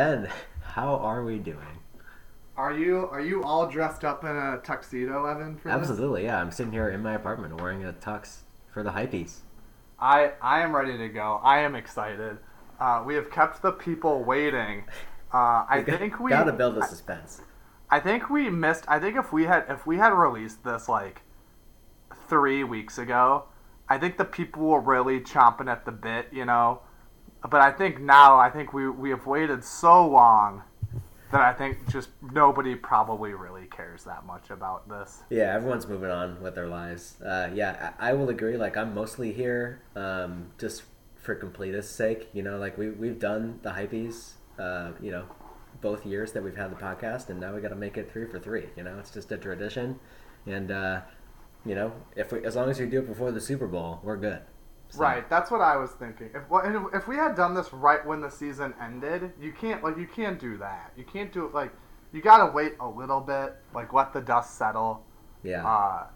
[0.00, 0.30] Ben,
[0.62, 1.76] how are we doing?
[2.56, 5.58] Are you are you all dressed up in a tuxedo, Evan?
[5.58, 5.76] For this?
[5.76, 6.40] Absolutely, yeah.
[6.40, 8.38] I'm sitting here in my apartment wearing a tux
[8.72, 9.40] for the hypies.
[9.98, 11.38] I I am ready to go.
[11.44, 12.38] I am excited.
[12.80, 14.84] Uh, we have kept the people waiting.
[15.34, 17.42] Uh, I think we gotta build the suspense.
[17.90, 18.86] I think we missed.
[18.88, 21.20] I think if we had if we had released this like
[22.26, 23.44] three weeks ago,
[23.86, 26.80] I think the people were really chomping at the bit, you know.
[27.48, 30.62] But I think now, I think we we have waited so long
[31.32, 35.22] that I think just nobody probably really cares that much about this.
[35.30, 37.20] Yeah, everyone's moving on with their lives.
[37.22, 38.56] Uh, yeah, I, I will agree.
[38.56, 40.82] Like, I'm mostly here um, just
[41.14, 42.28] for completist sake.
[42.32, 44.32] You know, like we we've done the hypies.
[44.58, 45.24] Uh, you know,
[45.80, 48.26] both years that we've had the podcast, and now we got to make it three
[48.26, 48.66] for three.
[48.76, 49.98] You know, it's just a tradition,
[50.46, 51.00] and uh,
[51.64, 54.16] you know, if we as long as we do it before the Super Bowl, we're
[54.16, 54.40] good.
[54.90, 56.30] So- Right, that's what I was thinking.
[56.34, 59.96] If well, if we had done this right when the season ended, you can't like
[59.96, 60.92] you can't do that.
[60.96, 61.72] You can't do it like
[62.12, 65.04] you gotta wait a little bit, like let the dust settle.
[65.44, 65.64] Yeah.
[65.66, 66.06] Uh,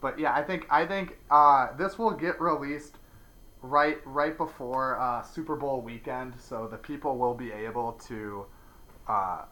[0.00, 2.96] but yeah, I think I think uh, this will get released
[3.62, 8.44] right right before uh, Super Bowl weekend, so the people will be able to
[9.08, 9.42] uh,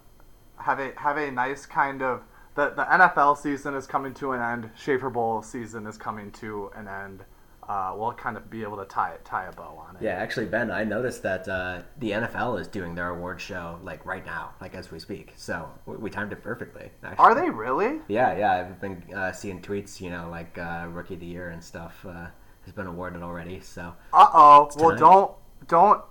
[0.57, 2.23] have a have a nice kind of
[2.57, 4.71] the the NFL season is coming to an end.
[4.77, 7.25] Shaeffer Bowl season is coming to an end.
[7.69, 10.03] Uh, we'll kind of be able to tie tie a bow on it.
[10.03, 14.05] Yeah, actually, Ben, I noticed that uh, the NFL is doing their award show like
[14.05, 15.33] right now, like as we speak.
[15.37, 16.91] So we, we timed it perfectly.
[17.05, 17.25] Actually.
[17.25, 18.01] Are they really?
[18.09, 18.53] Yeah, yeah.
[18.53, 22.05] I've been uh, seeing tweets, you know, like uh, rookie of the year and stuff
[22.05, 22.27] uh,
[22.65, 23.61] has been awarded already.
[23.61, 24.71] So Uh oh.
[24.77, 25.31] Well, don't
[25.69, 26.03] don't.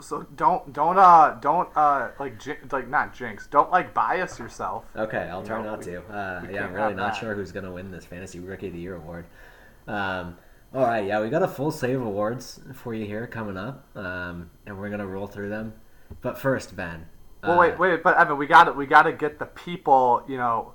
[0.00, 3.46] So don't don't uh don't uh like jin- like not jinx.
[3.48, 4.84] Don't like bias yourself.
[4.96, 6.02] okay, I'll try No, not we- to.
[6.02, 7.20] Uh, yeah, I'm really not that.
[7.20, 9.26] sure who's gonna win this fantasy rookie of the year award.
[9.88, 10.36] Um,
[10.76, 13.86] all right, yeah, we got a full slate of awards for you here coming up,
[13.96, 15.72] um, and we're gonna roll through them.
[16.20, 17.06] But first, Ben.
[17.42, 20.22] Well, uh, wait, wait, but Evan, we got to we got to get the people,
[20.28, 20.74] you know,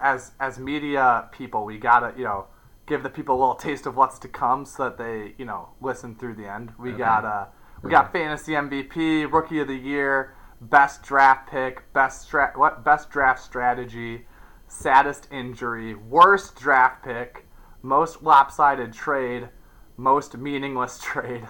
[0.00, 2.46] as as media people, we got to you know
[2.86, 5.70] give the people a little taste of what's to come, so that they you know
[5.80, 6.72] listen through the end.
[6.78, 6.98] We Okay.
[6.98, 7.46] got uh
[7.82, 13.08] we got fantasy MVP, rookie of the year, best draft pick, best stra- what best
[13.08, 14.26] draft strategy,
[14.68, 17.46] saddest injury, worst draft pick,
[17.82, 19.48] most lopsided trade,
[19.96, 21.46] most meaningless trade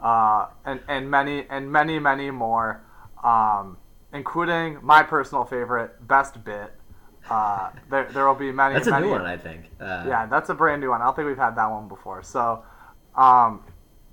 [0.00, 2.82] uh, and and many and many many more,
[3.24, 3.76] um,
[4.12, 6.72] including my personal favorite, best bit.
[7.28, 8.74] Uh, there there will be many.
[8.74, 9.64] That's a many, new one, I think.
[9.80, 11.02] Uh, Yeah, that's a brand new one.
[11.02, 12.22] I don't think we've had that one before.
[12.22, 12.62] So,
[13.16, 13.64] um,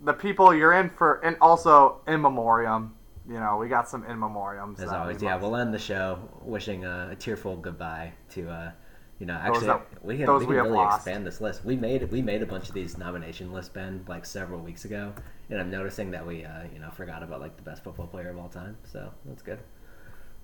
[0.03, 2.95] the people you're in for, and also in memoriam.
[3.27, 4.79] You know, we got some in memoriams.
[4.79, 8.71] As always, we yeah, we'll end the show wishing a, a tearful goodbye to, uh,
[9.19, 10.97] you know, actually, that- we can, we we can have really lost.
[10.97, 11.63] expand this list.
[11.65, 15.13] We made we made a bunch of these nomination lists, Ben, like several weeks ago,
[15.49, 18.29] and I'm noticing that we, uh, you know, forgot about like the best football player
[18.29, 18.77] of all time.
[18.83, 19.59] So that's good.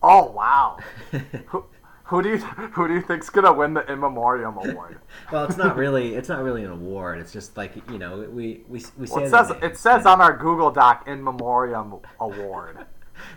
[0.01, 0.77] Oh wow.
[1.47, 1.65] who,
[2.05, 4.99] who do you who do you think's gonna win the in memoriam award?
[5.31, 7.19] well, it's not really it's not really an award.
[7.19, 9.63] It's just like you know we we we say Well, it says names.
[9.63, 12.85] it says on our Google Doc in memoriam award,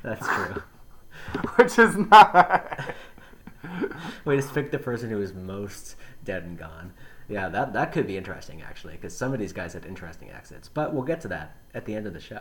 [0.02, 0.62] that's true.
[1.56, 2.80] which is not.
[4.24, 6.92] We just picked the person who is most dead and gone.
[7.28, 10.68] Yeah, that that could be interesting actually, because some of these guys had interesting exits.
[10.68, 12.40] But we'll get to that at the end of the show.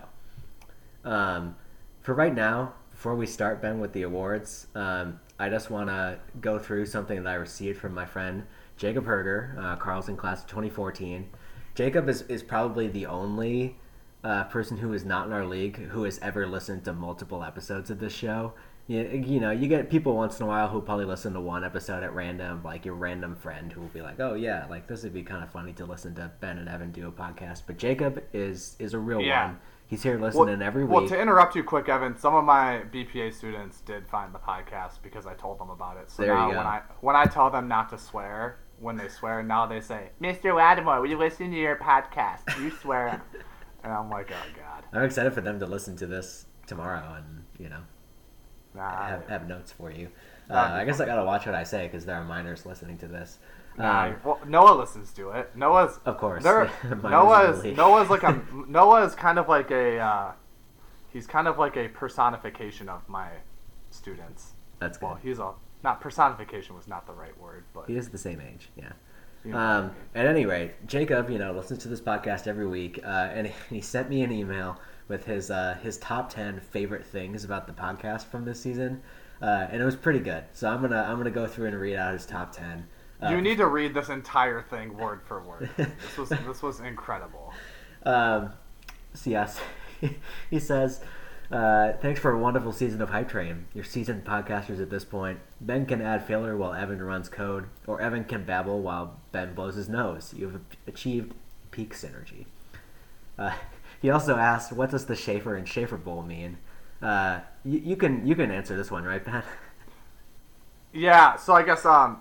[1.04, 1.56] Um,
[2.02, 6.20] for right now, before we start, Ben, with the awards, um, I just want to
[6.40, 8.44] go through something that I received from my friend
[8.78, 11.30] Jacob Herger, uh, Carlson class of 2014.
[11.76, 13.78] Jacob is, is probably the only
[14.24, 17.90] uh, person who is not in our league who has ever listened to multiple episodes
[17.90, 18.54] of this show.
[18.88, 21.64] You, you know, you get people once in a while who probably listen to one
[21.64, 25.04] episode at random, like your random friend who will be like, "Oh yeah, like this
[25.04, 27.78] would be kind of funny to listen to Ben and Evan do a podcast." But
[27.78, 29.48] Jacob is is a real Yeah.
[29.48, 29.60] one.
[29.88, 30.92] He's here listening every week.
[30.92, 35.02] well, to interrupt you quick, Evan, some of my BPA students did find the podcast
[35.02, 36.10] because I told them about it.
[36.10, 39.42] So There now when I when I tell them not to swear, when they swear,
[39.44, 40.54] now they say, "Mr.
[40.54, 42.60] Lattimore, we listen to your podcast?
[42.60, 43.22] You swear."
[43.84, 47.44] and I'm like, "Oh God." I'm excited for them to listen to this tomorrow and
[47.60, 47.82] you know
[48.76, 50.10] Nah, have, have notes for you.
[50.50, 53.08] Uh, I guess I gotta watch what I say because there are minors listening to
[53.08, 53.40] this.
[53.78, 54.06] nah.
[54.06, 55.56] Um, well, Noah listens to it.
[55.56, 56.70] Noah's of course, There,
[57.02, 57.78] minors in Noah's.
[57.78, 60.32] Noah's like a Noah's kind of like a uh,
[61.12, 63.30] he's kind of like a personification of my
[63.92, 64.54] students.
[64.80, 65.06] That's good.
[65.06, 65.52] Well, he's a
[65.84, 68.94] not personification was not the right word, but He is the same age, yeah.
[69.44, 73.00] you know Um, at any rate, Jacob, you know, listens to this podcast every week,
[73.04, 77.44] uh, and he sent me an email with his uh, his top ten favorite things
[77.44, 79.02] about the podcast from this season,
[79.42, 80.44] uh, and it was pretty good.
[80.54, 82.88] So I'm gonna I'm gonna go through and read out his top ten.
[83.22, 85.70] Uh, you need to read this entire thing word for word.
[85.78, 87.54] this was this was incredible.
[88.06, 88.52] Um,
[89.14, 89.60] so yes,
[90.50, 91.02] he says
[91.52, 93.66] Uh, thanks for a wonderful season of Hype Train.
[93.76, 95.40] You're seasoned podcasters at this point.
[95.62, 99.76] Ben can add filler while Evan runs code, or Evan can babble while Ben blows
[99.76, 100.34] his nose.
[100.36, 101.34] You've achieved
[101.70, 102.46] peak synergy.
[103.38, 103.54] Uh,
[104.04, 106.58] he also asked, "What does the Shaeffer and Shaeffer Bowl mean?"
[107.02, 109.44] Uh, you, you can you can answer this one, right, Ben?
[110.92, 112.20] Yeah, so I guess um,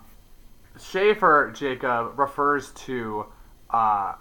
[0.81, 3.27] Shaeffer Jacob refers to
[3.69, 4.15] uh,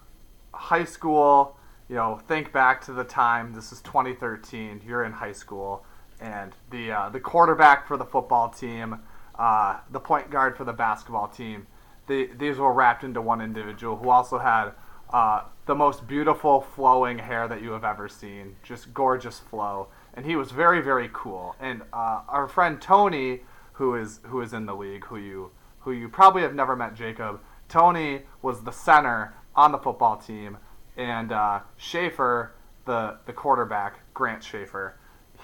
[0.53, 1.55] high school.
[1.87, 3.53] You know, think back to the time.
[3.53, 4.81] This is 2013.
[4.85, 5.85] You're in high school,
[6.19, 8.99] and the uh, the quarterback for the football team,
[9.37, 11.67] uh, the point guard for the basketball team.
[12.07, 14.71] The, these were wrapped into one individual who also had
[15.13, 18.57] uh, the most beautiful flowing hair that you have ever seen.
[18.61, 21.55] Just gorgeous flow, and he was very very cool.
[21.61, 23.39] And uh, our friend Tony,
[23.73, 26.93] who is who is in the league, who you who you probably have never met,
[26.93, 27.39] Jacob.
[27.69, 30.57] Tony was the center on the football team,
[30.97, 32.51] and uh, Shaeffer,
[32.83, 34.95] the the quarterback, Grant Shaeffer,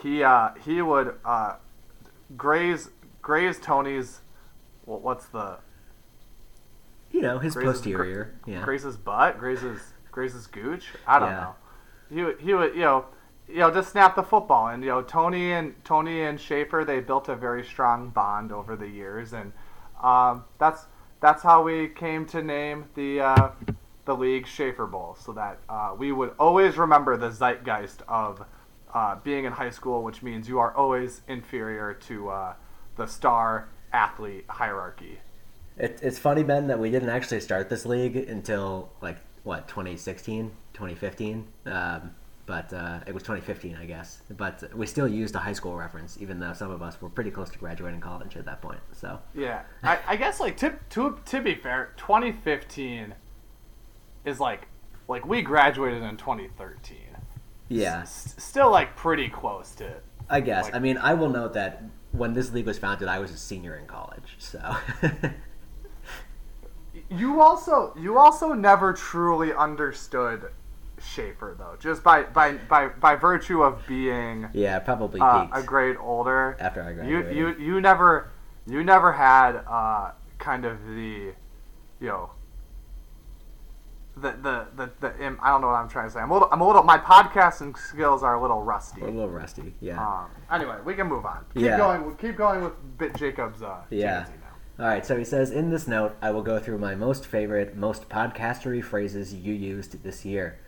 [0.04, 1.56] he uh, he would uh,
[2.36, 2.90] graze
[3.22, 4.20] graze Tony's
[4.86, 5.60] well, what's the
[7.12, 8.36] You know, his Graze's- posterior.
[8.44, 8.62] gra- yeah.
[8.66, 9.80] graze his butt, graze his
[10.18, 10.86] graze his gooch.
[11.06, 11.42] I don't Yeah.
[11.42, 11.56] know.
[12.10, 13.06] He would he would you know
[13.48, 17.00] you know just snap the football, and you know Tony and Tony and Shaeffer they
[17.02, 19.54] built a very strong bond over the years, and
[20.02, 20.88] um, that's
[21.20, 23.50] that's how we came to name the uh,
[24.06, 28.44] the league Shaeffer Bowl, so that uh, we would always remember the zeitgeist of
[28.96, 32.54] uh, being in high school, which means you are always inferior to uh,
[32.96, 35.20] the star athlete hierarchy.
[35.78, 39.18] It, it's funny, Ben, that we didn't actually start this league until like
[39.48, 41.48] what 2016, 2015.
[41.66, 42.12] Um,
[42.46, 44.22] but uh, it was 2015, I guess.
[44.38, 47.32] But we still used a high school reference, even though some of us were pretty
[47.32, 48.80] close to graduating college at that point.
[48.94, 53.14] So Yeah, I, I guess like to, to to be fair, 2015
[54.26, 54.68] is like
[55.08, 56.98] like we graduated in 2013.
[57.70, 59.94] yeah, S- still like pretty close to.
[60.30, 60.66] I guess.
[60.66, 63.38] like- I mean, I will note that when this league was founded, I was a
[63.38, 64.36] senior in college.
[64.40, 64.60] So
[67.10, 70.52] You also you also never truly understood
[71.00, 75.96] Shaeffer though, just by by by, by virtue of being yeah, probably uh, a grade
[76.00, 76.58] older.
[76.60, 77.36] after I graduated.
[77.36, 78.32] you you you never
[78.66, 81.34] you never had uh, kind of the
[82.00, 82.32] you know
[84.16, 86.20] the the the, the I don't know what I'm trying to say.
[86.20, 89.02] I'm a little I'm a little my podcasting skills are a little rusty.
[89.02, 89.76] We're a little rusty.
[89.80, 90.04] Yeah.
[90.06, 91.46] Um, anyway, we can move on.
[91.54, 91.78] Keep Yeah.
[91.78, 92.16] going.
[92.16, 93.62] Keep going with Bit Jacob's.
[93.62, 94.26] Uh, Yeah.
[94.80, 97.76] All right, so he says, in this note, I will go through my most favorite,
[97.76, 100.60] most podcastery phrases you used this year.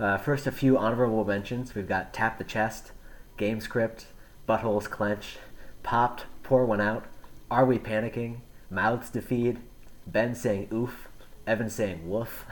[0.00, 1.72] Uh, first, a few honorable mentions.
[1.72, 2.90] We've got tap the chest,
[3.36, 4.06] game script,
[4.48, 5.36] buttholes clench,
[5.84, 7.04] popped, pour one out,
[7.52, 8.38] are we panicking,
[8.68, 9.60] mouths to feed,
[10.08, 11.06] Ben saying oof,
[11.46, 12.44] Evan saying woof,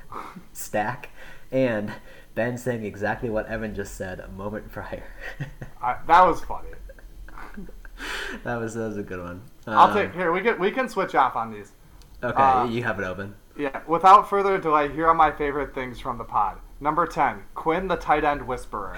[0.52, 1.08] stack,
[1.50, 1.92] and
[2.36, 5.02] Ben saying exactly what Evan just said a moment prior.
[5.82, 6.68] I, that was funny.
[8.44, 9.42] that was that was a good one.
[9.66, 10.32] I'll Um, take here.
[10.32, 11.72] We can we can switch off on these.
[12.22, 13.34] Okay, uh, you have it open.
[13.56, 13.80] Yeah.
[13.86, 16.58] Without further delay, here are my favorite things from the pod.
[16.80, 18.96] Number ten, Quinn the tight end whisperer.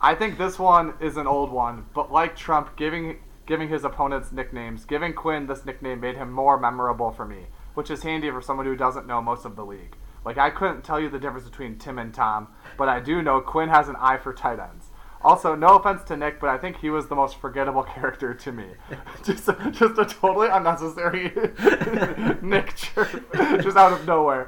[0.00, 4.32] I think this one is an old one, but like Trump giving giving his opponents
[4.32, 8.40] nicknames, giving Quinn this nickname made him more memorable for me, which is handy for
[8.40, 9.96] someone who doesn't know most of the league.
[10.24, 12.48] Like I couldn't tell you the difference between Tim and Tom,
[12.78, 14.83] but I do know Quinn has an eye for tight ends.
[15.24, 18.52] Also, no offense to Nick, but I think he was the most forgettable character to
[18.52, 18.66] me.
[19.24, 21.32] just, a, just a totally unnecessary
[22.42, 24.46] Nick chirp, just out of nowhere.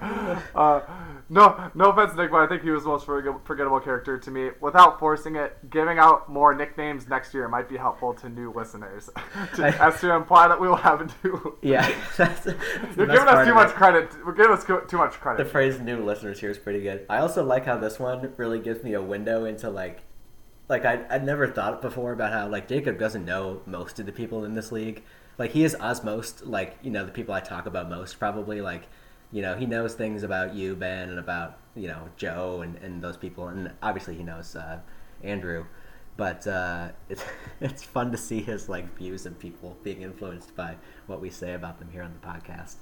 [0.54, 0.80] Uh,
[1.28, 4.50] no, no offense, Nick, but I think he was the most forgettable character to me.
[4.61, 9.11] Without forcing it, giving out more nicknames next year might be helpful to new listeners,
[9.56, 11.59] to, I- as to imply that we will have a new.
[11.62, 11.80] Yeah,
[12.16, 13.75] that's, that's You're giving us too much it.
[13.75, 14.11] credit.
[14.25, 15.42] We're giving us too much credit.
[15.42, 17.06] The phrase "new listeners" here is pretty good.
[17.11, 20.02] I also like how this one really gives me a window into like,
[20.68, 24.12] like I I'd never thought before about how like Jacob doesn't know most of the
[24.12, 25.02] people in this league.
[25.38, 28.61] Like he is us most like you know the people I talk about most probably
[28.61, 28.88] like,
[29.32, 33.02] you know he knows things about you Ben and about you know Joe and and
[33.02, 34.80] those people and obviously he knows uh,
[35.23, 35.66] Andrew.
[36.16, 37.25] But uh, it's
[37.61, 41.52] it's fun to see his like views of people being influenced by what we say
[41.54, 42.76] about them here on the podcast.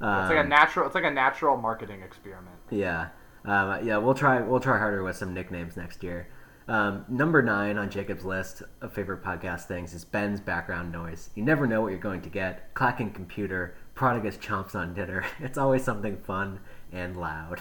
[0.00, 0.86] It's like a Um, natural.
[0.86, 2.56] It's like a natural marketing experiment.
[2.70, 3.08] yeah,
[3.44, 3.96] um, yeah.
[3.98, 4.40] We'll try.
[4.42, 6.28] We'll try harder with some nicknames next year.
[6.66, 11.28] Um, number nine on Jacob's list of favorite podcast things is Ben's background noise.
[11.34, 12.72] You never know what you're going to get.
[12.72, 15.24] Clacking computer, prodigus chomps on dinner.
[15.40, 17.60] It's always something fun and loud.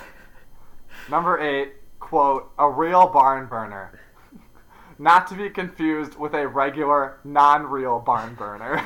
[1.10, 4.00] Number eight, quote, a real barn burner.
[5.00, 8.84] Not to be confused with a regular, non real barn burner.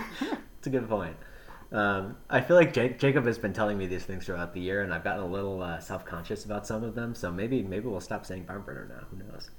[0.57, 1.15] It's a good point.
[1.71, 4.81] Um, I feel like Jake, Jacob has been telling me these things throughout the year,
[4.83, 7.13] and I've gotten a little uh, self conscious about some of them.
[7.13, 9.05] So maybe maybe we'll stop saying barn burner now.
[9.11, 9.51] Who knows?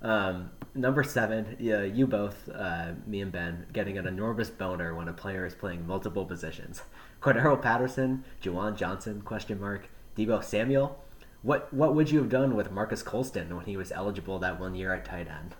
[0.00, 5.08] Um, number seven, yeah, you both, uh, me and Ben, getting an enormous boner when
[5.08, 6.82] a player is playing multiple positions.
[7.20, 11.02] Cordarrelle Patterson, Juwan Johnson, question mark, Deebo Samuel.
[11.42, 14.74] What what would you have done with Marques Colston when he was eligible that one
[14.74, 15.54] year at tight end?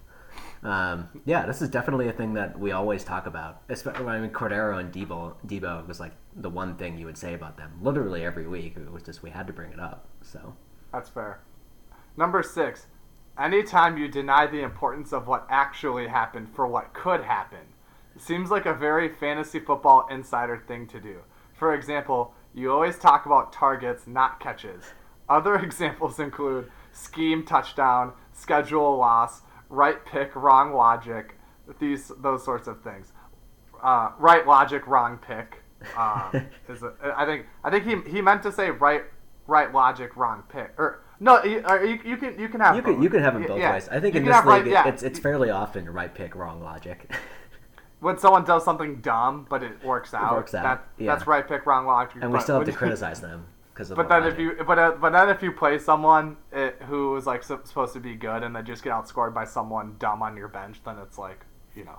[0.63, 3.63] Um, yeah, this is definitely a thing that we always talk about.
[3.69, 7.35] Especially, I mean, Cordarrelle and Debo, Deebo was like the one thing you would say
[7.35, 8.77] about them literally every week.
[8.77, 10.09] It was just we had to bring it up.
[10.23, 10.55] So
[10.93, 11.41] That's fair.
[12.17, 12.87] Number six,
[13.39, 17.61] anytime you deny the importance of what actually happened for what could happen,
[18.19, 21.21] seems like a very fantasy football insider thing to do.
[21.55, 24.85] For example, you always talk about targets, not catches.
[25.29, 31.37] Other examples include scheme touchdown, schedule loss, right pick, wrong logic,
[31.79, 33.13] these those sorts of things.
[33.83, 35.63] Uh, right logic, wrong pick.
[35.97, 39.03] Um, is a, I think I think he he meant to say right
[39.47, 40.73] right logic, wrong pick.
[40.79, 43.03] Or no, you, uh, you, you can you can have you can both.
[43.03, 43.73] you can have them both yeah.
[43.73, 43.89] ways.
[43.89, 44.87] I think You in this have right- league, yeah.
[44.89, 47.11] it's it's fairly often right pick, wrong logic.
[48.01, 50.37] when someone does something dumb but it works out.
[50.37, 51.13] works out, That, yeah.
[51.15, 52.23] That's right pick, wrong logic.
[52.23, 53.89] and we still have to criticize them because.
[53.91, 57.17] But the then if you but uh, but then if you play someone it, who
[57.17, 60.23] is like sup- supposed to be good and they just get outscored by someone dumb
[60.23, 61.45] on your bench, then it's like
[61.75, 61.99] you know,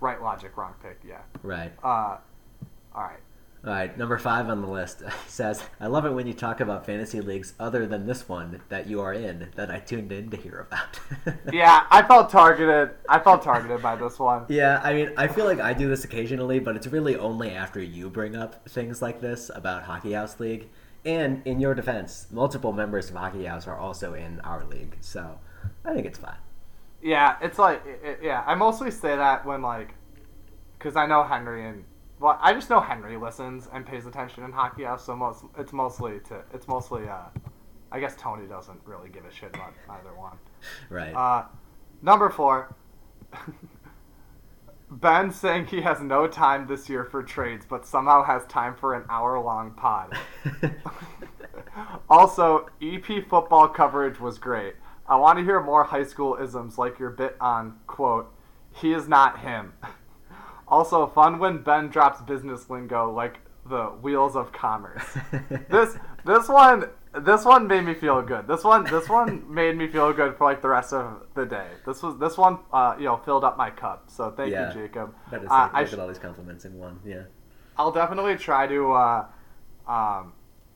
[0.00, 1.00] right logic, wrong pick.
[1.06, 1.18] Yeah.
[1.42, 1.72] right.
[1.82, 2.18] Uh,
[2.94, 3.20] all right.
[3.64, 6.84] All right, number five on the list says, "I love it when you talk about
[6.84, 10.36] fantasy leagues other than this one that you are in that I tuned in to
[10.36, 11.00] hear about."
[11.52, 12.90] Yeah, I felt targeted.
[13.08, 14.46] I felt targeted by this one.
[14.48, 17.80] Yeah, I mean, I feel like I do this occasionally, but it's really only after
[17.80, 20.68] you bring up things like this about Hockey House League.
[21.04, 25.38] And in your defense, multiple members of Hockey House are also in our league, so
[25.84, 26.36] I think it's fine.
[27.02, 28.42] Yeah, it's like it, yeah.
[28.46, 29.94] I mostly say that when like,
[30.78, 31.84] because I know Henry and
[32.22, 34.86] well, I just know Henry listens and pays attention in hockey.
[34.98, 37.24] So most it's mostly to it's mostly uh,
[37.90, 40.38] I guess Tony doesn't really give a shit about either one.
[40.88, 41.14] Right.
[41.14, 41.44] Uh,
[42.00, 42.74] number four.
[44.90, 48.92] Ben saying he has no time this year for trades, but somehow has time for
[48.94, 50.14] an hour long pod.
[52.08, 54.74] Also, EP football coverage was great.
[55.06, 58.32] I want to hear more high school isms like your bit on, quote,
[58.74, 59.72] he is not him.
[60.72, 65.04] Also, fun when Ben drops business lingo like the wheels of commerce.
[65.68, 68.48] This this one this one made me feel good.
[68.48, 71.68] This one this one made me feel good for like the rest of the day.
[71.84, 74.04] This was this one uh, you know filled up my cup.
[74.10, 74.74] So thank Yeah.
[74.74, 75.14] you, Jacob.
[75.30, 77.00] that is Uh, I at all these compliments in one.
[77.04, 77.24] Yeah.
[77.76, 79.26] I'll definitely try to uh,
[79.86, 80.32] um,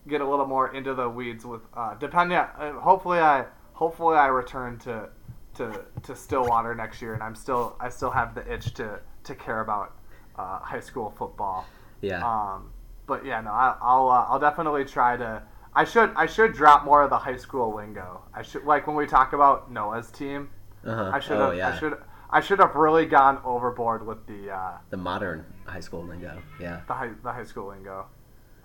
[0.07, 2.37] get a little more into the weeds with uh, depending.
[2.37, 5.09] Uh, hopefully, I hopefully I return to
[5.55, 9.35] to to Stillwater next year, and I'm still I still have the itch to to
[9.35, 9.95] care about
[10.37, 11.65] uh, high school football.
[12.01, 12.25] Yeah.
[12.25, 12.71] Um,
[13.05, 15.43] but yeah, no, I, I'll uh, I'll definitely try to.
[15.73, 18.21] I should I should drop more of the high school lingo.
[18.33, 20.49] I should like when we talk about Noah's team.
[20.85, 21.11] uh-huh.
[21.13, 21.69] I should oh, have yeah.
[21.69, 21.97] I should
[22.29, 26.41] I should have really gone overboard with the uh, The modern high school lingo.
[26.59, 26.81] Yeah.
[26.87, 28.07] the high the high school lingo.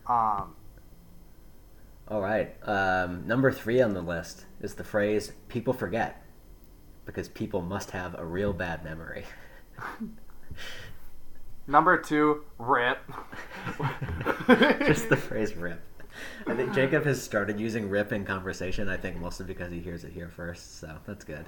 [0.06, 0.56] Um,
[2.08, 2.56] All right.
[2.66, 6.24] Um, number three on the list is the phrase "people forget,"
[7.04, 9.24] because people must have a real bad memory.
[11.66, 12.98] Number two, rip.
[14.86, 15.80] Just the phrase "rip."
[16.46, 18.88] I think Jacob has started using "rip" in conversation.
[18.88, 21.46] I think mostly because he hears it here first, so that's good.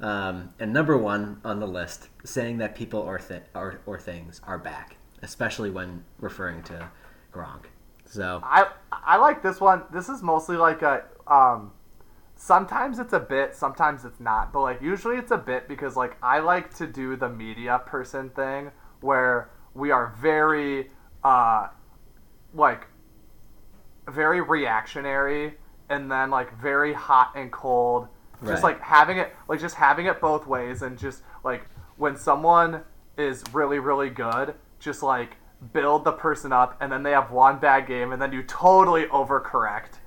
[0.00, 4.40] Um, and number one on the list, saying that people or, th- or or things
[4.44, 6.88] are back, especially when referring to
[7.32, 7.66] Gronk.
[8.06, 9.82] So I I like this one.
[9.92, 11.72] This is mostly like a um.
[12.44, 16.16] Sometimes it's a bit, sometimes it's not, but like usually it's a bit because like
[16.20, 20.90] I like to do the media person thing where we are very
[21.22, 21.68] uh
[22.52, 22.88] like
[24.08, 25.54] very reactionary
[25.88, 28.08] and then like very hot and cold
[28.40, 28.72] just Right.
[28.74, 32.80] like having it like just having it both ways and just like when someone
[33.16, 35.36] is really really good just like
[35.72, 39.04] build the person up and then they have one bad game and then you totally
[39.06, 40.00] overcorrect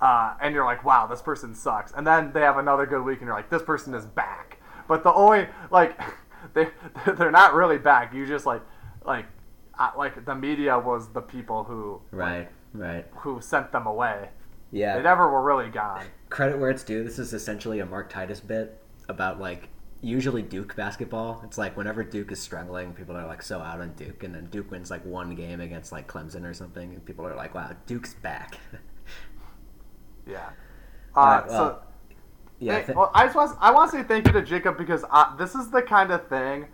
[0.00, 3.18] uh, and you're like wow this person sucks and then they have another good week
[3.18, 5.98] and you're like this person is back but the only like
[6.54, 6.68] they
[7.16, 8.62] they're not really back you just like
[9.04, 9.26] like
[9.78, 14.28] uh, like the media was the people who right, right, who sent them away
[14.72, 14.96] yeah.
[14.96, 17.04] they never were really gone credit where it's due.
[17.04, 19.68] This is essentially a Mark Titus bit about like
[20.00, 21.42] usually Duke basketball.
[21.44, 24.46] It's like whenever Duke is struggling, people are like so out on Duke, and then
[24.46, 27.72] Duke wins like one game against like Clemson or something, and people are like, "Wow,
[27.86, 28.58] Duke's back."
[30.28, 30.50] yeah
[31.16, 31.80] uh, right, so
[32.60, 35.04] yeah, I well, I just want I want to say thank you to Jacob because
[35.10, 36.66] uh, this is the kind of thing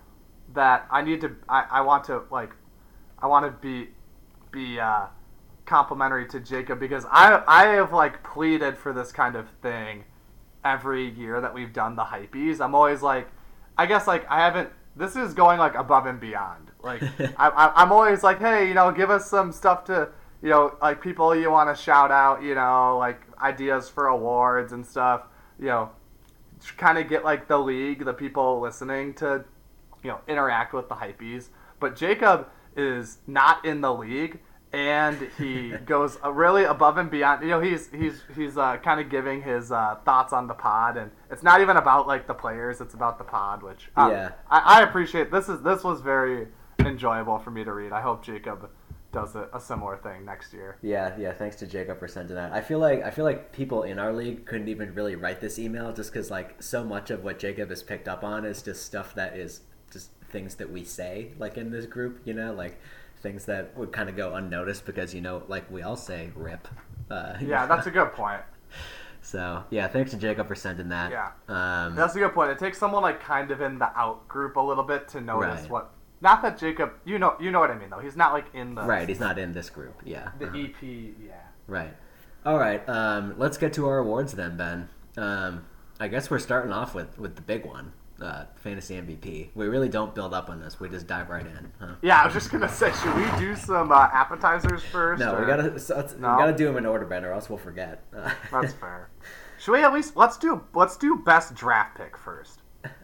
[0.54, 2.50] that I need to I, I want to like
[3.18, 3.90] I want to be
[4.50, 5.06] be uh,
[5.66, 10.04] complimentary to Jacob because I I have like pleaded for this kind of thing
[10.64, 12.60] every year that we've done the hypies.
[12.60, 13.28] I'm always like,
[13.76, 14.70] I guess like I haven't.
[14.96, 16.70] This is going like above and beyond.
[16.82, 20.08] Like I, I, I'm always like, hey, you know, give us some stuff to,
[20.40, 24.72] you know, like people you want to shout out, you know, like ideas for awards
[24.72, 25.22] and stuff.
[25.58, 25.90] You know,
[26.76, 29.44] kind of get like the league, the people listening to,
[30.02, 31.48] you know, interact with the hypies.
[31.78, 34.40] But Jacob is not in the league,
[34.72, 37.42] and he goes uh, really above and beyond.
[37.42, 40.96] You know, he's he's he's uh, kind of giving his uh, thoughts on the pod,
[40.96, 44.30] and it's not even about like the players; it's about the pod, which um, Yeah.
[44.50, 45.30] I, I appreciate.
[45.30, 46.48] This is this was very
[46.80, 47.92] enjoyable for me to read.
[47.92, 48.70] I hope Jacob
[49.14, 50.76] does a, a similar thing next year.
[50.82, 51.32] Yeah, yeah.
[51.32, 52.52] Thanks to Jacob for sending that.
[52.52, 55.58] I feel like I feel like people in our league couldn't even really write this
[55.58, 58.84] email just because like so much of what Jacob has picked up on is just
[58.84, 59.60] stuff that is
[59.92, 62.20] just things that we say like in this group.
[62.24, 62.78] You know, like
[63.22, 66.68] things that would kind of go unnoticed because you know, like we all say "rip."
[67.10, 68.42] Uh, Yeah, that's a good point.
[69.22, 69.88] so yeah.
[69.88, 71.10] Thanks to Jacob for sending that.
[71.10, 71.30] Yeah.
[71.48, 72.50] Um, That's a good point.
[72.50, 75.62] It takes someone like kind of in the out group a little bit to notice
[75.62, 75.70] Right.
[75.70, 75.90] what.
[76.24, 77.98] Not that Jacob, you know, you know what I mean though.
[77.98, 79.06] He's not like in the right.
[79.06, 80.00] He's not in this group.
[80.04, 80.30] Yeah.
[80.38, 80.58] the uh-huh.
[80.58, 80.82] EP.
[80.82, 81.34] Yeah.
[81.68, 81.94] Right.
[82.46, 82.86] All right.
[82.88, 84.88] Um, let's get to our awards then, Ben.
[85.18, 85.66] Um,
[86.00, 89.50] I guess we're starting off with, with the big one, uh, fantasy MVP.
[89.54, 90.80] We really don't build up on this.
[90.80, 91.70] We just dive right in.
[91.78, 91.94] Huh?
[92.00, 95.20] Yeah, I was just gonna say, should we do some uh, appetizers first?
[95.20, 96.32] No, we gotta so No?
[96.32, 98.02] we gotta do them in order, Ben, or else we'll forget.
[98.16, 99.10] Uh, That's fair.
[99.58, 102.62] Should we at least let's do let's do best draft pick first.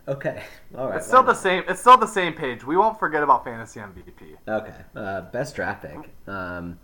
[0.09, 0.43] Okay.
[0.77, 0.97] All right.
[0.97, 1.63] It's still the same.
[1.69, 2.65] It's still the same page.
[2.65, 4.37] We won't forget about fantasy MVP.
[4.49, 4.75] Okay.
[4.97, 6.11] Uh, best draft pick.
[6.27, 6.79] Um,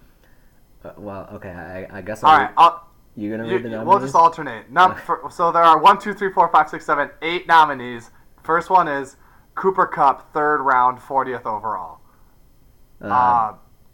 [0.85, 1.51] uh, well, okay.
[1.51, 3.89] I, I guess I'll All right, I'll, you gonna you, read the nominees?
[3.89, 4.71] we'll just alternate.
[4.71, 8.11] Num- for, so there are one, two, three, four, five, six, seven, eight nominees.
[8.45, 9.17] First one is
[9.55, 12.01] Cooper Kupp, third round, 40th overall.
[13.01, 13.53] Um, Uh,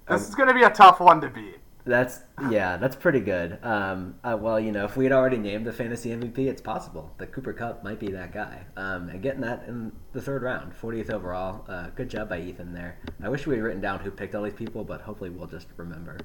[0.09, 1.59] this is going to be a tough one to beat.
[1.85, 3.59] That's yeah, that's pretty good.
[3.62, 7.12] Um, uh, well, you know, if we had already named the fantasy MVP, it's possible
[7.18, 8.64] that Cooper Kupp might be that guy.
[8.77, 11.64] Um, and getting that in the third round, 40th overall.
[11.68, 12.99] Uh, good job by Ethan there.
[13.23, 15.66] I wish we had written down who picked all these people, but hopefully we'll just
[15.77, 16.18] remember.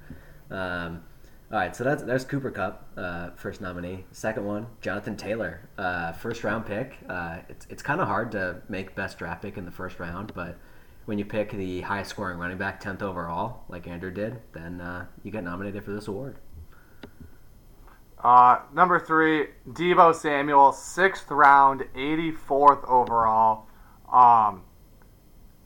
[0.51, 1.03] Um,
[1.51, 4.05] all right, so that's there's Cooper Kupp, uh, first nominee.
[4.11, 6.97] Second one, Jonathan Taylor, uh, first round pick.
[7.09, 10.33] Uh, it's it's kind of hard to make best draft pick in the first round,
[10.35, 10.59] but
[11.07, 15.05] when you pick the highest scoring running back, 10th overall, like Andrew did, then uh,
[15.23, 16.35] you get nominated for this award.
[18.21, 23.67] Uh, number three, Deebo Samuel, sixth round, 84th overall.
[24.07, 24.63] Um,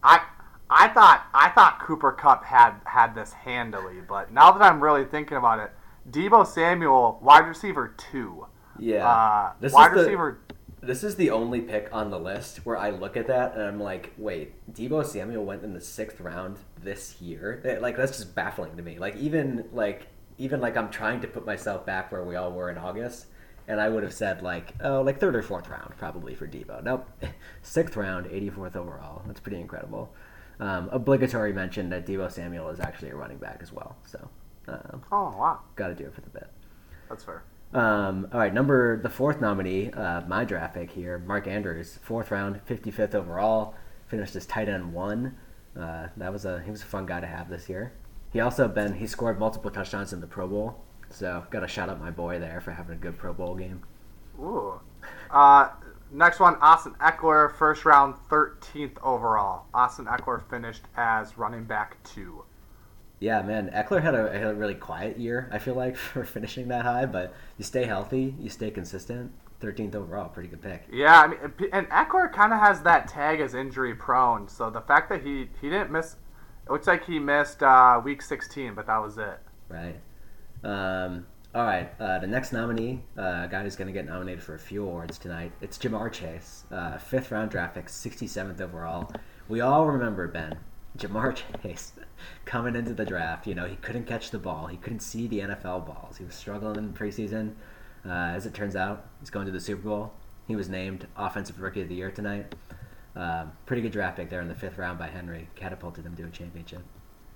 [0.03, 0.21] I
[0.69, 5.05] I thought I thought Cooper Kupp had had this handily, but now that I'm really
[5.05, 5.71] thinking about it,
[6.11, 8.45] Deebo Samuel, wide receiver two.
[8.77, 9.07] Yeah.
[9.07, 10.39] Uh, This wide is the- receiver.
[10.83, 13.79] This is the only pick on the list where I look at that and I'm
[13.79, 17.79] like, wait, Deebo Samuel went in the sixth round this year.
[17.79, 18.97] Like that's just baffling to me.
[18.97, 20.07] Like even like
[20.39, 23.27] even like I'm trying to put myself back where we all were in August,
[23.67, 26.83] and I would have said like, oh, like third or fourth round probably for Deebo.
[26.83, 27.07] Nope,
[27.61, 29.21] sixth round, 84th overall.
[29.27, 30.11] That's pretty incredible.
[30.59, 33.95] Um, obligatory mention that Deebo Samuel is actually a running back as well.
[34.05, 34.29] So,
[34.67, 36.47] um, Oh wow, got to do it for the bit.
[37.07, 37.43] that's fair.
[37.73, 42.29] Um, all right, number the fourth nominee, uh, my draft pick here, Mark Andrews, fourth
[42.29, 43.75] round, fifty fifth overall,
[44.07, 45.37] finished as tight end one.
[45.79, 47.93] Uh, that was a he was a fun guy to have this year.
[48.33, 51.89] He also been he scored multiple touchdowns in the Pro Bowl, so got to shout
[51.89, 53.81] out my boy there for having a good Pro Bowl game.
[54.37, 54.79] Ooh.
[55.29, 55.69] Uh,
[56.11, 59.65] next one, Austin Ekeler, first round, 13th overall.
[59.73, 62.43] Austin Ekeler finished as running back two.
[63.21, 65.47] Yeah, man, Ekeler had a, had a really quiet year.
[65.51, 69.31] I feel like for finishing that high, but you stay healthy, you stay consistent.
[69.61, 70.87] Thirteenth overall, pretty good pick.
[70.91, 71.39] Yeah, I mean,
[71.71, 74.47] and Ekeler kind of has that tag as injury prone.
[74.47, 76.15] So the fact that he he didn't miss,
[76.65, 79.37] it looks like he missed uh, week 16, but that was it.
[79.69, 79.99] Right.
[80.63, 81.91] Um, all right.
[81.99, 84.83] Uh, the next nominee, uh, a guy who's going to get nominated for a few
[84.83, 89.11] awards tonight, it's Ja'Marr Chase, uh, fifth round draft pick, 67th overall.
[89.47, 90.57] We all remember Ben,
[90.97, 91.93] Ja'Marr Chase,
[92.45, 93.47] coming into the draft.
[93.47, 94.67] You know, he couldn't catch the ball.
[94.67, 96.17] He couldn't see the NFL balls.
[96.17, 97.53] He was struggling in preseason.
[98.05, 100.13] Uh, as it turns out, he's going to the Super Bowl.
[100.47, 102.55] He was named Offensive Rookie of the Year tonight.
[103.15, 105.47] Um, pretty good draft pick there in the fifth round by Henry.
[105.55, 106.81] Catapulted him to a championship.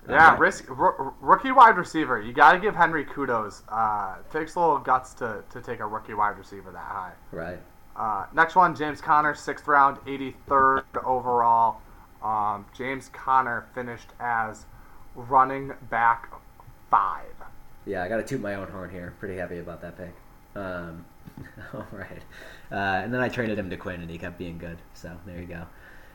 [0.09, 2.21] Yeah, Uh, risk, r- rookie wide receiver.
[2.21, 3.63] You got to give Henry kudos.
[3.69, 7.11] Uh, takes a little guts to, to take a rookie wide receiver that high.
[7.31, 7.59] Right.
[7.95, 11.81] Uh, next one, James Conner, sixth round, 83rd overall.
[12.23, 14.65] Um, James Conner finished as
[15.15, 16.34] running back
[16.89, 17.34] five.
[17.86, 19.13] Yeah, I got to toot my own horn here.
[19.19, 20.13] Pretty happy about that pick.
[20.56, 21.06] Um,
[21.73, 22.21] all right.
[22.71, 24.78] Uh, and then I traded him to Quinn, and he kept being good.
[24.93, 25.65] So there you go.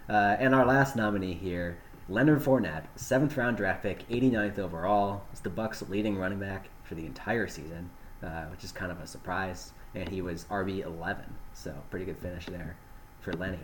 [0.08, 5.22] Uh, and our last nominee here, Leonard Fournette, seventh round draft pick, 89th overall.
[5.32, 7.90] Is the Bucs' leading running back for the entire season,
[8.22, 9.72] uh, which is kind of a surprise.
[9.94, 11.34] and he was RB eleven.
[11.52, 12.76] So pretty good finish there
[13.20, 13.58] for Lenny.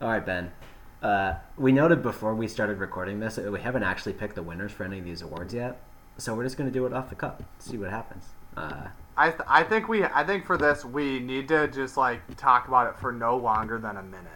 [0.00, 0.50] All right, Ben.
[1.02, 4.84] Uh, we noted before we started recording this, we haven't actually picked the winners for
[4.84, 5.80] any of these awards yet.
[6.18, 8.24] So we're just going to do it off the cup, see what happens.
[8.56, 12.20] Uh, I th- I think we I think for this we need to just like
[12.36, 14.26] talk about it for no longer than a minute.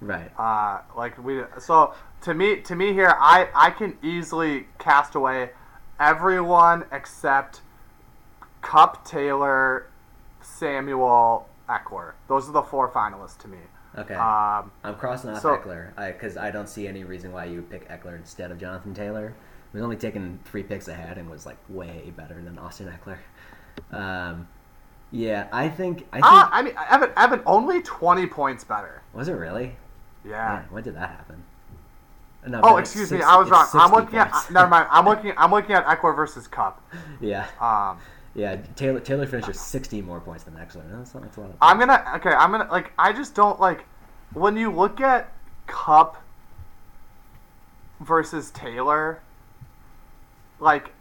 [0.00, 0.30] right.
[0.38, 5.50] Uh, like we so to me to me here I I can easily cast away
[5.98, 7.62] everyone except
[8.60, 9.86] Kupp Taylor,
[10.40, 12.12] Samuel, Ekeler.
[12.28, 13.58] Those are the four finalists to me.
[13.96, 14.14] Okay.
[14.14, 17.70] Um, I'm crossing off so- Ekeler because I, don't see any reason why you would
[17.70, 19.34] pick Ekeler instead of Jonathan Taylor.
[19.72, 23.18] He was only taking three picks ahead and was like way better than Austin Ekeler.
[23.96, 24.48] Um,
[25.10, 26.06] yeah, I think.
[26.12, 26.24] I think.
[26.26, 29.02] ah, I mean Evan Evan only twenty points better.
[29.12, 29.76] was it really?
[30.24, 30.48] Yeah.
[30.60, 31.44] Man, when did that happen?
[32.46, 33.66] No, Oh, excuse me, I was wrong.
[33.72, 34.86] I'm 60 looking at never mind.
[34.90, 36.80] I'm looking I'm looking at Ekeler versus Kupp.
[37.20, 37.98] yeah, Um,
[38.34, 38.56] yeah.
[38.76, 40.82] Taylor Taylor finished with 60 more points than Ekeler.
[40.90, 41.56] That's, not- that's a lot of.
[41.60, 42.30] I'm gonna okay.
[42.30, 42.92] I'm gonna like.
[42.98, 43.84] I just don't like
[44.32, 45.32] when you look at
[45.66, 46.16] Kupp
[48.00, 49.20] versus Taylor.
[50.60, 50.92] Like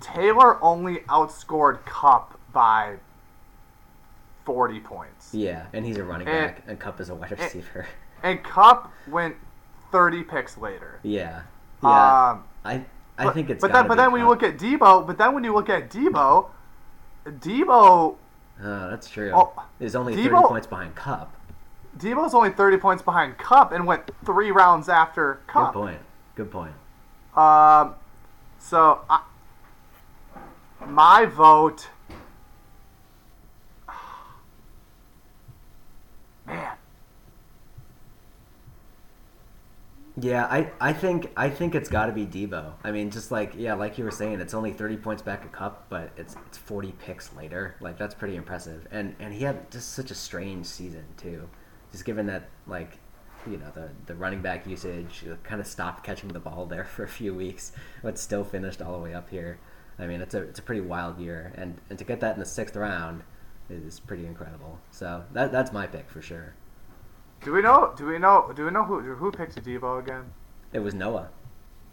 [0.00, 2.96] Taylor only outscored Kupp by
[4.44, 7.86] forty points, yeah, and he's a running And- back, and Kupp is a wide receiver.
[8.22, 9.36] and Kupp went
[9.90, 11.00] thirty picks later.
[11.02, 11.42] yeah,
[11.82, 12.30] yeah.
[12.30, 12.84] Um, I
[13.18, 13.60] I but, think it's.
[13.60, 15.90] but then but then when you look at Deebo, but then when you look at
[15.90, 16.48] Deebo,
[17.26, 18.16] Deebo
[18.62, 19.32] Oh, that's true.
[19.34, 21.34] Oh, Is only Deebo- 30 points behind Kupp.
[21.98, 25.72] Deebo's only thirty points behind Kupp and went three rounds after Kupp.
[25.72, 25.98] Good point.
[26.34, 26.72] Good point.
[27.36, 27.94] Um,
[28.58, 29.22] so I,
[30.86, 31.88] my vote,
[36.46, 36.73] man,
[40.20, 42.74] Yeah, I, I think I think it's got to be Deebo.
[42.84, 45.48] I mean, just like yeah, like you were saying, it's only thirty points back a
[45.48, 47.74] Kupp, but it's it's forty picks later.
[47.80, 48.86] Like that's pretty impressive.
[48.92, 51.48] And and he had just such a strange season too,
[51.90, 52.98] just given that like
[53.44, 57.02] you know the the running back usage kind of stopped catching the ball there for
[57.02, 59.58] a few weeks, but still finished all the way up here.
[59.98, 62.40] I mean, it's a it's a pretty wild year, and and to get that in
[62.40, 63.24] the sixth round
[63.68, 64.78] is pretty incredible.
[64.92, 66.54] So that that's my pick for sure.
[67.44, 67.92] Do we know?
[67.96, 68.50] Do we know?
[68.56, 70.24] Do we know who who picked Deebo again?
[70.72, 71.28] It was Noah.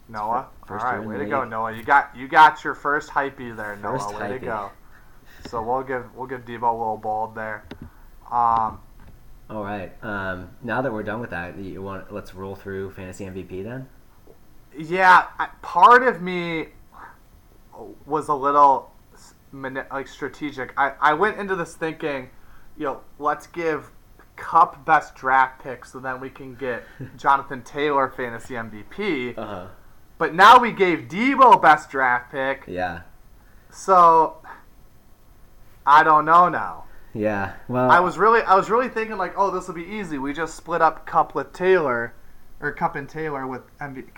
[0.07, 0.47] Noah.
[0.65, 1.43] first All right, way to go.
[1.43, 1.73] Noah.
[1.73, 3.99] You got you got your first hypie there, Noah.
[3.99, 4.43] First way to hypie.
[4.43, 4.71] go.
[5.49, 7.65] So we'll give we'll give Deebo a little bold there.
[8.31, 8.79] Um,
[9.49, 9.91] All right.
[10.03, 13.89] Um, now that we're done with that, you want let's roll through fantasy MVP then.
[14.77, 16.67] yeah, I, part of me
[18.05, 18.91] was a little
[19.53, 20.73] like strategic.
[20.77, 22.29] I, I went into this thinking,
[22.77, 23.91] you know, let's give
[24.41, 26.83] Kupp best draft pick so then we can get
[27.17, 29.37] Jonathan Taylor fantasy MVP.
[29.37, 29.67] Uh huh.
[30.17, 33.01] But now we gave Deebo best draft pick, Yeah.
[33.71, 34.37] so
[35.85, 36.85] I don't know now.
[37.13, 37.53] Yeah.
[37.67, 40.17] Well, I was really I was really thinking like, oh, this will be easy.
[40.17, 42.13] We just split up Kupp with Taylor,
[42.59, 44.09] or Kupp and Taylor with MVP.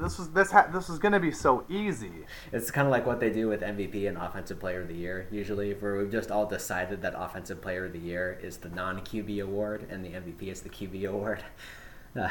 [0.00, 2.12] This was this ha- this was gonna be so easy.
[2.52, 5.26] it's kind of like what they do with MVP and Offensive Player of the Year.
[5.30, 9.00] Usually, where we've just all decided that Offensive Player of the Year is the non
[9.00, 11.44] QB award and the MVP is the QB award.
[12.18, 12.30] Uh,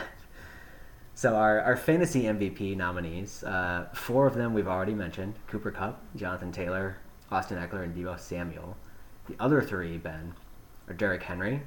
[1.13, 6.01] so our, our fantasy MVP nominees, uh, four of them we've already mentioned: Cooper Kupp,
[6.15, 6.97] Jonathan Taylor,
[7.31, 8.75] Austin Ekeler, and Deebo Samuel.
[9.27, 10.33] The other three, Ben,
[10.87, 11.61] are Derrick Henry,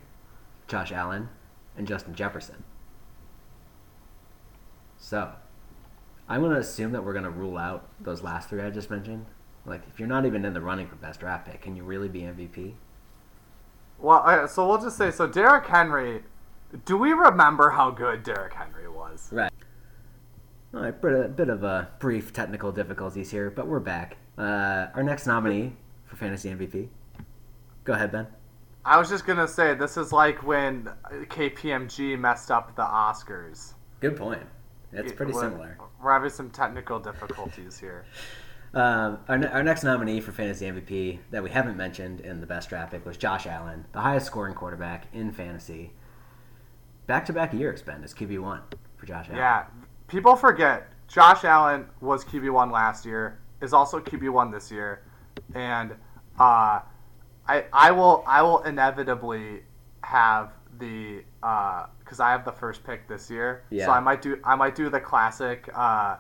[0.67, 1.29] Josh Allen,
[1.77, 2.65] and Justin Jefferson.
[4.99, 5.33] So,
[6.31, 8.89] I'm going to assume that we're going to rule out those last three I just
[8.89, 9.27] mentioned.
[9.67, 12.09] Like, if you're not even in the running for best draft pick, can you really
[12.09, 12.75] be MVP?
[13.99, 15.27] Well, uh, so we'll just say so.
[15.27, 16.23] Derrick Henry.
[16.85, 19.29] Do we remember how good Derrick Henry was?
[19.33, 19.51] Right.
[20.73, 24.17] All right, bit, a bit of a brief technical difficulties here, but we're back.
[24.39, 25.73] Uh, our next nominee
[26.05, 26.89] for fantasy MVP.
[27.83, 28.29] Go ahead, Ben.
[28.85, 33.75] I was just gonna say this is like when KPMG messed up the Oscars.
[33.99, 34.43] Good point.
[34.93, 35.79] It's pretty We're- similar.
[36.03, 38.05] We're having some technical difficulties here.
[38.73, 42.69] Um, our, our next nominee for fantasy MVP that we haven't mentioned in the best
[42.69, 45.93] draft pick was Josh Allen, the highest scoring quarterback in fantasy.
[47.07, 48.61] Back to back years, Ben, is QB1
[48.97, 49.39] for Josh Allen.
[49.39, 49.65] Yeah,
[50.07, 55.03] people forget Josh Allen was QB one last year, is also QB one this year,
[55.55, 55.91] and
[56.39, 56.81] uh,
[57.49, 59.65] I I will I will inevitably
[60.05, 61.25] have the
[62.11, 63.87] because I have the first pick this year, Yeah.
[63.87, 66.17] so I might do I might do the classic uh,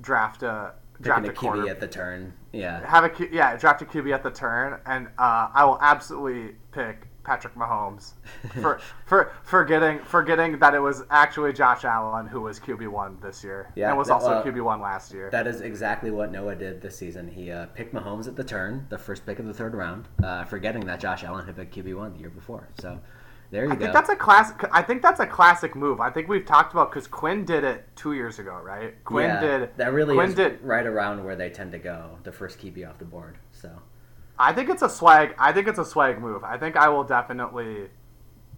[0.00, 2.32] draft a draft Picking a a QB at the turn.
[2.52, 2.86] Yeah.
[2.88, 7.08] have a yeah draft a QB at the turn, and uh, I will absolutely pick
[7.24, 8.12] Patrick Mahomes,
[8.62, 13.42] for for forgetting forgetting that it was actually Josh Allen who was QB one this
[13.42, 15.28] year, Yeah, and was that- also well, QB one last year.
[15.32, 17.26] That is exactly what Noah did this season.
[17.26, 20.44] He uh, picked Mahomes at the turn, the first pick of the third round, uh,
[20.44, 22.68] forgetting that Josh Allen had picked QB one the year before.
[22.80, 23.00] So
[23.50, 23.80] there you I go.
[23.80, 24.64] think that's a classic.
[24.72, 26.00] I think that's a classic move.
[26.00, 29.02] I think we've talked about because Quinn did it two years ago, right?
[29.04, 29.76] Quinn yeah, did.
[29.76, 30.60] that really Quinn is did.
[30.62, 33.38] right around where they tend to go, the first QB off the board.
[33.52, 33.70] So
[34.38, 35.34] I think it's a swag.
[35.38, 36.44] I think it's a swag move.
[36.44, 37.88] I think I will definitely.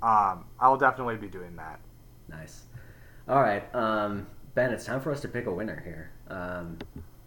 [0.02, 1.80] Um, I will definitely be doing that.
[2.28, 2.62] nice.
[3.28, 4.26] All right, um,
[4.56, 6.10] Ben, it's time for us to pick a winner here.
[6.28, 6.76] Um,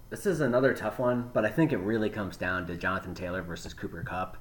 [0.09, 3.41] this is another tough one, but I think it really comes down to Jonathan Taylor
[3.41, 4.37] versus Cooper Kupp,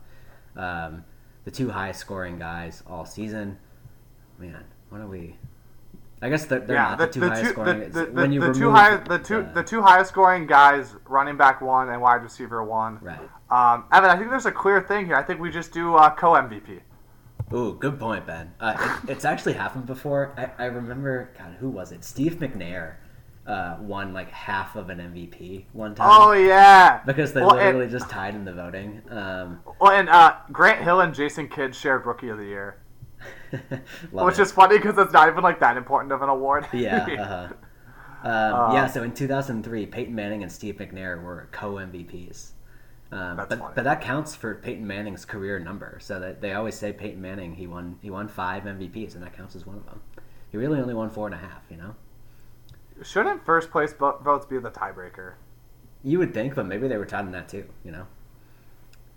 [0.57, 1.05] um,
[1.45, 3.59] the two highest scoring guys all season.
[4.39, 5.37] Man, what are we?
[6.23, 7.81] I guess they're, they're yeah, not the, the, two the highest two, scoring.
[7.81, 10.95] the, the, when you the two highest, the two, the- the two highest scoring guys,
[11.07, 12.99] running back one and wide receiver one.
[13.03, 13.21] right.
[13.51, 15.17] Um, Evan, I think there's a clear thing here.
[15.17, 16.81] I think we just do uh, co MVP.
[17.53, 18.53] Ooh, good point, Ben.
[18.59, 20.33] Uh, it, it's actually happened before.
[20.37, 22.03] I, I remember, God, who was it?
[22.05, 22.95] Steve McNair
[23.47, 26.09] uh, won like half of an MVP one time.
[26.11, 29.03] Oh yeah, Because they Well, and- literally just tied in the voting.
[29.11, 32.79] Um, Well, and uh, Grant Hill and Jason Kidd shared Rookie of the Year,
[34.11, 34.43] which it.
[34.43, 36.67] is funny because it's not even like that important of an award.
[36.73, 37.07] yeah.
[37.21, 37.49] Uh-huh.
[38.27, 42.53] Um, Uh, yeah, so in 2003, Peyton Manning and Steve McNair were co MVPs.
[43.13, 43.63] Um, but, funny.
[43.75, 45.99] but that counts for Peyton Manning's career number.
[46.01, 49.37] So that they always say Peyton Manning he won he won five MVPs and that
[49.37, 50.01] counts as one of them.
[50.51, 51.65] He really only won four and a half.
[51.71, 51.95] You know.
[53.03, 55.35] Shouldn't first place vo- votes be the tiebreaker?
[56.03, 57.65] You would think, but maybe they were tied in that too.
[57.85, 58.07] You know.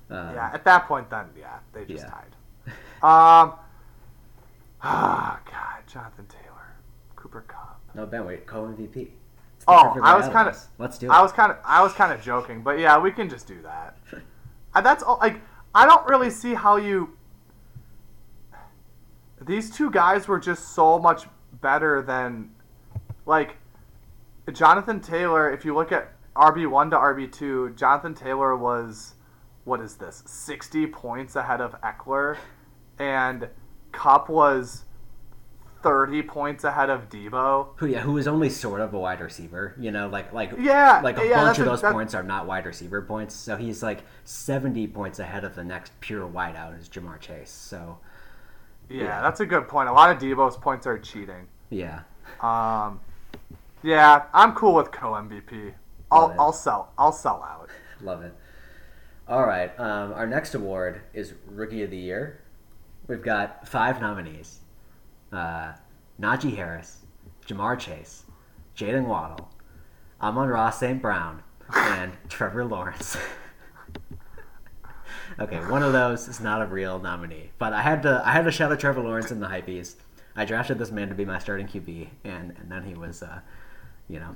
[0.09, 2.11] Um, yeah, at that point, then yeah, they just Yeah.
[2.11, 2.73] tied.
[3.03, 3.53] Um,
[4.81, 6.75] ah, God, Jonathan Taylor,
[7.15, 7.79] Cooper Kupp.
[7.93, 9.09] No, Ben, wait, co MVP.
[9.67, 11.09] Oh, I was kind of, Let's do it.
[11.09, 13.61] I was kind of, I was kind of joking, but yeah, we can just do
[13.63, 13.97] that.
[14.73, 15.17] And that's all.
[15.19, 15.41] Like,
[15.75, 17.09] I don't really see how you.
[19.41, 21.25] These two guys were just so much
[21.61, 22.51] better than,
[23.25, 23.55] like,
[24.51, 25.51] Jonathan Taylor.
[25.51, 29.15] If you look at RB one to RB two, Jonathan Taylor was,
[29.65, 32.37] what is this, sixty points ahead of Ekeler,
[32.99, 33.49] and
[33.91, 34.83] Kupp was
[35.83, 37.69] thirty points ahead of Deebo.
[37.77, 39.75] who, yeah, who was only sort of a wide receiver.
[39.79, 42.45] You know, like like Yeah, like a yeah, bunch of those that- points are not
[42.47, 43.35] wide receiver points.
[43.35, 47.51] So he's like seventy points ahead of the next pure wideout is Ja'Marr Chase.
[47.51, 47.99] So
[48.89, 49.21] Yeah, Yeah.
[49.21, 49.89] that's a good point.
[49.89, 51.47] A lot of Deebo's points are cheating.
[51.69, 52.01] yeah,
[52.41, 52.99] Um,
[53.83, 55.73] yeah, I'm cool with co MVP.
[56.11, 57.69] I'll I'll sell I'll sell out.
[58.01, 58.33] love it.
[59.27, 62.41] All right, um, our next award is Rookie of the Year.
[63.07, 64.59] We've got five nominees:
[65.31, 65.73] uh,
[66.19, 66.99] Najee Harris,
[67.45, 68.23] Ja'Marr Chase,
[68.75, 69.49] Jaylen Waddle,
[70.21, 71.01] Amon-Ra St.
[71.01, 71.43] Brown,
[71.75, 73.17] and Trevor Lawrence.
[75.39, 78.45] okay, one of those is not a real nominee, but I had to I had
[78.45, 79.95] to shout out Trevor Lawrence in the hypebeast.
[80.35, 83.39] I drafted this man to be my starting QB, and and then he was, uh,
[84.09, 84.35] you know,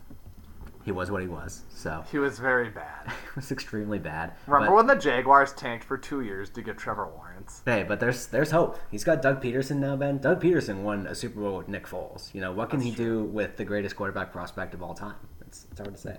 [0.83, 1.61] he was what he was.
[1.69, 3.05] So He was very bad.
[3.29, 4.33] it was extremely bad.
[4.47, 7.61] Remember But- when the Jaguars tanked for two years to get Trevor Lawrence?
[7.65, 8.79] Hey, but there's there's hope.
[8.89, 10.17] He's got Doug Pederson now, Ben.
[10.17, 12.33] Doug Pederson won a Super Bowl with Nick Foles.
[12.33, 15.15] You know what can That's he do with the greatest quarterback prospect of all time?
[15.45, 16.17] It's, it's hard to say.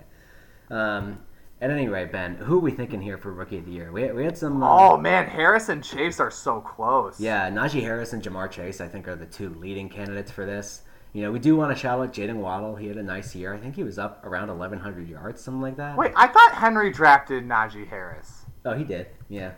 [0.69, 1.19] Um,
[1.61, 3.91] at any rate, Ben, who are we thinking here for Rookie of the Year?
[3.91, 4.61] We, we had some.
[4.63, 7.19] uh, Oh man, Harris and Chase are so close.
[7.19, 10.81] Yeah, Najee Harris and Ja'Marr Chase, I think, are the two leading candidates for this.
[11.13, 12.75] You know, we do want to shout out Jaylen Waddle.
[12.75, 13.53] He had a nice year.
[13.53, 15.95] I think he was up around 1,100 yards, something like that.
[15.95, 18.45] Wait, I thought Henry drafted Najee Harris.
[18.65, 19.07] Oh, he did.
[19.29, 19.51] Yeah.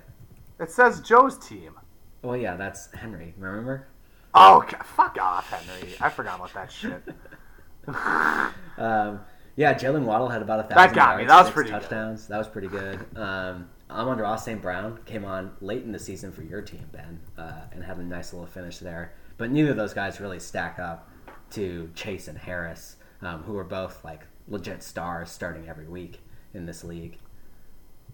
[0.60, 1.76] It says Joe's team.
[2.22, 3.34] Well, yeah, that's Henry.
[3.38, 3.88] Remember?
[4.34, 5.94] Oh, fuck off, Henry.
[6.02, 7.02] I forgot about that shit.
[8.78, 9.22] Um,
[9.56, 10.96] yeah, Jaylen Waddle had about a thousand.
[10.96, 11.24] got me.
[11.24, 11.82] yards, That was pretty good.
[11.82, 12.28] touchdowns.
[12.28, 13.00] That was pretty good.
[13.16, 14.62] Um, Amon-Ra St.
[14.62, 18.04] Brown came on late in the season for your team, Ben, uh, and had a
[18.04, 19.14] nice little finish there.
[19.38, 21.10] But neither of those guys really stack up
[21.52, 26.20] to Chase and Harris, um, who are both like legit stars starting every week
[26.54, 27.18] in this league.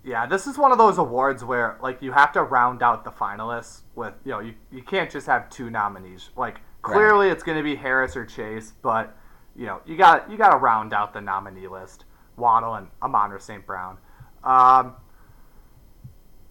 [0.04, 3.12] Yeah, this is one of those awards where like you have to round out the
[3.12, 6.30] finalists with you know you, you can't just have two nominees.
[6.36, 9.16] Like clearly it's going to be Harris or Chase, but
[9.56, 12.06] you know you got you got to round out the nominee list.
[12.38, 13.66] Waddle and Amon-Ra St.
[13.66, 13.98] Brown.
[14.44, 14.96] Um,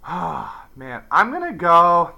[0.77, 2.15] man, I'm gonna go.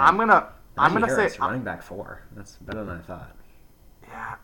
[0.00, 2.22] I'm gonna I'm gonna Harris, say running back four.
[2.34, 3.36] That's better than I thought.
[4.08, 4.34] yeah.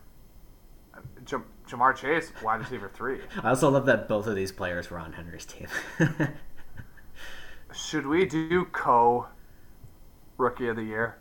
[1.25, 3.19] Jam- Ja'Marr Chase, wide receiver three.
[3.43, 5.67] I also love that both of these players were on Henry's team.
[7.73, 9.27] Should we do co
[10.37, 11.17] rookie of the year?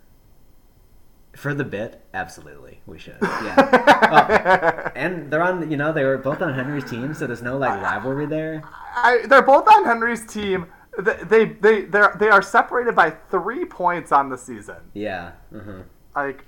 [1.34, 3.18] For the bit, absolutely, we should.
[3.20, 5.70] Yeah, oh, and they're on.
[5.70, 8.62] You know, they were both on Henry's team, so there's no like rivalry there.
[8.94, 10.66] I, they're both on Henry's team.
[10.98, 14.76] They they they they're, separated by three points on the season.
[14.94, 15.80] Yeah, hmm
[16.14, 16.44] Like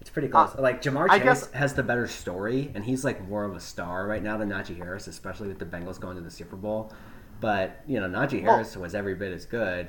[0.00, 0.54] it's pretty close.
[0.56, 3.60] Uh, like Ja'Marr Chase guess- has the better story, and he's like more of a
[3.60, 6.92] star right now than Najee Harris, especially with the Bengals going to the Super Bowl.
[7.40, 9.88] But you know, Najee Well- Harris was every bit as good,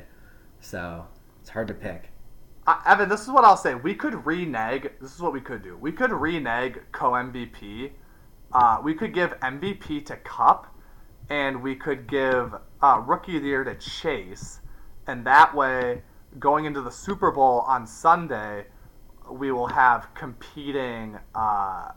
[0.59, 1.05] so
[1.39, 2.09] it's hard to pick.
[2.67, 3.73] Uh, Evan, this is what I'll say.
[3.73, 4.83] We could renege.
[5.01, 5.75] This is what we could do.
[5.77, 7.91] We could renege co MVP.
[8.53, 10.67] Uh, we could give MVP to Kupp,
[11.29, 14.59] and we could give uh, Rookie of the Year to Chase,
[15.07, 16.01] and that way,
[16.39, 18.65] going into the Super Bowl on Sunday,
[19.29, 21.17] we will have competing.
[21.35, 21.91] Uh,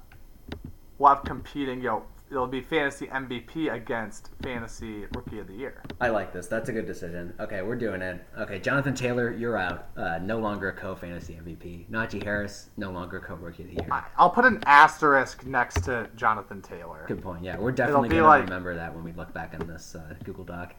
[0.99, 1.79] we'll have competing.
[1.79, 2.03] You know,
[2.35, 5.83] it'll be fantasy MVP against fantasy Rookie of the Year.
[6.01, 6.47] I like this.
[6.49, 7.33] That's a good decision.
[7.38, 8.25] Okay, we're doing it.
[8.38, 9.87] Okay, Jonathan Taylor, you're out.
[9.97, 11.88] Uh, no longer co fantasy MVP.
[11.88, 13.87] Najee Harris, no longer co rookie of the year.
[13.90, 17.05] I- I'll put an asterisk next to Jonathan Taylor.
[17.07, 17.44] Good point.
[17.44, 20.44] Yeah, we're definitely gonna like- remember that when we look back on this uh, Google
[20.44, 20.75] Doc.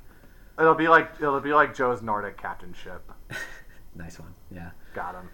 [0.59, 3.09] It'll be like it'll be like Joe's Nordic captainship.
[3.95, 4.33] nice one.
[4.53, 4.71] Yeah.
[4.93, 5.29] Got him.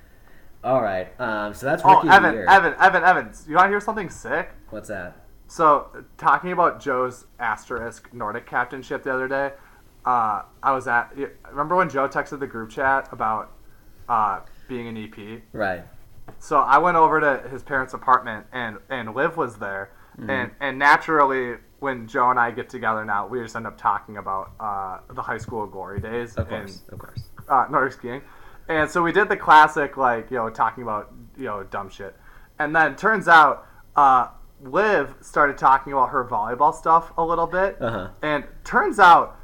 [0.63, 1.19] All right.
[1.19, 2.45] Um, so that's Oh, rookie of the Evan, year.
[2.47, 3.31] Evan, Evan, Evan.
[3.47, 4.51] You want to hear something sick?
[4.69, 5.20] What's that?
[5.51, 9.51] So, talking about Joe's asterisk Nordic captainship the other day,
[10.05, 11.13] uh, I was at.
[11.49, 13.51] Remember when Joe texted the group chat about
[14.07, 15.41] uh, being an EP?
[15.51, 15.83] Right.
[16.39, 19.91] So I went over to his parents' apartment, and and Liv was there,
[20.25, 24.15] and and naturally, when Joe and I get together now, we just end up talking
[24.15, 26.33] about uh, the high school glory days.
[26.37, 26.81] Of and course.
[26.87, 27.23] Of course.
[27.49, 28.21] uh, Nordic skiing.
[28.69, 32.15] And so we did the classic, like, you know, talking about, you know, dumb shit.
[32.57, 34.27] And then turns out, uh,
[34.63, 37.77] Liv started talking about her volleyball stuff a little bit.
[37.81, 38.09] Uh-huh.
[38.21, 39.37] And turns out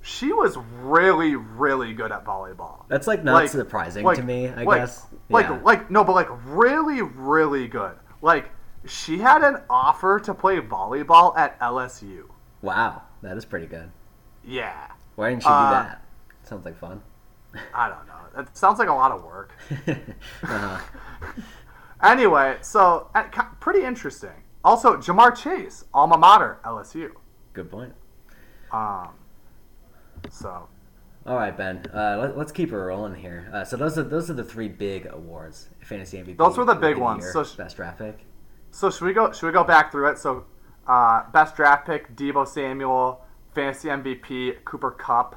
[0.00, 2.84] she was really, really good at volleyball.
[2.88, 4.48] That's like not Like- surprising like- to me.
[4.48, 5.06] I like- guess.
[5.28, 5.60] Like, yeah.
[5.62, 7.94] like, no, but like really, really good.
[8.20, 8.50] Like,
[8.84, 12.24] she had an offer to play volleyball at LSU.
[12.62, 13.90] wow, that is pretty good.
[14.44, 14.88] Yeah.
[15.14, 16.02] Why didn't she Uh, do that?
[16.44, 17.00] Sounds like fun.
[17.74, 18.40] I don't know.
[18.42, 19.52] It sounds like a lot of work.
[19.86, 20.78] uh-huh.
[22.02, 23.22] Anyway, so uh,
[23.60, 24.41] pretty interesting.
[24.64, 27.10] Also, Ja'Marr Chase, alma mater, LSU.
[27.52, 27.92] good point.
[28.70, 29.10] Um,
[30.30, 30.68] so
[31.26, 31.84] All right, Ben.
[31.92, 33.50] Uh, let, let's keep it rolling here.
[33.52, 36.36] Uh, so those are those are the three big awards: fantasy MVP.
[36.38, 37.22] Those were the big ones.
[37.24, 38.20] Year, So sh- best draft pick.
[38.70, 39.32] so should we go?
[39.32, 40.18] Should we go back through it?
[40.18, 40.44] So,
[40.86, 45.36] uh, best draft pick: Deebo Samuel, fantasy MVP: Cooper Kupp,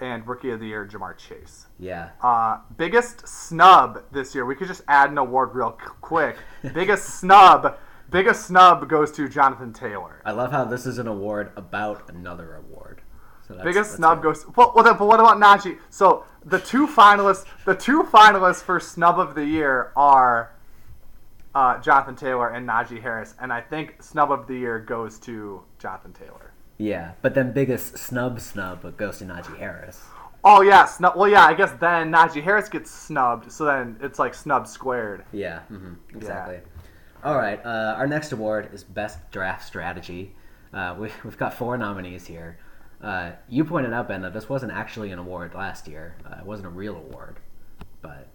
[0.00, 1.66] and Rookie of the Year: Ja'Marr Chase.
[1.78, 2.10] Yeah.
[2.22, 4.44] Uh, biggest snub this year.
[4.44, 6.36] We could just add an award real quick.
[6.74, 7.78] biggest snub.
[8.10, 10.22] Biggest snub goes to Jonathan Taylor.
[10.24, 13.02] I love how this is an award about another award.
[13.46, 14.44] So that's, Biggest that's snub goes.
[14.56, 15.78] Well, well, but what about Najee?
[15.90, 20.52] So the two finalists, the two finalists for snub of the year are
[21.54, 25.62] uh, Jonathan Taylor and Najee Harris, and I think snub of the year goes to
[25.78, 26.52] Jonathan Taylor.
[26.78, 30.02] Yeah, but then biggest snub snub goes to Najee Harris.
[30.44, 31.16] Oh yeah, snub.
[31.16, 35.24] Well, yeah, I guess then Najee Harris gets snubbed, so then it's like snub squared.
[35.32, 36.60] Yeah, hmm exactly.
[37.26, 40.32] All right, uh, our next award is Best Draft Strategy.
[40.72, 42.56] Uh, we, we've got four nominees here.
[43.02, 46.14] Uh, you pointed out, Ben, that this wasn't actually an award last year.
[46.24, 47.40] Uh, it wasn't a real award,
[48.00, 48.28] but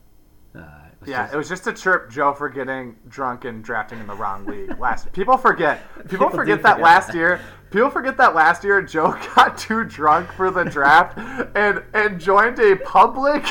[0.54, 3.64] uh, it was Yeah, just- it was just a chirp Joe for getting drunk and
[3.64, 4.78] drafting in the wrong league.
[4.80, 5.82] Last people forget.
[5.96, 7.16] People, People forget that forget last that.
[7.16, 7.40] year.
[7.72, 11.18] People forget that last year Joe got too drunk for the draft
[11.56, 13.46] and and joined a public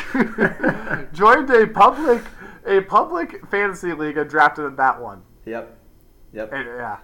[1.15, 2.23] joined a public
[2.67, 5.23] a public fantasy league and drafted in that one.
[5.47, 5.77] Yep.
[6.33, 6.53] Yep.
[6.53, 6.97] And, yeah.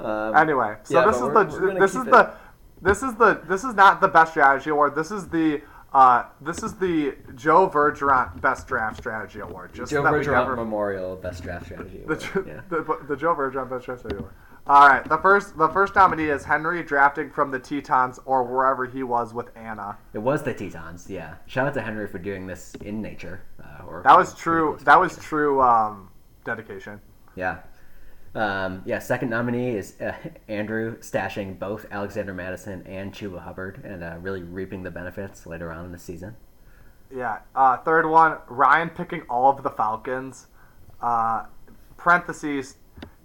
[0.00, 2.32] Um, Anyway, so yeah, this is the this is it- the
[2.80, 4.94] this is the this is not the best strategy award.
[4.94, 9.74] This is the uh, this is the Joe Bergeron Best Draft Strategy Award.
[9.74, 11.98] Just Joe so that we Bergeron never- Memorial Best Draft Strategy.
[11.98, 12.20] the, Award.
[12.20, 12.60] Jo- yeah.
[12.70, 14.32] the, the Joe Bergeron Best Draft Strategy Award.
[14.66, 18.86] All right, the first the first nominee is Henry drafting from the Tetons or wherever
[18.86, 19.98] he was with Anna.
[20.14, 21.10] It was the Tetons.
[21.10, 21.34] Yeah.
[21.46, 23.42] Shout out to Henry for doing this in nature.
[23.62, 24.78] Uh, or That was true.
[24.84, 26.10] That was true um,
[26.44, 27.00] dedication.
[27.34, 27.58] Yeah.
[28.34, 30.12] Um, yeah, second nominee is uh,
[30.48, 35.70] Andrew stashing both Alexander Mattison and Chuba Hubbard and uh, really reaping the benefits later
[35.70, 36.36] on in the season.
[37.14, 37.40] Yeah.
[37.54, 40.46] Uh, third one, Ryan picking all of the Falcons.
[41.00, 41.44] Uh,
[41.98, 42.76] parentheses,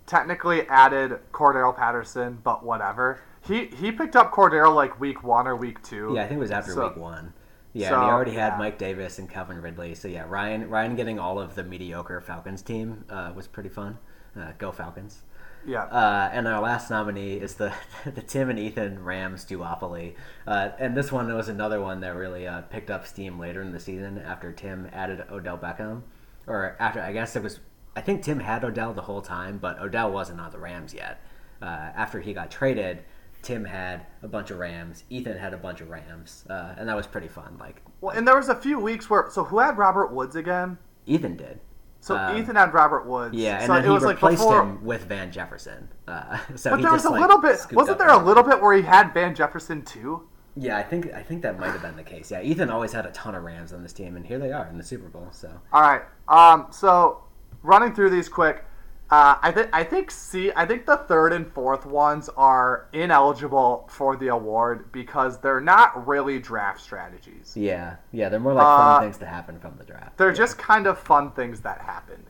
[0.05, 3.21] technically added Cordarrelle Patterson, but whatever.
[3.47, 6.11] He he picked up Cordarrelle like week one or week two.
[6.15, 7.33] Yeah, I think it was after So- week one.
[7.77, 8.57] Yeah, so, and he already had yeah.
[8.57, 9.93] Mike Davis and Calvin Ridley.
[9.93, 13.99] So yeah, Ryan Ryan getting all of the mediocre Falcons team uh, was pretty fun.
[14.35, 15.21] Uh, go Falcons!
[15.65, 15.83] Yeah.
[15.83, 17.71] Uh, and our last nominee is the
[18.05, 20.15] the Tim and Ethan Rams duopoly.
[20.47, 23.71] Uh, and this one was another one that really uh, picked up steam later in
[23.71, 26.01] the season after Tim added Odell Beckham.
[26.47, 27.59] or after I guess it was.
[27.95, 31.19] I think Tim had Odell the whole time, but Odell wasn't on the Rams yet.
[31.61, 33.03] Uh, after he got traded,
[33.47, 35.05] Tim had a bunch of Rams.
[35.09, 37.55] Ethan had a bunch of Rams, uh, and that was pretty fun.
[37.57, 40.77] Like Well, and there was a few weeks where so who had Robert Woods again?
[41.05, 41.61] Ethan did.
[42.01, 43.35] So Um, Ethan had Robert Woods.
[43.35, 44.61] Yeah, and so then it he was like replaced before.
[44.63, 45.87] him with Van Jefferson.
[46.09, 47.57] Uh, so But he there was just, a like, little bit.
[47.71, 50.27] Wasn't there a little bit where he had Van Jefferson too?
[50.57, 52.29] Yeah, I think I think that might have been the case.
[52.29, 54.67] Yeah, Ethan always had a ton of Rams on this team, and here they are
[54.67, 55.29] in the Super Bowl.
[55.31, 56.01] So All right.
[56.27, 56.67] Um.
[56.71, 57.23] So
[57.63, 58.65] running through these quick,
[59.09, 60.51] uh, I think I think C.
[60.55, 66.05] I think the third and fourth ones are ineligible for the award because they're not
[66.07, 67.53] really draft strategies.
[67.55, 70.17] yeah, yeah, they're more like fun Uh, things to happen from the draft.
[70.17, 70.35] They're Yeah.
[70.35, 72.25] just kind of fun things that happened.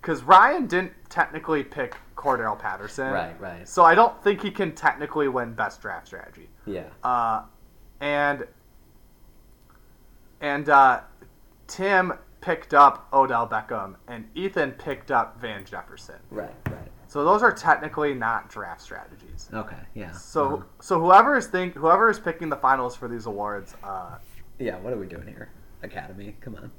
[0.00, 3.10] Because Ryan didn't technically pick Cordarrelle Patterson.
[3.12, 3.66] Right, right.
[3.68, 6.48] So I don't think he can technically win best draft strategy.
[6.66, 7.42] yeah, Uh,
[8.00, 8.46] and
[10.40, 11.00] and uh,
[11.66, 16.16] Tim picked up Odell Beckham, and Ethan picked up Van Jefferson.
[16.30, 16.88] right, right.
[17.10, 19.48] So those are technically not draft strategies.
[19.54, 20.12] Okay, yeah.
[20.12, 20.62] So Uh-huh.
[20.80, 24.18] so whoever is think whoever is picking the finals for these awards, uh,
[24.58, 25.48] yeah, what are we doing here?
[25.82, 26.70] Academy, come on.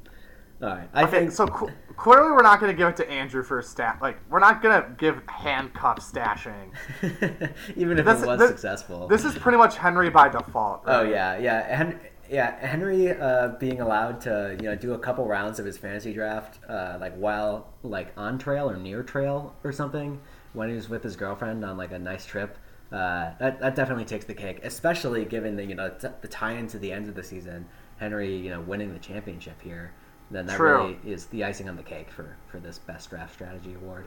[0.62, 3.10] All right, I okay, think so cl- clearly we're not going to give it to
[3.10, 3.98] Andrew for a stat.
[4.02, 6.72] Like we're not going to give handcuff stashing.
[7.76, 9.08] even if This- it was this- successful.
[9.08, 10.84] This is pretty much Henry by default.
[10.86, 11.10] Oh right?
[11.12, 12.00] yeah, yeah, Hen-
[12.30, 12.66] yeah.
[12.66, 16.60] Henry uh, being allowed to you know do a couple rounds of his fantasy draft,
[16.70, 20.20] uh, like while like on trail or near trail or something,
[20.54, 22.58] when he was with his girlfriend on like a nice trip.
[22.92, 26.68] Uh, that, that definitely takes the cake, especially given the you know t- the tie-in
[26.68, 27.66] to the end of the season.
[27.98, 29.92] Henry, you know, winning the championship here,
[30.32, 30.78] then that True.
[30.78, 34.06] really is the icing on the cake for for this best draft strategy award.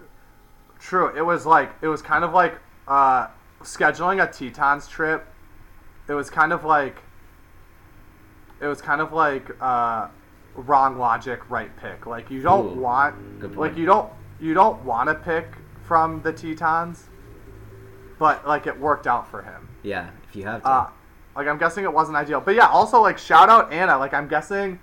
[0.78, 1.16] True.
[1.16, 2.58] It was like it was kind of like
[2.88, 3.28] uh,
[3.62, 5.26] scheduling a Tetons trip.
[6.08, 7.02] It was kind of like
[8.62, 10.08] it was kind of like uh,
[10.54, 12.06] wrong logic, right pick.
[12.06, 14.10] Like you don't Ooh, want like you don't
[14.40, 15.46] you don't want to pick
[15.82, 17.08] from the Tetons,
[18.18, 19.68] but like it worked out for him.
[19.82, 20.68] Yeah, if you have to.
[20.68, 20.90] Uh,
[21.34, 22.66] like I'm guessing it wasn't ideal, but yeah.
[22.68, 23.98] Also, like shout out Anna.
[23.98, 24.78] Like I'm guessing,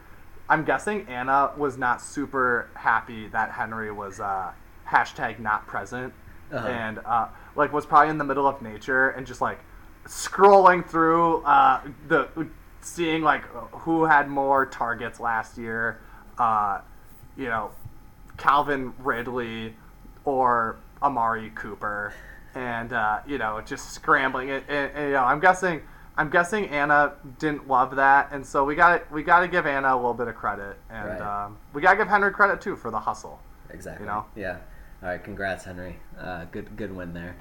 [0.49, 4.51] I'm guessing Anna was not super happy that Henry was uh,
[4.87, 6.13] hashtag not present,
[6.51, 6.67] Uh-huh.
[6.67, 9.59] and uh, like was probably in the middle of nature and just like
[10.05, 12.27] scrolling through uh, the
[12.81, 15.99] seeing like who had more targets last year.
[16.37, 16.81] Uh,
[17.37, 17.71] you know,
[18.37, 19.75] Calvin Ridley
[20.25, 22.13] or Amari Cooper,
[22.55, 24.49] and uh, you know, just scrambling.
[24.51, 25.81] And, and, and, you know, I'm guessing,
[26.17, 29.93] I'm guessing Anna didn't love that, and so we got we got to give Anna
[29.93, 31.45] a little bit of credit, and Right.
[31.45, 33.39] um, we got to give Henry credit too for the hustle.
[33.69, 34.05] Exactly.
[34.05, 34.25] You know?
[34.35, 34.57] Yeah.
[35.03, 35.23] All right.
[35.23, 35.97] Congrats, Henry.
[36.19, 37.35] Uh, good good win there.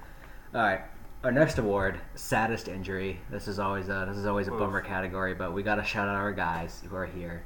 [0.55, 0.83] All right.
[1.25, 3.21] Our next award, saddest injury.
[3.31, 4.59] This is always a this is always a Oof.
[4.61, 7.43] bummer category, but we got to shout out our guys who are here.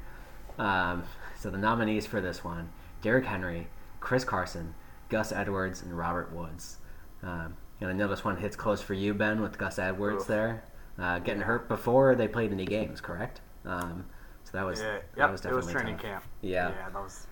[0.59, 1.03] Um,
[1.39, 2.69] so the nominees for this one:
[3.01, 3.67] Derrick Henry,
[3.99, 4.75] Chris Carson,
[5.09, 6.77] Gus Edwards, and Robert Woods.
[7.23, 10.27] Um, and I know this one hits close for you, Ben, with Gus Edwards Oof.
[10.27, 10.63] there,
[10.99, 13.41] uh, getting hurt before they played any games, correct?
[13.65, 14.05] Um,
[14.43, 16.05] so that was Yeah, that yep, was it was definitely training tough.
[16.05, 16.23] camp.
[16.41, 16.69] Yeah.
[16.69, 17.25] yeah, that was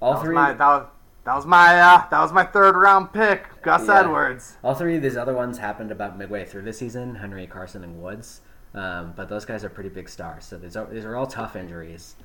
[0.00, 0.34] All that was three.
[0.34, 0.86] my that was,
[1.24, 4.00] that was my uh, that was my third round pick, Gus Yeah.
[4.00, 4.56] Edwards.
[4.62, 8.02] All three of these other ones happened about midway through the season: Henry, Carson, and
[8.02, 8.40] Woods.
[8.74, 11.54] Um, but those guys are pretty big stars, so these are these are all tough
[11.56, 12.16] injuries.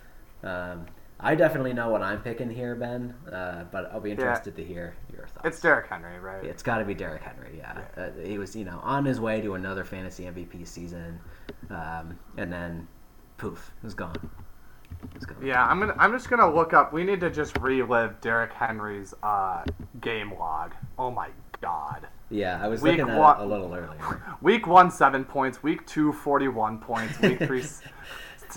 [0.43, 0.85] Um,
[1.21, 3.13] I definitely know what I'm picking here, Ben.
[3.31, 5.45] Uh, but I'll be interested to hear your thoughts.
[5.47, 6.43] It's Derrick Henry, right?
[6.45, 7.57] It's got to be Derrick Henry.
[7.57, 11.19] Yeah, Uh, he was you know on his way to another fantasy MVP season,
[11.69, 12.87] um, and then
[13.37, 14.15] poof, it was gone.
[15.03, 15.45] It was gone.
[15.45, 15.95] Yeah, I'm gonna.
[15.97, 16.91] I'm just gonna look up.
[16.93, 19.63] We need to just relive Derrick Henry's uh,
[20.01, 20.73] game log.
[20.97, 21.29] Oh my
[21.61, 22.07] god.
[22.31, 24.21] Yeah, I was Week looking at one- a little earlier.
[24.41, 25.63] Week one, seven points.
[25.63, 27.19] Week two, 41 points.
[27.21, 27.63] Week three,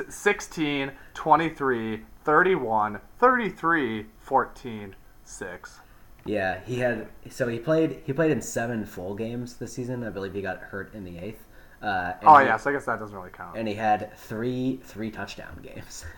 [0.09, 5.80] 16, 23, 31, 33, 14, 6.
[6.24, 10.05] Yeah, he had so he played he played in seven full games this season.
[10.05, 11.45] I believe he got hurt in the eighth.
[11.82, 13.57] Uh, Oh, he- yeah, so I guess that doesn't really count.
[13.59, 16.05] and he had three three touchdown games.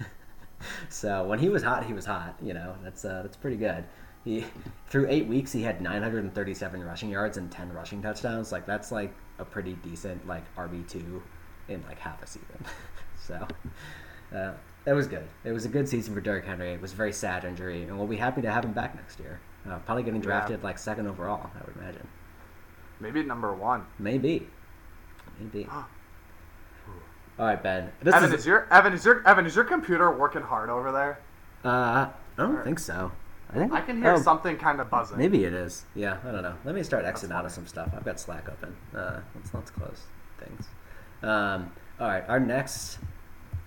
[0.88, 2.36] so when he was hot, he was hot.
[2.42, 3.84] You know that's uh, that's pretty good.
[4.24, 4.44] He
[4.88, 8.52] through eight weeks he had 937 rushing yards and 10 rushing touchdowns.
[8.52, 11.22] Like that's like a pretty decent like RB two
[11.68, 12.64] in like half a season.
[13.20, 13.46] so
[14.34, 14.52] uh,
[14.84, 15.26] that was good.
[15.44, 16.72] It was a good season for Derrick Henry.
[16.72, 19.18] It was a very sad injury, and we'll be happy to have him back next
[19.18, 19.40] year.
[19.68, 20.26] Uh, probably getting Yeah.
[20.26, 22.06] drafted like second overall, I would imagine.
[23.00, 23.86] Maybe number one.
[23.98, 24.46] Maybe,
[25.38, 25.66] maybe.
[27.38, 27.90] All right, Ben.
[28.00, 30.92] This Evan, is is your Evan is your Evan is your computer working hard over
[30.92, 31.18] there?
[31.64, 33.10] Uh, I don't think so.
[33.50, 35.18] I think I can hear oh, something kind of buzzing.
[35.18, 35.84] Maybe it is.
[35.94, 36.54] Yeah, I don't know.
[36.64, 37.90] Let me start exiting out of some stuff.
[37.96, 38.76] I've got Slack open.
[38.96, 40.02] Uh, let's let's close
[40.38, 40.66] things.
[41.22, 42.98] Um, all right, our next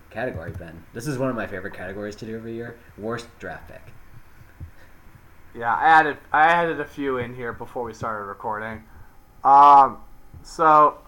[0.10, 0.84] category, Ben.
[0.94, 2.78] This is one of my favorite categories to do every year.
[2.98, 3.82] Worst draft pick.
[5.54, 8.84] Yeah, I added I added a few in here before we started recording.
[9.44, 9.98] Um,
[10.42, 11.00] so.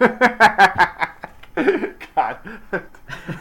[2.16, 2.38] God,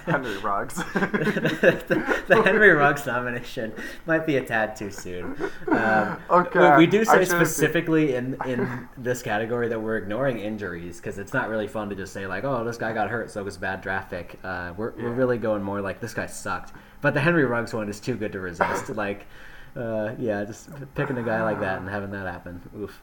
[0.05, 0.75] Henry Ruggs.
[0.75, 3.73] the, the Henry Ruggs nomination
[4.05, 5.35] might be a tad too soon.
[5.67, 10.39] Um, Okay, We do say shouldn't be- specifically in, in this category that we're ignoring
[10.39, 13.31] injuries because it's not really fun to just say like, oh, this guy got hurt,
[13.31, 14.39] so it was bad draft pick.
[14.43, 16.71] Uh, we're, we're really going more like this guy sucked.
[17.01, 18.89] But the Henry Ruggs one is too good to resist.
[18.89, 19.25] like,
[19.75, 22.61] uh, yeah, just picking a guy like that and having that happen.
[22.77, 23.01] Oof.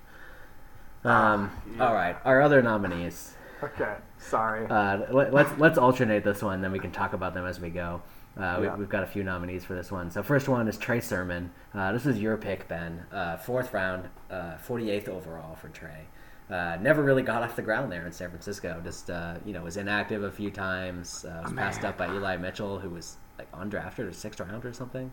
[1.05, 1.89] Um, Yeah.
[1.89, 3.35] All right, our other nominees.
[3.65, 4.67] okay, sorry.
[4.67, 7.71] Uh, let, let's let's alternate this one, then we can talk about them as we
[7.71, 8.03] go.
[8.37, 8.77] Uh, we, Yeah.
[8.77, 10.11] We've got a few nominees for this one.
[10.11, 11.51] So first one is Trey Sermon.
[11.75, 13.05] Uh, this is your pick, Ben.
[13.13, 16.07] Uh, fourth round, uh, 48th overall for Trey.
[16.49, 18.81] Uh, never really got off the ground there in San Francisco.
[18.83, 21.25] Just uh, you know was inactive a few times.
[21.25, 24.73] Uh, was passed up by Eli Mitchell, who was like undrafted or sixth round or
[24.73, 25.11] something.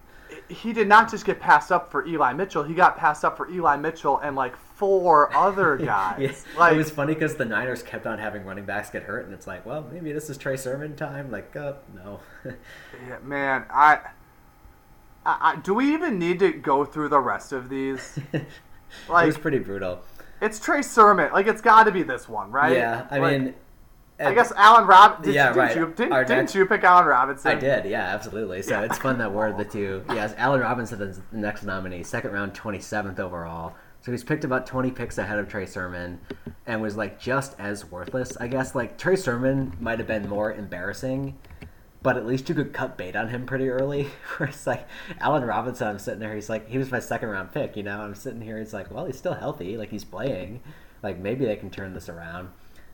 [0.50, 2.62] he did not just get passed up for Eli Mitchell.
[2.64, 6.46] He got passed up for Eli Mitchell and like four other guys.
[6.54, 6.60] Yeah.
[6.60, 9.34] Like it was funny because the Niners kept on having running backs get hurt, and
[9.34, 11.32] it's like, well, maybe this is Trey Sermon time.
[11.32, 12.20] Like, uh, no.
[13.08, 14.00] Yeah, man, I,
[15.26, 18.20] I, I, do we even need to go through the rest of these?
[18.34, 18.46] it
[19.10, 20.02] Like, was pretty brutal.
[20.42, 21.32] it's Trey Sermon.
[21.32, 22.74] Like, it's got to be this one, right?
[22.74, 23.54] Yeah, I Like, mean,
[24.20, 25.24] I guess Allen Rob.
[25.24, 25.76] Did, Yeah, didn't right.
[25.76, 27.52] You, didn't next- you pick Allen Robinson?
[27.52, 28.62] I did, yeah, absolutely.
[28.64, 28.86] So Yeah.
[28.86, 30.04] it's fun that we're the two.
[30.10, 33.76] Yes, Allen Robinson is the next nominee, second round, twenty seventh overall.
[34.02, 36.20] So he's picked about twenty picks ahead of Trey Sermon,
[36.66, 38.36] and was like just as worthless.
[38.38, 41.38] I guess like Trey Sermon might have been more embarrassing,
[42.02, 44.04] but at least you could cut bait on him pretty early.
[44.38, 44.88] Where it's like
[45.20, 47.76] Allen Robinson, I'm sitting there, he's like he was my second round pick.
[47.78, 50.62] You know, I'm sitting here, it's like well he's still healthy, like he's playing,
[51.04, 52.50] like maybe they can turn this around.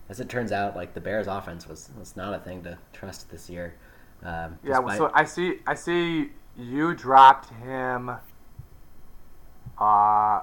[0.09, 3.29] As it turns out, like the Bears' offense was was not a thing to trust
[3.31, 3.75] this year.
[4.23, 4.75] Um, Yeah.
[4.81, 5.59] despite- So I see.
[5.67, 6.31] I see.
[6.55, 8.09] You dropped him.
[9.79, 10.41] Uh.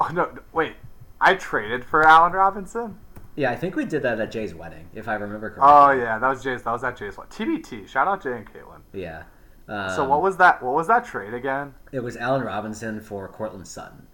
[0.00, 0.36] Oh no!
[0.52, 0.74] Wait.
[1.20, 2.98] I traded for Allen Robinson.
[3.36, 5.64] Yeah, I think we did that at Jay's wedding, if I remember correctly.
[5.72, 6.62] Oh yeah, that was Jay's.
[6.62, 7.26] That was at Jay's one.
[7.28, 7.86] TBT.
[7.88, 8.80] Shout out Jay and Caitlin.
[8.92, 9.22] Yeah.
[9.68, 10.62] Um, So what was that?
[10.62, 11.74] What was that trade again?
[11.92, 14.06] it was Allen Robinson for Courtland Sutton.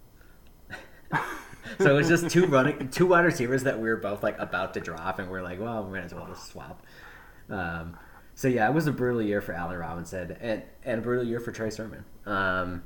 [1.79, 4.73] so it was just two running, two wide receivers that we were both like about
[4.75, 6.81] to drop, and we are like, well, we might as well just swap.
[7.49, 7.97] Um,
[8.35, 11.39] so yeah, it was a brutal year for Allen Robinson, and and a brutal year
[11.39, 12.03] for Trey Sermon.
[12.25, 12.83] Um,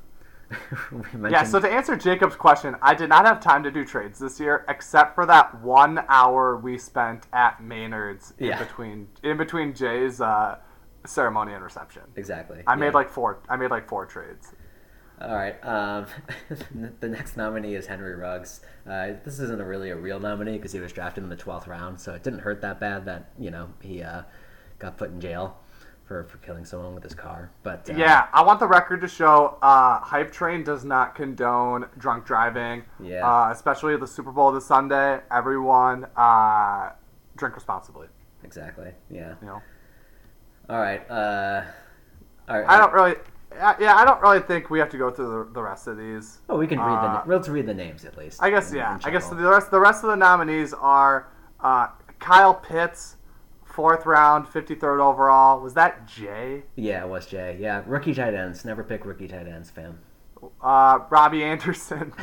[0.92, 1.44] we Yeah.
[1.44, 4.66] So to answer Jacob's question, I did not have time to do trades this year,
[4.68, 8.60] except for that one hour we spent at Maynard's in Yeah.
[8.64, 10.58] between in between Jay's uh,
[11.06, 12.04] ceremony and reception.
[12.16, 12.64] exactly.
[12.68, 13.40] I made like four.
[13.50, 14.52] I made like four trades.
[15.22, 15.56] All right.
[15.66, 16.08] Um,
[17.00, 18.62] the next nominee is Henry Ruggs.
[18.86, 21.68] Uh, this isn't a really a real nominee because he was drafted in the twelfth
[21.68, 24.24] round, so it didn't hurt that bad that you know he uh,
[24.80, 25.58] got put in jail
[26.06, 27.52] for, for killing someone with his car.
[27.64, 31.88] But uh, Yeah, I want the record to show uh, Hype Train does not condone
[31.98, 32.84] drunk driving.
[33.02, 33.28] Yeah.
[33.28, 35.20] Uh, especially the Super Bowl this Sunday.
[35.32, 36.92] Everyone, uh,
[37.38, 38.08] drink responsibly.
[38.44, 38.92] exactly.
[39.10, 39.36] Yeah.
[39.42, 39.62] You know.
[40.70, 41.10] All right.
[41.10, 41.64] Uh,
[42.50, 42.70] all right.
[42.70, 43.16] I don't really.
[43.80, 46.40] Yeah, I don't really think we have to go through the, the rest of these.
[46.50, 46.92] Oh, we can read the.
[47.10, 48.42] uh, na- Let's read the names at least.
[48.44, 48.94] I guess and- yeah.
[48.96, 51.28] and I guess the rest the rest of the nominees are
[51.62, 51.88] uh,
[52.20, 53.18] Kyle Pitts,
[53.64, 55.60] fourth round, fifty third overall.
[55.62, 56.64] Was that Jay?
[56.76, 57.58] Yeah, it was Jay.
[57.60, 58.66] Yeah, rookie tight ends.
[58.66, 60.00] Never pick rookie tight ends, fam.
[60.62, 62.14] Uh, Robbie Anderson.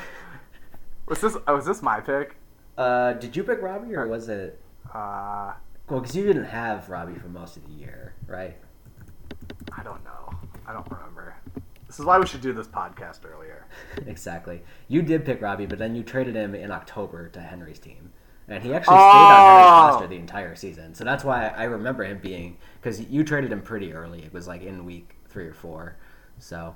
[1.07, 2.37] was this oh, was this my pick?
[2.79, 4.59] Uh, did you pick Robbie or was it?
[4.95, 5.53] Uh,
[5.89, 8.57] Well, because you didn't have Robbie for most of the year, right?
[9.77, 10.35] I don't know.
[10.67, 11.22] I don't remember.
[11.93, 13.67] This is why we should do this podcast earlier.
[14.07, 14.63] exactly.
[14.89, 18.15] You did pick Robbie, but then you traded him in October to Henry's team.
[18.49, 19.89] And he actually stayed on Henry's Oh!
[19.91, 20.95] roster the entire season.
[20.95, 24.23] So that's why I remember him being because you traded him pretty early.
[24.23, 25.99] It was like in week three or four.
[26.39, 26.75] So,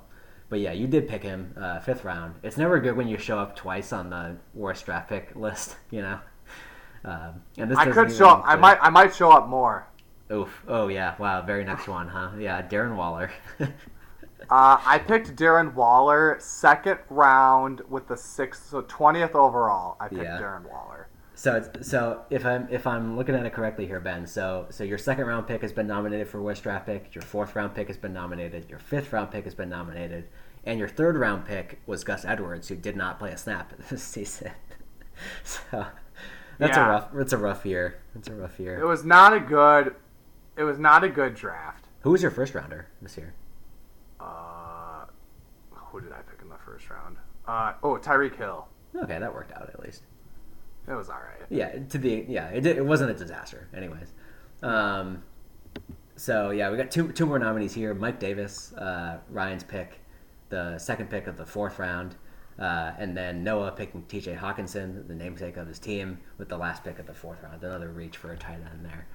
[0.49, 2.35] but yeah, you did pick him uh, fifth round.
[2.43, 6.03] It's never good when you show up twice on the worst draft pick list, you
[6.03, 6.19] know.
[7.03, 8.43] Um, and this I could show up.
[8.45, 8.77] I might.
[8.83, 9.87] I might show up more.
[10.31, 10.63] Oof.
[10.67, 11.15] Oh yeah.
[11.17, 11.41] Wow.
[11.41, 12.33] Very next one, huh?
[12.37, 12.61] Yeah.
[12.61, 13.31] Darren Waller.
[14.49, 19.97] Uh, I picked Darren Waller second round with the sixth, so twentieth overall.
[19.99, 20.39] I picked Yeah.
[20.39, 21.07] Darren Waller.
[21.35, 24.25] So it's, so if I'm if I'm looking at it correctly here, Ben.
[24.25, 27.13] So so your second round pick has been nominated for worst draft pick.
[27.13, 28.69] Your fourth round pick has been nominated.
[28.69, 30.27] Your fifth round pick has been nominated,
[30.65, 34.01] and your third round pick was Gus Edwards, who did not play a snap this
[34.03, 34.51] season.
[35.43, 35.85] so
[36.57, 36.85] that's Yeah.
[36.87, 37.09] a rough.
[37.15, 37.99] It's a rough year.
[38.15, 38.79] It's a rough year.
[38.79, 39.95] It was not a good.
[40.55, 41.85] It was not a good draft.
[42.01, 43.33] Who was your first rounder this year?
[44.27, 45.05] Uh,
[45.71, 47.17] who did I pick in the first round?
[47.47, 48.67] Uh, oh, Tyreek Hill.
[48.95, 50.03] Okay, that worked out at least.
[50.87, 51.45] It was all right.
[51.49, 53.67] Yeah, to the yeah, it, did, it wasn't a disaster.
[53.75, 54.13] Anyways,
[54.63, 55.23] um,
[56.15, 57.93] so yeah, we got two two more nominees here.
[57.93, 59.99] Mike Davis, uh, Ryan's pick.
[60.49, 62.15] the second pick of the fourth round.
[62.59, 64.33] Uh, and then Noah picking T.J.
[64.33, 67.63] Hockenson, the namesake of his team, with the last pick of the fourth round.
[67.63, 69.05] Another reach for a tight end there.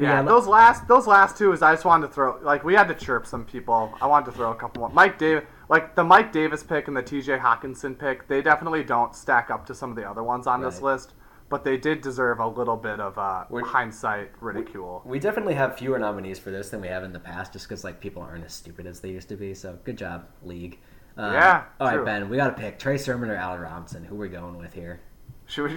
[0.00, 2.74] Yeah, Yeah, those last those last two is I just wanted to throw like we
[2.74, 3.92] had to chirp some people.
[4.00, 4.90] I wanted to throw a couple more.
[4.90, 7.38] Mike Davis, like the Mike Davis pick and the T.J.
[7.38, 10.80] Hockenson pick, they definitely don't stack up to some of the other ones on this
[10.82, 11.12] list,
[11.48, 15.02] but they did deserve a little bit of uh, hindsight ridicule.
[15.04, 17.84] We definitely have fewer nominees for this than we have in the past, just because
[17.84, 19.54] like people aren't as stupid as they used to be.
[19.54, 20.78] So good job, league.
[21.16, 22.04] Um, Yeah, All right, true.
[22.04, 24.04] Ben, we got to pick Trey Sermon or Allen Robinson.
[24.04, 25.00] Who are we going with here?
[25.46, 25.76] Should we?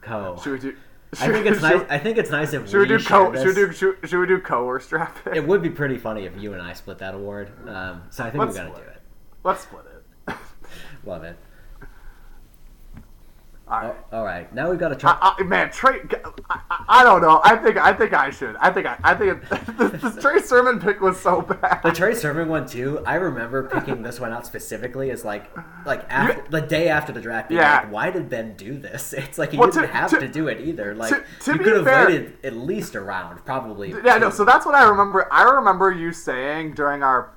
[0.00, 0.40] Co.
[0.42, 0.76] Should we do?
[1.20, 1.82] I think it's nice.
[1.90, 3.34] I think it's nice if Should we do co?
[3.34, 3.72] Should we do?
[3.72, 5.36] Should, should we do co-worst draft pick?
[5.36, 7.50] It would be pretty funny if you and I split that award.
[7.68, 9.02] Um, so I think Let's we got to do it.
[9.44, 9.84] Let's split
[10.28, 10.36] it.
[11.04, 11.36] Love it.
[13.72, 13.96] All right.
[14.12, 15.16] Oh, all right, now we've got to try.
[15.20, 16.00] I, I, man, Trey.
[16.50, 17.40] I, I, I don't know.
[17.42, 18.54] I think I think I should.
[18.56, 21.80] I think I, I think it, this, Trey Sermon pick was so bad.
[21.82, 23.02] The Trey Sermon one too.
[23.06, 25.50] I remember picking this one out specifically as like,
[25.86, 27.48] like after, the day after the draft.
[27.48, 27.80] being Yeah.
[27.80, 29.14] Like, why did Ben do this?
[29.22, 30.94] It's like he Well, didn't to- have to- to, do it either.
[30.94, 33.94] Like to- to you could have fair- waited at least a round, probably.
[34.04, 34.28] Yeah, no.
[34.28, 35.32] So that's what I remember.
[35.32, 37.32] I remember you saying during our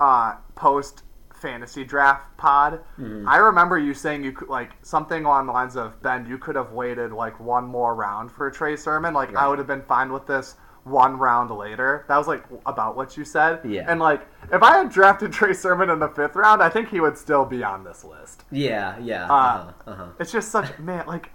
[0.00, 1.04] uh, post
[1.36, 2.80] fantasy draft pod.
[2.98, 3.28] Mm-hmm.
[3.28, 6.26] I remember you saying you could like something along the lines of Ben.
[6.26, 9.14] You could have waited like one more round for Trey Sermon.
[9.14, 12.04] Like I would have been fine with this one round later.
[12.08, 13.60] That was like about what you said.
[13.64, 13.84] Yeah.
[13.88, 14.22] And like
[14.52, 17.44] if I had drafted Trey Sermon in the fifth round, I think he would still
[17.44, 18.44] be on this list.
[18.50, 19.24] Yeah, yeah.
[19.24, 20.06] Uh, Uh-huh, uh-huh.
[20.20, 21.06] It's just such man.
[21.06, 21.30] Like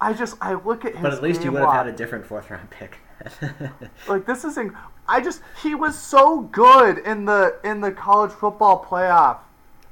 [0.00, 1.02] I just I look at his.
[1.02, 2.98] But at least you would have had a different fourth round pick.
[4.08, 4.74] Like this is, inc-
[5.08, 9.38] I just he was so good in the in the college football playoff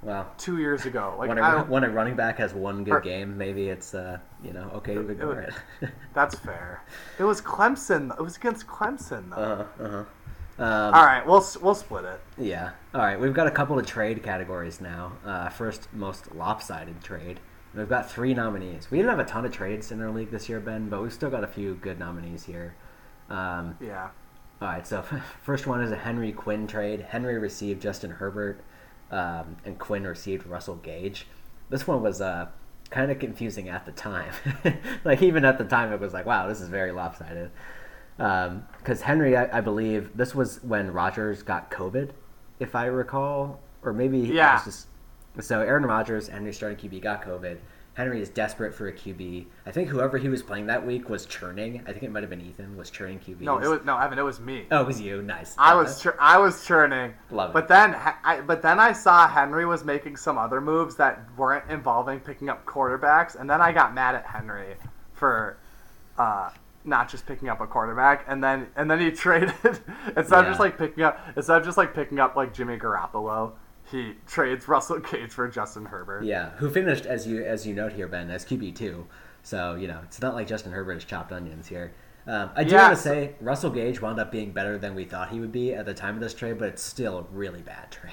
[0.03, 0.27] wow.
[0.39, 1.15] two years ago.
[1.19, 3.95] Like When I a, when a running back has one good Or- game, maybe it's
[3.95, 5.55] uh, you know okay to ignore it.
[6.15, 6.83] that's fair.
[7.19, 8.17] It was Clemson.
[8.19, 9.37] It was against Clemson though.
[9.37, 10.05] uh-huh, uh-huh.
[10.59, 12.21] Um, All right, we'll we'll split it.
[12.37, 12.73] Yeah.
[12.95, 13.19] All right.
[13.19, 15.13] We've got a couple of trade categories now.
[15.25, 17.41] Uh, first, most lopsided trade.
[17.75, 18.91] We've got three nominees.
[18.91, 21.13] We didn't have a ton of trades in our league this year, Ben, but we've
[21.15, 22.75] still got a few good nominees here.
[23.31, 24.09] Um, Yeah.
[24.61, 24.87] All right.
[24.87, 25.03] So
[25.43, 27.01] first one is a Henry Quinn trade.
[27.09, 28.61] Henry received Justin Herbert,
[29.11, 31.27] um, and Quinn received Russell Gage.
[31.69, 32.49] This one was uh,
[32.91, 34.33] kind of confusing at the time.
[35.05, 37.51] like even at the time, it was like, wow, this is very lopsided.
[38.17, 42.11] Because Henry, I, I believe this was when Rodgers got COVID,
[42.59, 44.55] if I recall, or maybe Yeah.
[44.55, 44.87] was just
[45.47, 47.57] so Aaron Rodgers, Henry starting QB, got COVID.
[47.95, 49.47] Henry is desperate for a QB.
[49.67, 51.83] I think whoever he was playing that week was churning.
[51.87, 53.41] I think it might have been Ethan was churning QBs.
[53.41, 54.19] No, it was no Evan.
[54.19, 54.67] It was me.
[54.71, 55.23] Oh, it was you.
[55.23, 55.55] Nice.
[55.59, 57.15] I was chur- I was churning.
[57.31, 57.53] Love it.
[57.53, 61.69] But then I, but then I saw Henry was making some other moves that weren't
[61.69, 64.77] involving picking up quarterbacks, and then I got mad at Henry
[65.13, 65.59] for
[66.17, 66.51] uh,
[66.85, 69.53] not just picking up a quarterback, and then and then he traded
[70.17, 73.53] instead of just like picking up instead of just like picking up like Jimmy Garoppolo,
[73.91, 76.25] he trades Russell Gage for Justin Herbert.
[76.25, 79.07] Yeah, who finished as you as you note here, Ben, as QB two.
[79.43, 81.93] So you know it's not like Justin Herbert has chopped onions here.
[82.27, 84.95] Um, I do Yeah, want to so- say Russell Gage wound up being better than
[84.95, 87.23] we thought he would be at the time of this trade, but it's still a
[87.35, 88.13] really bad trade.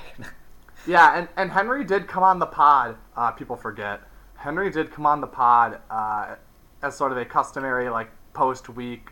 [0.88, 2.98] Yeah, and, and Henry did come on the pod.
[3.16, 4.00] Uh, people forget.
[4.36, 6.36] Henry did come on the pod uh,
[6.82, 9.10] as sort of a customary, like, post week,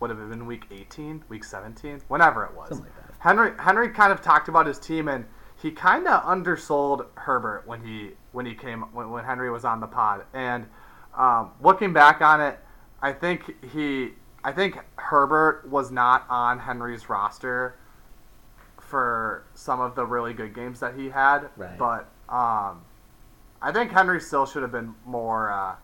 [0.00, 2.80] would have been week 18, week 17, whenever it was.
[2.80, 3.14] Like that.
[3.20, 5.24] Henry Henry kind of talked about his team, and
[5.66, 9.80] he kind of undersold Herbert when he when he came when, when Henry was on
[9.80, 10.24] the pod.
[10.32, 10.64] And
[11.16, 12.60] um, looking back on it,
[13.02, 14.10] I think he
[14.44, 17.74] I think Herbert was not on Henry's roster
[18.78, 21.48] for some of the really good games that he had.
[21.56, 21.76] Right.
[21.76, 22.84] But um,
[23.60, 25.50] I think Henry still should have been more.
[25.50, 25.74] Uh,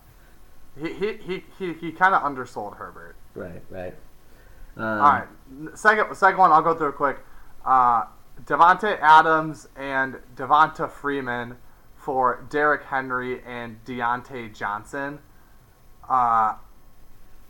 [0.80, 3.16] he he he he, he kind of undersold Herbert.
[3.34, 3.94] right, right.
[4.76, 5.26] Um, All right,
[5.74, 6.52] second second one.
[6.52, 7.18] I'll go through it quick.
[7.64, 8.04] Uh,
[8.44, 11.56] Davante Adams and Devonta Freeman
[11.96, 15.20] for Derrick Henry and Diontae Johnson.
[16.08, 16.54] Uh,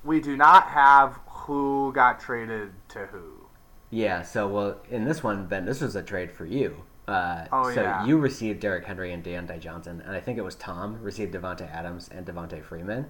[0.04, 3.46] we do not have who got traded to who.
[3.90, 6.84] Yeah, so well in this one, Ben, this was a trade for you.
[7.08, 8.04] Uh, Oh, so yeah.
[8.04, 11.70] you received Derrick Henry and Diontae Johnson, and I think it was Tom received Davante
[11.72, 13.06] Adams and Devonte Freeman.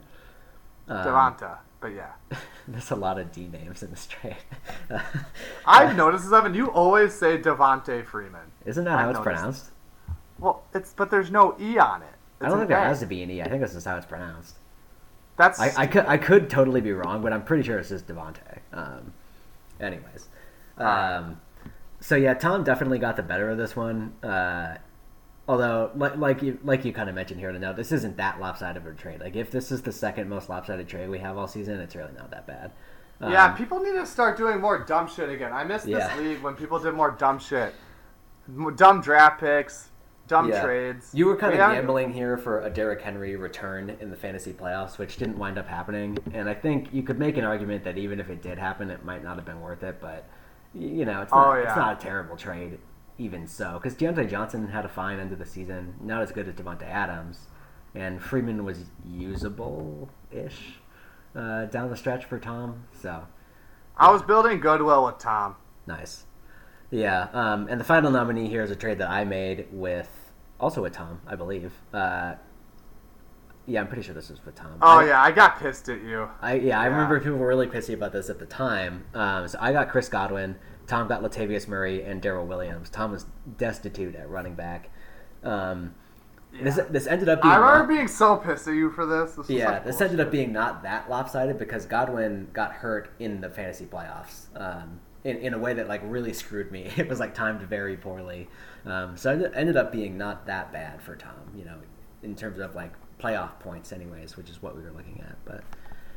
[0.89, 2.13] Um, Devonta, but yeah.
[2.69, 4.37] There's a lot of D names in this trade.
[5.67, 6.55] I've noticed this, Evan.
[6.55, 8.41] You always say Devonte Freeman.
[8.65, 9.25] Isn't that how I've it's noticed.
[9.25, 9.71] pronounced?
[10.39, 12.09] Well, it's but there's no e on it.
[12.41, 13.43] I don't think there has to be an E.
[13.43, 14.57] I think this is how it's pronounced.
[15.37, 18.07] That's I, I could I could totally be wrong, but I'm pretty sure it's just
[18.07, 18.61] Devonte.
[18.73, 19.13] Um,
[19.81, 20.29] anyways,
[20.79, 21.41] um,
[22.01, 24.13] so yeah, Tom definitely got the better of this one.
[24.23, 24.77] Uh,
[25.49, 28.41] although, like like you like you kind of mentioned here to know, this isn't that
[28.41, 29.21] lopsided of a trade.
[29.21, 32.13] Like if this is the second most lopsided trade we have all season, it's really
[32.17, 32.73] not that bad.
[33.21, 35.53] Um, Yeah, people need to start doing more dumb shit again.
[35.53, 36.09] I miss Yeah.
[36.09, 37.75] this league when people did more dumb shit.
[38.77, 39.91] Dumb draft picks,
[40.27, 40.63] dumb Yeah.
[40.65, 41.11] trades.
[41.15, 41.73] You were kind of Yeah.
[41.75, 45.69] gambling here for a Derrick Henry return in the fantasy playoffs, which didn't wind up
[45.69, 46.19] happening.
[46.35, 49.05] And I think you could make an argument that even if it did happen, it
[49.05, 49.99] might not have been worth it.
[50.01, 50.25] But
[50.75, 52.79] you know, it's not, Oh, it's not a terrible trade,
[53.23, 53.75] even so.
[53.75, 56.89] Because Diontae Johnson had a fine end of the season, not as good as Davante
[56.89, 57.47] Adams,
[57.95, 60.75] and Freeman was usable-ish
[61.35, 62.85] uh, down the stretch for Tom.
[62.93, 63.27] So
[63.97, 65.57] I was building goodwill with Tom.
[65.87, 66.25] Nice.
[66.91, 70.11] Yeah, um, and the final nominee here is a trade that I made with
[70.61, 71.73] also with Tom, I believe.
[71.93, 72.35] Uh,
[73.67, 74.79] yeah, I'm pretty sure this was with Tom.
[74.83, 76.29] Oh I, yeah, I got pissed at you.
[76.41, 79.05] I yeah, I remember people were really pissy about this at the time.
[79.15, 80.57] Um, so I got Chris Godwin,
[80.87, 82.91] Tom got Latavius Murray, and Darrel Williams.
[82.91, 83.27] Tom was
[83.59, 84.91] destitute at running back.
[85.43, 85.95] Um,
[86.53, 89.35] This this ended up being I not- remember being so pissed at you for this.
[89.37, 93.41] this yeah, like this ended up being not that lopsided because Godwin got hurt in
[93.41, 96.91] the fantasy playoffs um, in, in a way that like really screwed me.
[96.99, 98.49] It was like timed very poorly,
[98.85, 101.33] um, so it ended up being not that bad for Tom.
[101.57, 101.79] You know,
[102.23, 105.37] in terms of like playoff points, anyways, which is what we were looking at.
[105.47, 105.65] But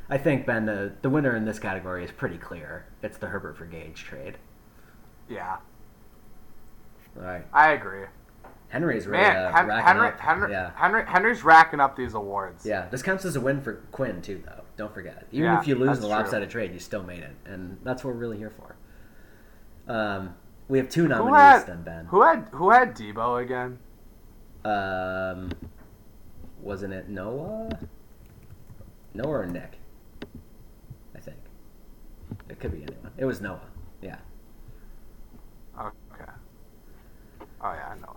[0.10, 2.88] I think Ben, the the winner in this category is pretty clear.
[3.02, 4.38] It's the Herbert for Gage trade.
[5.30, 5.58] Yeah,
[7.18, 8.04] All right, I agree.
[8.70, 10.20] Henry's really Man, uh, Hen- racking Henry, up.
[10.20, 10.72] Henry, yeah.
[10.76, 12.66] Henry, Henry's racking up these awards.
[12.66, 14.62] Yeah, this counts as a win for Quinn too, though.
[14.78, 15.26] Don't forget.
[15.32, 16.16] Even Yeah, if you lose the true.
[16.16, 18.76] lopsided trade, you still made it, and that's what we're really here for.
[19.92, 20.36] Um,
[20.68, 22.06] we have two nominees had then, Ben.
[22.08, 23.80] who had who had Deebo again?
[24.66, 25.52] Um,
[26.62, 27.70] wasn't it Noah?
[29.14, 29.78] Noah or Nick?
[31.16, 31.38] I think
[32.50, 33.12] it could be anyone.
[33.18, 33.62] It was Noah.
[34.02, 34.18] Yeah.
[35.80, 36.32] Okay.
[37.66, 38.16] Oh yeah, I know.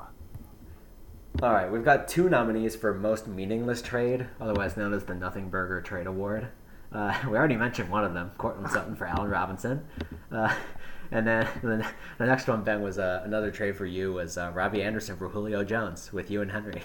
[1.42, 5.48] All right, we've got two nominees for most meaningless trade, otherwise known as the Nothing
[5.48, 6.48] Burger Trade Award.
[6.92, 9.82] Uh, we already mentioned one of them, Courtland Sutton for Allen Robinson,
[10.30, 10.54] uh,
[11.10, 11.86] and then the,
[12.18, 15.30] the next one, Ben, was uh, another trade for you was uh, Robbie Anderson for
[15.30, 16.82] Julio Jones with you and Henry.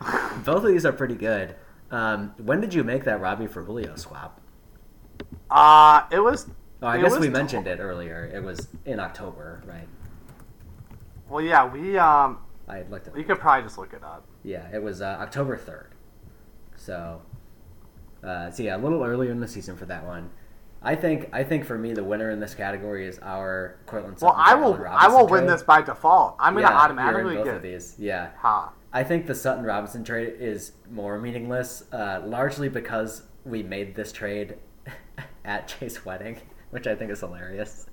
[0.44, 1.56] Both of these are pretty good.
[1.90, 4.40] Um, when did you make that Robbie for Julio swap?
[5.50, 6.48] Uh, it was.
[6.80, 8.30] Oh, I guess we t- mentioned it earlier.
[8.32, 9.88] It was in October, right?
[11.28, 14.24] Well, yeah, we um, I had looked at you could probably just look it up.
[14.42, 15.92] Yeah, it was uh, October third.
[16.76, 17.20] So,
[18.22, 20.30] uh, so yeah, a little earlier in the season for that one.
[20.82, 24.18] I think I think for me the winner in this category is our Courtland.
[24.20, 24.78] Well, I will.
[24.88, 26.36] I will win this by default.
[26.38, 27.56] I'm gonna Yeah, automatically both get.
[27.56, 27.96] of these.
[27.98, 28.72] Yeah, Ha.
[28.92, 34.12] I think the Sutton Robinson trade is more meaningless, uh, largely because we made this
[34.12, 34.56] trade
[35.44, 36.38] at Jay's Wedding,
[36.70, 37.86] which I think is hilarious.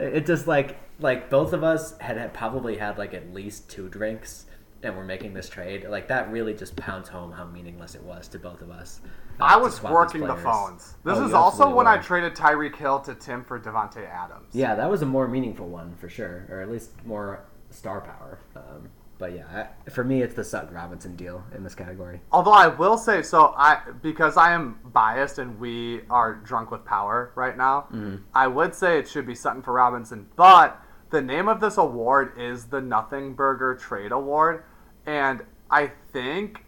[0.00, 3.88] It just like like both of us had, had probably had like at least two
[3.88, 4.46] drinks,
[4.82, 5.86] and we're making this trade.
[5.88, 9.00] Like that really just pounds home how meaningless it was to both of us.
[9.40, 10.94] uh, I was working the phones.
[11.04, 14.54] This Oh, is also when I traded Tyreek Hill to Tim for Davante Adams.
[14.54, 18.38] Yeah, that was a more meaningful one for sure, or at least more star power.
[18.56, 18.88] Um,
[19.20, 22.20] but yeah, I, for me, it's the Sutton Robinson deal in this category.
[22.32, 26.84] Although I will say so, I because I am biased and we are drunk with
[26.84, 27.82] power right now.
[27.92, 28.16] Mm-hmm.
[28.34, 32.32] I would say it should be Sutton for Robinson, but the name of this award
[32.38, 34.64] is the Nothing Burger Trade Award,
[35.06, 36.64] and I think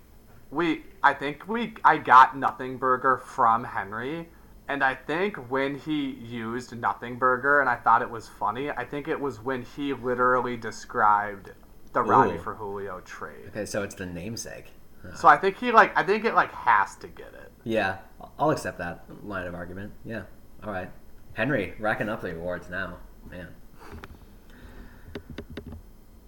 [0.51, 4.29] we, I think we, I got Nothing Burger from Henry.
[4.69, 8.85] And I think when he used Nothing Burger and I thought it was funny, I
[8.85, 11.51] think it was when he literally described
[11.93, 12.39] the Robbie Ooh.
[12.39, 13.49] for Julio trade.
[13.49, 14.73] Okay, so it's the namesake.
[15.17, 17.51] So I think he like I think it like has to get it.
[17.65, 17.99] Yeah,
[18.39, 19.93] I'll accept that line of argument.
[20.05, 20.23] Yeah,
[20.63, 20.91] all right.
[21.35, 23.49] Henry racking up the awards now, man.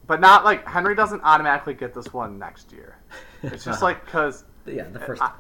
[0.07, 2.99] But not like Henry doesn't automatically get this one next year.
[3.43, 5.33] It's just like because Yeah, the first I-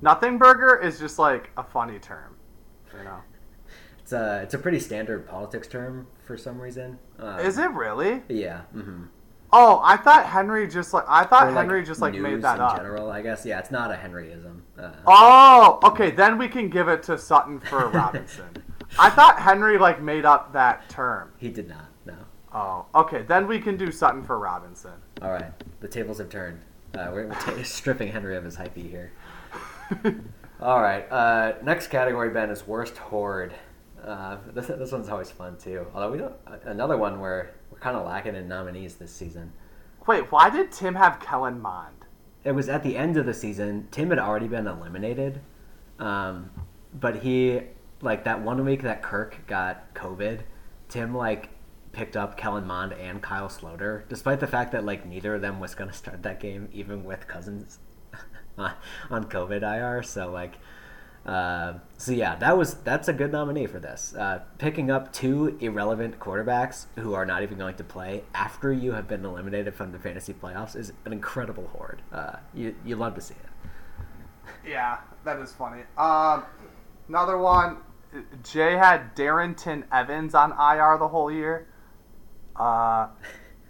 [0.00, 2.36] nothing burger is just like a funny term,
[2.96, 3.18] you know.
[3.98, 6.98] It's a it's a pretty standard politics term for some reason.
[7.18, 8.22] Um, Is it really?
[8.28, 8.60] Yeah.
[8.72, 9.02] Mm-hmm.
[9.52, 12.76] Oh, I thought Henry just like I thought Henry just like made that in up.
[12.76, 13.44] general, I guess.
[13.44, 14.60] Yeah, it's not a Henryism.
[14.78, 16.10] Uh, Oh, okay.
[16.10, 18.62] Then we can give it to Sutton for Robinson.
[18.98, 21.32] I thought Henry like made up that term.
[21.38, 21.86] He did not.
[22.06, 22.14] No.
[22.54, 23.22] Oh, okay.
[23.22, 24.92] Then we can do Sutton for Robinson.
[25.22, 25.52] All right.
[25.80, 26.60] The tables have turned.
[26.94, 29.12] Uh, we're we're ta stripping Henry of his hypey here.
[30.60, 31.10] All right.
[31.10, 33.52] Uh, next category, Ben, is worst hoard.
[34.04, 35.86] Uh, this, this one's always fun too.
[35.94, 36.34] Although we don't,
[36.64, 39.52] another one where kind of lacking in nominees this season.
[40.06, 41.94] Wait, why did Tim have Kellen Mond?
[42.44, 43.88] It was at the end of the season.
[43.90, 45.40] Tim had already been eliminated,
[45.98, 46.50] um,
[46.94, 47.60] but he
[48.00, 50.40] like that one week that Kirk got COVID.
[50.88, 51.50] Tim like
[51.92, 55.60] picked up Kellen Mond and Kyle Sloter, despite the fact that like neither of them
[55.60, 57.78] was going to start that game, even with Cousins
[58.58, 58.72] on
[59.10, 60.02] on COVID IR.
[60.02, 60.54] So like,
[61.26, 64.14] Uh, so yeah, that was that's a good nominee for this.
[64.14, 68.92] Uh, picking up two irrelevant quarterbacks who are not even going to play after you
[68.92, 72.00] have been eliminated from the fantasy playoffs is an incredible hoard.
[72.12, 73.70] Uh, you you love to see it.
[74.66, 75.82] Yeah, that is funny.
[75.98, 76.44] Um,
[77.08, 77.78] another one.
[78.42, 81.68] Jay had Darrynton Evans on IR the whole year.
[82.56, 83.06] Uh,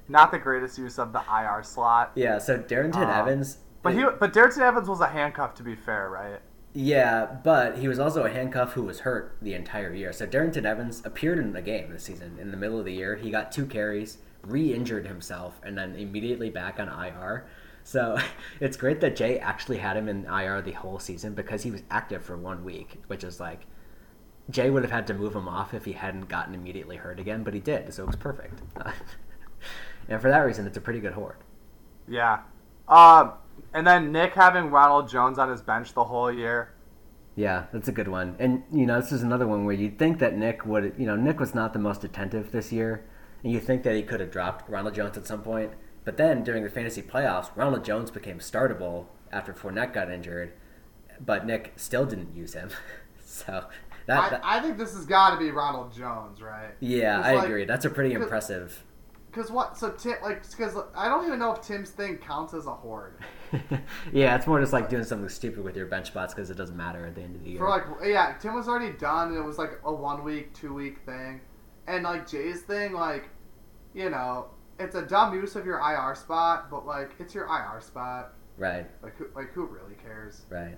[0.08, 2.12] not the greatest use of the IR slot.
[2.14, 3.58] Yeah, so Darrynton Um, Evans.
[3.82, 6.40] But he, but Darrynton Evans was a handcuff to be fair, right?
[6.72, 10.12] Yeah, but he was also a handcuff who was hurt the entire year.
[10.12, 13.16] So Darrynton Evans appeared in the game this season in the middle of the year.
[13.16, 17.46] He got two carries, re-injured himself, and then immediately back on IR.
[17.82, 18.18] So
[18.60, 21.82] it's great that Jay actually had him in IR the whole season because he was
[21.90, 23.66] active for one week, which is like
[24.48, 27.42] Jay would have had to move him off if he hadn't gotten immediately hurt again,
[27.42, 28.62] but he did, so it was perfect.
[30.08, 31.36] and for that reason, it's a pretty good hoard.
[32.08, 32.40] Yeah.
[32.88, 33.32] Um,
[33.74, 36.72] and then Nick having Ronald Jones on his bench the whole year.
[37.36, 38.36] Yeah, that's a good one.
[38.38, 41.16] And you know, this is another one where you'd think that Nick would, you know,
[41.16, 43.04] Nick was not the most attentive this year,
[43.42, 45.72] and you think that he could have dropped Ronald Jones at some point.
[46.04, 50.52] But then during the fantasy playoffs, Ronald Jones became startable after Fournette got injured,
[51.24, 52.70] but Nick still didn't use him.
[53.24, 53.66] so
[54.06, 56.70] that, I, that- I think this has got to be Ronald Jones, right?
[56.80, 57.64] yeah, I like- agree.
[57.64, 58.84] That's a pretty impressive.
[59.30, 59.78] Because what?
[59.78, 63.14] So Tim, like, because I don't even know if Tim's thing counts as a hoard.
[64.12, 66.76] yeah, it's more just like doing something stupid with your bench spots because it doesn't
[66.76, 67.58] matter at the end of the year.
[67.58, 70.74] For like, yeah, Tim was already done, and it was like a one week, two
[70.74, 71.40] week thing,
[71.86, 73.28] and like Jay's thing, like,
[73.94, 74.46] you know,
[74.80, 78.32] it's a dumb use of your IR spot, but like, it's your IR spot.
[78.56, 80.42] right, Like, who, like who really cares?
[80.50, 80.76] right.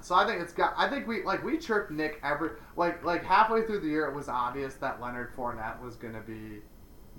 [0.00, 0.74] So I think it's got.
[0.76, 4.04] I think we like we chirped Nick every like like halfway through the year.
[4.06, 6.60] It was obvious that Leonard Fournette was gonna be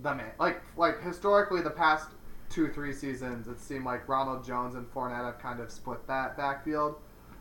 [0.01, 0.31] the man.
[0.39, 2.09] Like like historically, the past
[2.49, 6.37] two three seasons, it seemed like Ronald Jones and Fournette have kind of split that
[6.37, 6.95] backfield,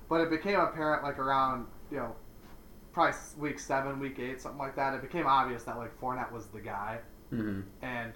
[0.08, 2.14] but it became apparent like around you know
[2.92, 4.94] probably week seven, week eight, something like that.
[4.94, 6.98] It became obvious that like Fournette was the guy,
[7.30, 8.12] hmm and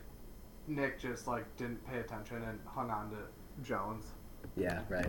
[0.66, 3.16] Nick just like didn't pay attention and hung on to
[3.62, 4.06] Jones.
[4.56, 5.06] Yeah, right.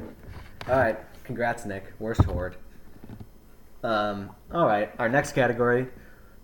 [0.67, 1.93] All right, congrats, Nick.
[1.99, 2.55] Worst hoard.
[3.83, 5.87] Um, all right, our next category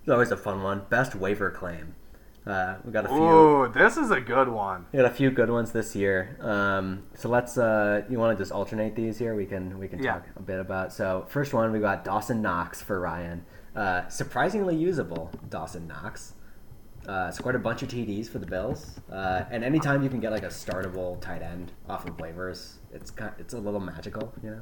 [0.04, 0.84] is always a fun one.
[0.90, 1.96] Best waiver claim.
[2.46, 3.18] Uh, we got a few.
[3.18, 4.86] Ooh, this is a good one.
[4.92, 6.38] We got a few good ones this year.
[6.42, 7.58] Um, so let's.
[7.58, 9.36] Uh, you want to just alternate these here?
[9.36, 9.80] We can.
[9.80, 10.14] We can Yeah.
[10.14, 10.94] talk a bit about.
[10.94, 13.46] So first one, we got Dawson Knox for Ryan.
[13.76, 16.34] Uh, surprisingly usable, Dawson Knox.
[17.08, 20.32] Uh, scored a bunch of TDs for the Bills, uh, and anytime you can get
[20.32, 24.50] like a startable tight end off of waivers, it's kind, it's a little magical, you
[24.50, 24.62] know.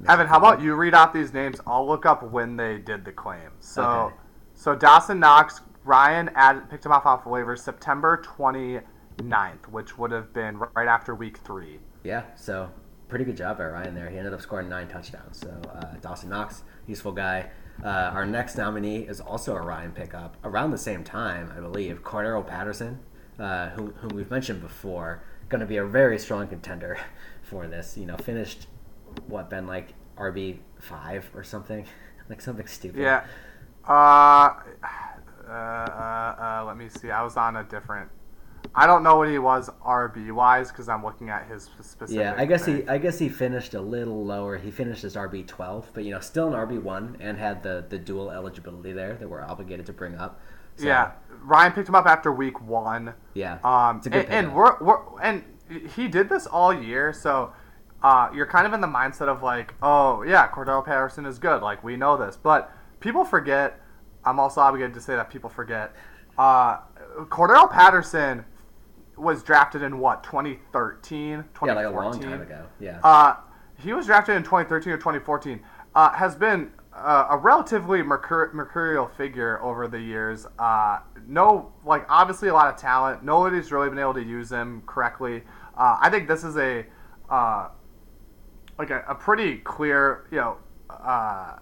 [0.00, 1.60] Makes Evan, how about you read off these names?
[1.68, 3.50] I'll look up when they did the claim.
[3.60, 4.14] So, Okay.
[4.54, 10.32] so Dawson Knox, Ryan added, picked him off off waivers September 29th, which would have
[10.32, 11.78] been right after week three.
[12.02, 12.70] Yeah, so
[13.08, 14.08] pretty good job by Ryan there.
[14.08, 15.38] He ended up scoring nine touchdowns.
[15.38, 17.50] So uh, Dawson Knox, useful guy.
[17.84, 22.02] Uh, our next nominee is also a Ryan pickup around the same time, I believe.
[22.02, 23.00] Cordarrelle Patterson,
[23.38, 26.98] uh, who, whom we've mentioned before, going to be a very strong contender
[27.42, 27.96] for this.
[27.96, 28.68] You know, finished
[29.28, 31.86] what been like RB five or something,
[32.28, 33.00] like something stupid.
[33.00, 33.24] Yeah.
[33.86, 34.54] Uh,
[35.48, 37.10] uh, uh, uh, let me see.
[37.10, 38.10] I was on a different.
[38.74, 42.16] I don't know what he was RB wise because I'm looking at his specific.
[42.16, 42.86] Yeah, I guess he.
[42.88, 44.56] I guess he finished a little lower.
[44.56, 47.84] He finished as RB twelve, but you know, still an RB one and had the
[47.88, 50.40] the dual eligibility there that we're obligated to bring up.
[50.76, 53.14] So, Yeah, Ryan picked him up after week one.
[53.34, 55.44] yeah, Um, It's a good and, and we're, we're and
[55.94, 57.52] he did this all year, so
[58.02, 61.62] uh, you're kind of in the mindset of like, oh yeah, Cordarrelle Patterson is good,
[61.62, 63.78] like we know this, but people forget.
[64.24, 65.94] I'm also obligated to say that people forget.
[66.38, 66.78] Uh,
[67.28, 68.44] Cordarrelle Patterson
[69.16, 71.68] was drafted in what 2013, 2014.
[71.68, 72.64] yeah, like a long time ago.
[72.80, 73.36] Yeah, Uh,
[73.78, 75.60] he was drafted in 2013 or 2014.
[75.94, 80.46] Uh, has been uh, a relatively mercur- mercurial figure over the years.
[80.58, 83.22] Uh, no, like obviously a lot of talent.
[83.24, 85.42] Nobody's really been able to use him correctly.
[85.76, 86.84] Uh, I think this is a
[87.30, 87.68] uh,
[88.78, 90.56] like a, a pretty clear, you know,
[90.90, 91.56] uh,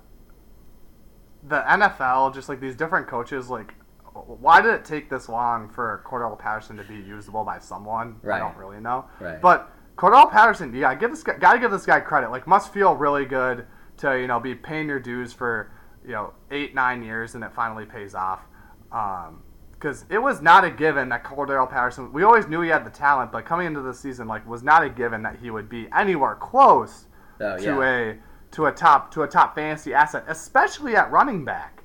[1.43, 3.75] the NFL, just like these different coaches, like.
[4.15, 8.17] Why did it take this long for Cordarrelle Patterson to be usable by someone?
[8.23, 8.37] Right.
[8.37, 9.07] I don't really know.
[9.19, 9.41] Right.
[9.41, 12.31] But Cordarrelle Patterson, yeah, give this guy, gotta give this guy credit.
[12.31, 13.65] Like, must feel really good
[13.99, 15.73] to you know be paying your dues for
[16.05, 18.41] you know eight nine years, and it finally pays off.
[18.93, 22.13] Um, because it was not a given that Cordarrelle Patterson.
[22.13, 24.85] We always knew he had the talent, but coming into the season, like, was not
[24.85, 27.07] a given that he would be anywhere close
[27.41, 27.83] Oh, to yeah.
[28.13, 28.15] a
[28.53, 31.83] to a top to a top fantasy asset, especially at running back.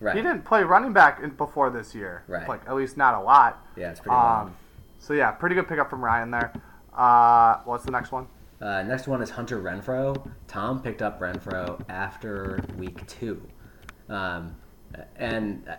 [0.00, 0.16] right.
[0.16, 2.48] He didn't play running back in, before this year, Right.
[2.48, 3.64] Like at least not a lot.
[3.76, 4.16] Yeah, it's pretty.
[4.16, 4.54] Um,
[4.98, 6.52] so yeah, pretty good pickup from Ryan there.
[6.96, 8.26] Uh, what's the next one?
[8.60, 10.30] Uh, next one is Hunter Renfrow.
[10.46, 13.46] Tom picked up Renfrow after week two,
[14.08, 14.54] um,
[15.16, 15.76] and uh,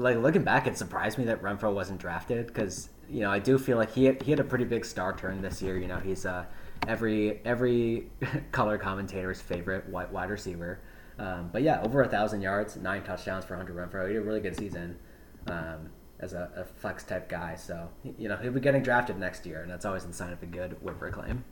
[0.00, 3.58] like looking back, it surprised me that Renfrow wasn't drafted because you know I do
[3.58, 5.78] feel like he had, he had a pretty big star turn this year.
[5.78, 6.46] You know he's uh,
[6.86, 8.10] every every
[8.52, 10.80] color commentator's favorite wide, wide receiver.
[11.18, 14.08] Um, but yeah, over a thousand yards, nine touchdowns for Hunter Renfrow.
[14.08, 14.98] He had a really good season
[15.46, 15.88] um,
[16.20, 17.54] as a, a, flex type guy.
[17.54, 20.42] So you know he'll be getting drafted next year, and that's always the sign of
[20.42, 21.44] a good waiver claim.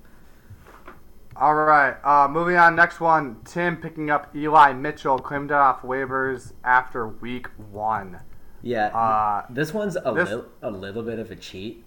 [1.37, 2.77] All right, uh, moving on.
[2.77, 8.21] Next one, Tim picking up Eli Mitchell, claimed it off waivers after week one.
[8.63, 10.31] Yeah, uh, this one's a, this...
[10.31, 11.84] Li- a little bit of a cheat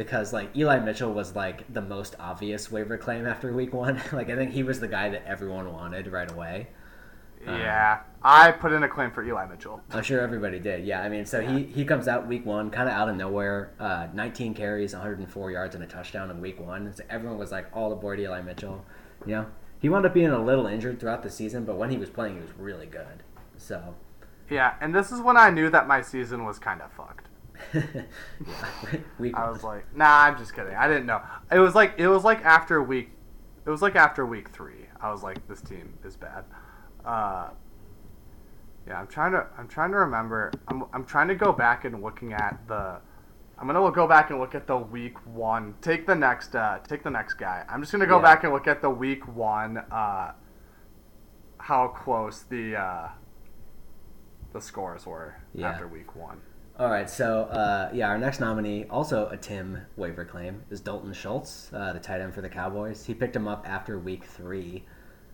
[0.00, 4.00] because like Eli Mitchell was like the most obvious waiver claim after week one.
[4.14, 6.68] like I think he was the guy that everyone wanted right away.
[7.44, 9.82] Yeah, um, I put in a claim for Eli Mitchell.
[9.90, 10.86] I'm sure everybody did.
[10.86, 11.58] Yeah, I mean, so yeah.
[11.58, 13.72] he, he comes out week one, kind of out of nowhere.
[13.78, 16.94] Uh, 19 carries, 104 yards, and a touchdown in week one.
[16.94, 18.82] So everyone was like all aboard Eli Mitchell.
[19.26, 19.46] You know,
[19.80, 22.36] he wound up being a little injured throughout the season, but when he was playing,
[22.36, 23.22] he was really good.
[23.58, 23.94] So.
[24.48, 27.29] Yeah, and this is when I knew that my season was kind of fucked.
[29.18, 30.74] week I was like, nah, I'm just kidding.
[30.74, 31.20] I didn't know.
[31.50, 33.10] It was like it was like after week,
[33.66, 34.86] it was like after week three.
[35.00, 36.44] I was like, this team is bad.
[37.04, 37.50] Uh,
[38.86, 40.52] yeah, I'm trying to I'm trying to remember.
[40.68, 42.98] I'm I'm trying to go back and looking at the.
[43.58, 45.74] I'm gonna go back and look at the week one.
[45.82, 47.64] Take the next uh, take the next guy.
[47.68, 48.22] I'm just gonna go yeah.
[48.22, 49.78] back and look at the week one.
[49.78, 50.32] Uh,
[51.58, 53.08] how close the uh,
[54.52, 55.68] the scores were yeah.
[55.68, 56.40] after week one.
[56.80, 61.12] All right, so uh, yeah, our next nominee, also a Tim waiver claim, is Dalton
[61.12, 63.04] Schultz, uh, the tight end for the Cowboys.
[63.04, 64.86] He picked him up after week three.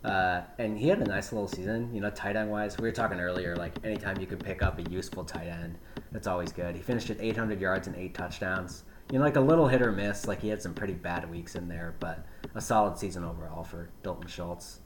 [0.04, 2.76] Uh, and he had a nice little season, you know, tight end wise.
[2.78, 5.78] We were talking earlier, like anytime you can pick up a useful tight end,
[6.10, 6.74] that's always good.
[6.74, 8.82] He finished at 800 yards and eight touchdowns.
[9.12, 10.26] You know, like a little hit or miss.
[10.26, 12.26] Like he had some pretty bad weeks in there, but
[12.56, 14.80] a solid season overall for Dalton Schultz.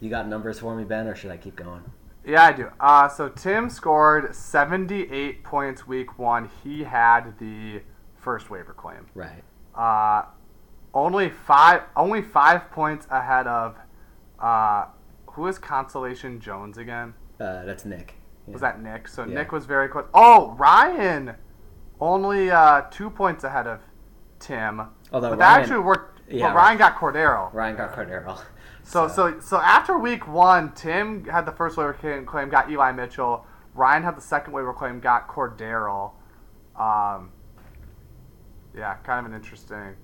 [0.00, 1.84] You got numbers for me, Ben, or should I keep going?
[2.26, 2.68] Yeah, I do.
[2.80, 6.50] Uh, so Tim scored 78 points week one.
[6.64, 7.82] He had the
[8.16, 9.06] first waiver claim.
[9.14, 9.44] Right.
[9.74, 10.24] Uh,
[10.92, 13.76] only five only five points ahead of
[14.40, 14.86] uh,
[15.26, 17.14] who is Consolation Jones again?
[17.38, 18.14] Uh, that's Nick.
[18.46, 18.52] Yeah.
[18.52, 19.06] Was that Nick?
[19.06, 19.34] So yeah.
[19.34, 20.06] Nick was very close.
[20.12, 21.34] Oh, Ryan,
[22.00, 23.80] only uh, two points ahead of
[24.40, 24.80] Tim.
[25.12, 26.20] Although but Ryan, that actually worked.
[26.28, 27.52] Yeah, Ryan got Cordarrelle.
[27.52, 28.42] Ryan got Cordarrelle.
[28.86, 32.92] So, so so so after week one, Tim had the first waiver claim, got Eli
[32.92, 33.44] Mitchell.
[33.74, 36.12] Ryan had the second waiver claim, got Cordarrelle.
[36.78, 37.32] Um,
[38.76, 39.96] yeah, kind of an interesting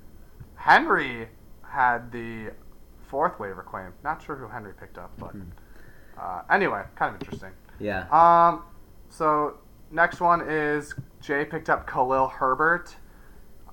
[0.56, 1.28] Henry
[1.62, 2.50] had the
[3.08, 3.92] fourth waiver claim.
[4.02, 5.50] Not sure who Henry picked up, but mm-hmm.
[6.20, 7.50] uh, anyway, kind of interesting.
[7.78, 8.06] Yeah.
[8.10, 8.64] Um.
[9.10, 9.58] So
[9.92, 12.96] next one is Jay picked up Khalil Herbert.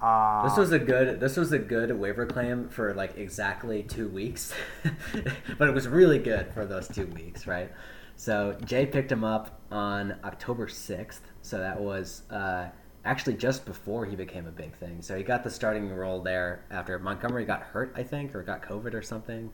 [0.02, 1.20] Um, this was a good.
[1.20, 4.54] This was a good waiver claim for like exactly two weeks,
[5.58, 7.72] but it was really good for those two weeks, right?
[8.16, 11.22] So Jay picked him up on October sixth.
[11.42, 12.68] So that was uh,
[13.06, 15.02] actually just before he became a big thing.
[15.02, 18.62] So he got the starting role there after Montgomery got hurt, I think, or got
[18.62, 19.52] COVID or something.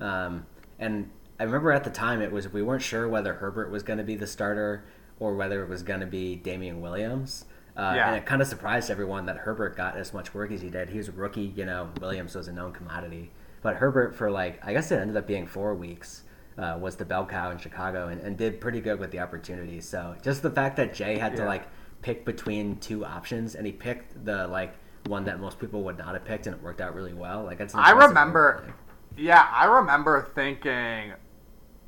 [0.00, 0.46] Um,
[0.78, 3.98] and I remember at the time it was we weren't sure whether Herbert was going
[3.98, 4.84] to be the starter
[5.18, 7.44] or whether it was going to be Damien Williams.
[7.76, 8.08] Uh, yeah.
[8.08, 10.90] And it kind of surprised everyone that Herbert got as much work as he did.
[10.90, 11.90] He was a rookie, you know.
[12.00, 15.46] Williams was a known commodity, but Herbert for like I guess it ended up being
[15.46, 16.22] four weeks.
[16.56, 19.80] Uh, was the bell cow in Chicago and, and did pretty good with the opportunity.
[19.80, 21.38] So just the fact that Jay had yeah.
[21.38, 21.66] to like
[22.00, 24.74] pick between two options, and he picked the like
[25.06, 27.42] one that most people would not have picked, and it worked out really well.
[27.42, 28.72] Like I remember,
[29.16, 31.14] yeah, I remember thinking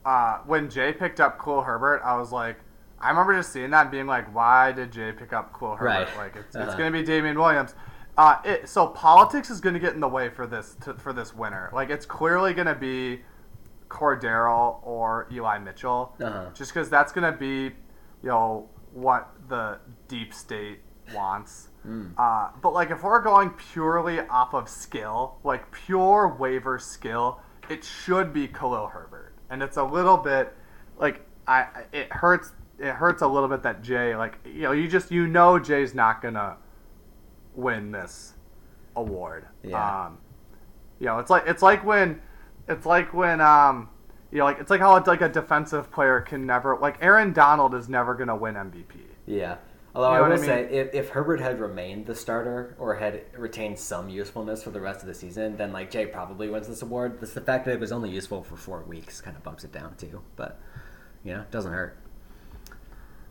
[0.04, 2.56] uh, when Jay picked up Khalil Herbert, I was like,
[3.00, 6.08] I remember just seeing that and being like, why did Jay pick up Khalil Herbert?
[6.08, 6.16] Right.
[6.16, 6.66] Like it's, uh-huh.
[6.66, 7.74] it's going to be Damien Williams.
[8.16, 11.12] Uh, it, so politics is going to get in the way for this to, for
[11.12, 11.70] this winner.
[11.72, 13.20] Like it's clearly going to be
[13.88, 16.46] Cordarrelle or Eli Mitchell, uh-huh.
[16.54, 17.74] just because that's going to be,
[18.22, 19.78] you know, what the
[20.08, 20.80] deep state
[21.14, 21.68] wants.
[21.86, 22.12] Mm.
[22.16, 27.84] Uh, but like if we're going purely off of skill, like pure waiver skill, it
[27.84, 29.34] should be Khalil Herbert.
[29.50, 30.54] And it's a little bit
[30.98, 34.88] like I it hurts it hurts a little bit that Jay like you know you
[34.88, 36.56] just you know Jay's not gonna
[37.54, 38.34] win this
[38.94, 39.46] award.
[39.62, 40.06] Yeah.
[40.06, 40.18] Um,
[40.98, 42.20] you know it's like it's like when
[42.68, 43.88] it's like when um
[44.30, 47.74] you know, like it's like how like a defensive player can never like Aaron Donald
[47.74, 49.00] is never gonna win MVP.
[49.26, 49.56] Yeah.
[49.94, 50.44] Although you know I will I mean?
[50.44, 54.80] say, if, if Herbert had remained the starter or had retained some usefulness for the
[54.80, 57.18] rest of the season, then like Jay probably wins this award.
[57.22, 59.72] It's the fact that it was only useful for four weeks kind of bumps it
[59.72, 60.20] down too.
[60.34, 60.60] But
[61.24, 61.96] you know, it doesn't hurt.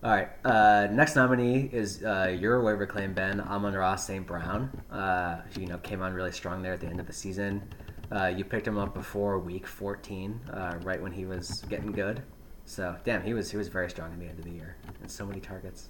[0.04, 0.30] All right.
[0.44, 4.26] Uh, next nominee is uh, your waiver claim, Ben Amon-Ra St.
[4.26, 4.70] Brown.
[4.92, 7.64] Uh, you know, came on really strong there at the end of the season.
[8.12, 12.22] Uh, you picked him up before week 14, uh, right when he was getting good.
[12.66, 15.10] So, damn, he was he was very strong at the end of the year and
[15.10, 15.90] so many targets.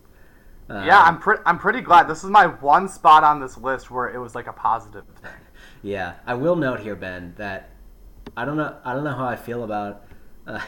[0.69, 2.07] Um, yeah, I'm pretty I'm pretty glad.
[2.07, 5.31] This is my one spot on this list where it was like a positive thing.
[5.83, 7.69] Yeah, I will note here, Ben, that
[8.35, 10.05] I don't know I don't know how I feel about
[10.47, 10.59] uh,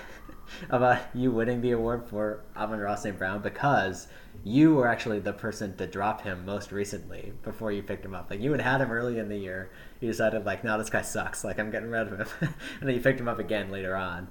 [0.70, 3.18] about you winning the award for Amon-Ra St.
[3.18, 4.08] Brown because
[4.44, 8.30] you were actually the person to drop him most recently before you picked him up.
[8.30, 9.70] Like you had had him early in the year.
[10.00, 11.44] You decided like, no, this guy sucks.
[11.44, 12.28] Like I'm getting rid of him,
[12.80, 14.28] and then you picked him up again later on.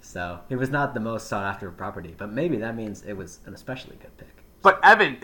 [0.00, 3.40] So he was not the most sought after property, but maybe that means it was
[3.46, 4.44] an especially good pick.
[4.62, 5.18] But Evan,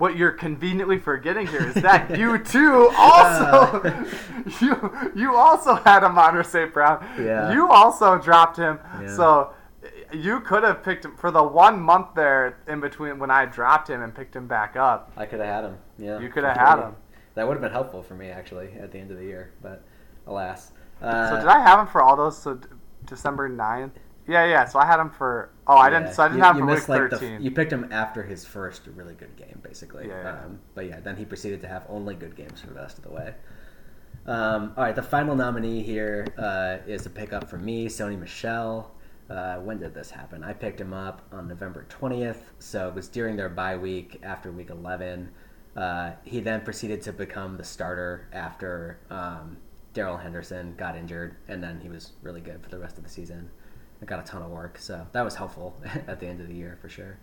[0.00, 3.82] what you're conveniently forgetting here is that you too also
[4.60, 6.72] you you also had Amon St.
[6.72, 7.06] Brown.
[7.18, 7.52] Yeah.
[7.52, 8.78] You also dropped him.
[9.02, 9.14] Yeah.
[9.14, 9.52] So
[10.12, 13.88] you could have picked him for the one month there in between when I dropped
[13.90, 15.12] him and picked him back up.
[15.18, 15.76] I could have had him.
[15.98, 16.96] Yeah, You could have had him.
[17.34, 19.84] That would have been helpful for me actually at the end of the year, but
[20.26, 20.72] alas.
[21.02, 22.36] Uh, So did I have him for all those?
[22.36, 22.58] So
[23.04, 23.92] December 9th?
[24.26, 24.64] Yeah, yeah.
[24.64, 25.50] So I had him for.
[25.70, 26.06] Oh, I didn't.
[26.06, 27.42] Yeah, So I didn't you- have you missed, like, the 13.
[27.42, 30.08] you picked him after his first really good game, basically.
[30.08, 30.44] Yeah, yeah.
[30.46, 33.04] Um, but yeah, then he proceeded to have only good games for the rest of
[33.04, 33.34] the way.
[34.26, 38.90] Um, all right, the final nominee here uh, is a pickup for me, Sony Michel.
[39.30, 40.42] Uh, when did this happen?
[40.42, 44.50] I picked him up on November 20th, so it was during their bye week after
[44.50, 45.30] week 11.
[45.76, 49.56] Uh, he then proceeded to become the starter after um,
[49.94, 53.10] Darrell Henderson got injured, and then he was really good for the rest of the
[53.10, 53.48] season.
[54.02, 55.76] I got a ton of work, so that was helpful
[56.06, 57.18] at the end of the year for sure.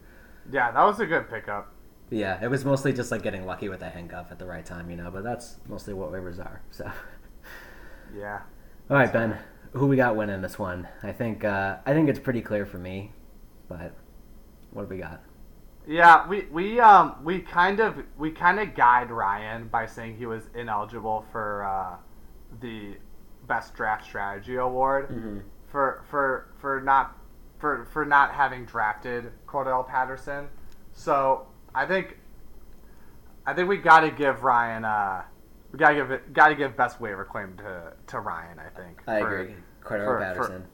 [0.52, 1.74] yeah, that was a good pickup.
[2.10, 4.90] Yeah, it was mostly just like getting lucky with a handcuff at the right time,
[4.90, 5.12] you know.
[5.12, 6.62] But that's mostly what waivers are.
[6.72, 6.90] So,
[8.16, 8.40] Yeah.
[8.90, 9.38] all right, Ben,
[9.74, 10.88] who we got winning this one?
[11.04, 13.12] I think uh, I think it's pretty clear for me,
[13.68, 13.94] but
[14.72, 15.22] what do we got?
[15.86, 20.26] Yeah, we we um we kind of we kind of guide Ryan by saying he
[20.26, 21.98] was ineligible for uh,
[22.62, 22.96] the
[23.48, 25.40] best draft strategy award Mm-hmm.
[25.68, 27.18] For for for not
[27.60, 30.48] for for not having drafted Cordarrelle Patterson.
[30.94, 32.18] So I think
[33.46, 35.24] I think we got to give Ryan uh
[35.72, 38.60] we got to give it got to give best waiver claim to to Ryan.
[38.60, 39.02] I think.
[39.08, 39.56] I for- agree.
[39.84, 40.66] Cordarrelle for- Patterson,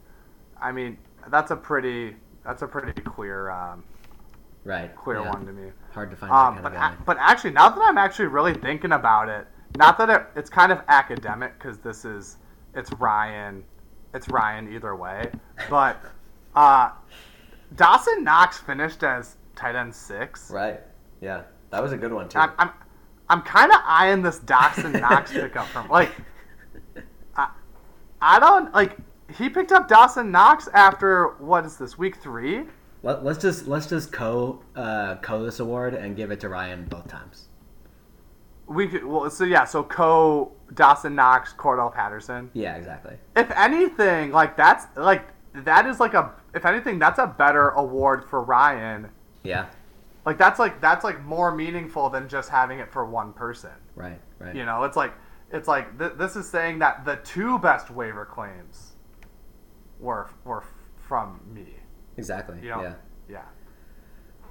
[0.60, 3.82] I mean that's a pretty that's a pretty clear um,
[4.64, 4.94] right?
[4.96, 5.30] clear yeah.
[5.30, 5.70] one to me.
[5.92, 9.28] Hard to find Um, but, a- but actually, now that I'm actually really thinking about
[9.28, 12.36] it, not that it, it's kind of academic because this is
[12.74, 13.64] it's Ryan,
[14.14, 15.30] it's Ryan either way.
[15.68, 16.00] But
[16.54, 16.90] uh,
[17.76, 20.50] Dawson Knox finished as tight end six.
[20.50, 20.80] right?
[21.20, 22.38] Yeah, that was a good one too.
[22.38, 22.70] I'm I'm,
[23.28, 26.10] I'm kind of eyeing this Dawson Knox pickup from like
[27.36, 27.48] I,
[28.20, 28.96] I don't like
[29.36, 32.64] he picked up Dawson Knox after what is this week three?
[33.02, 36.84] Let, let's just let's just co uh, co this award and give it to Ryan
[36.84, 37.48] both times.
[38.66, 42.50] We could, well, so yeah, so co Dawson Knox, Cordarrelle Patterson.
[42.54, 43.16] Yeah, exactly.
[43.36, 48.24] If anything, like that's like that is like a if anything that's a better award
[48.24, 49.08] for Ryan.
[49.42, 49.66] Yeah,
[50.24, 53.70] Like that's like that's like more meaningful than just having it for one person.
[53.94, 54.56] right, right.
[54.56, 55.12] You know, it's like
[55.50, 58.94] it's like th- this is saying that the two best waiver claims
[60.00, 60.64] were were
[60.96, 61.76] from me.
[62.16, 62.58] Exactly.
[62.62, 62.82] You know?
[62.82, 62.94] Yeah.
[63.28, 63.42] Yeah.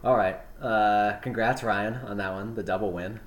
[0.04, 0.40] All right.
[0.62, 3.20] Uh, congrats, Ryan, on that one, the double win.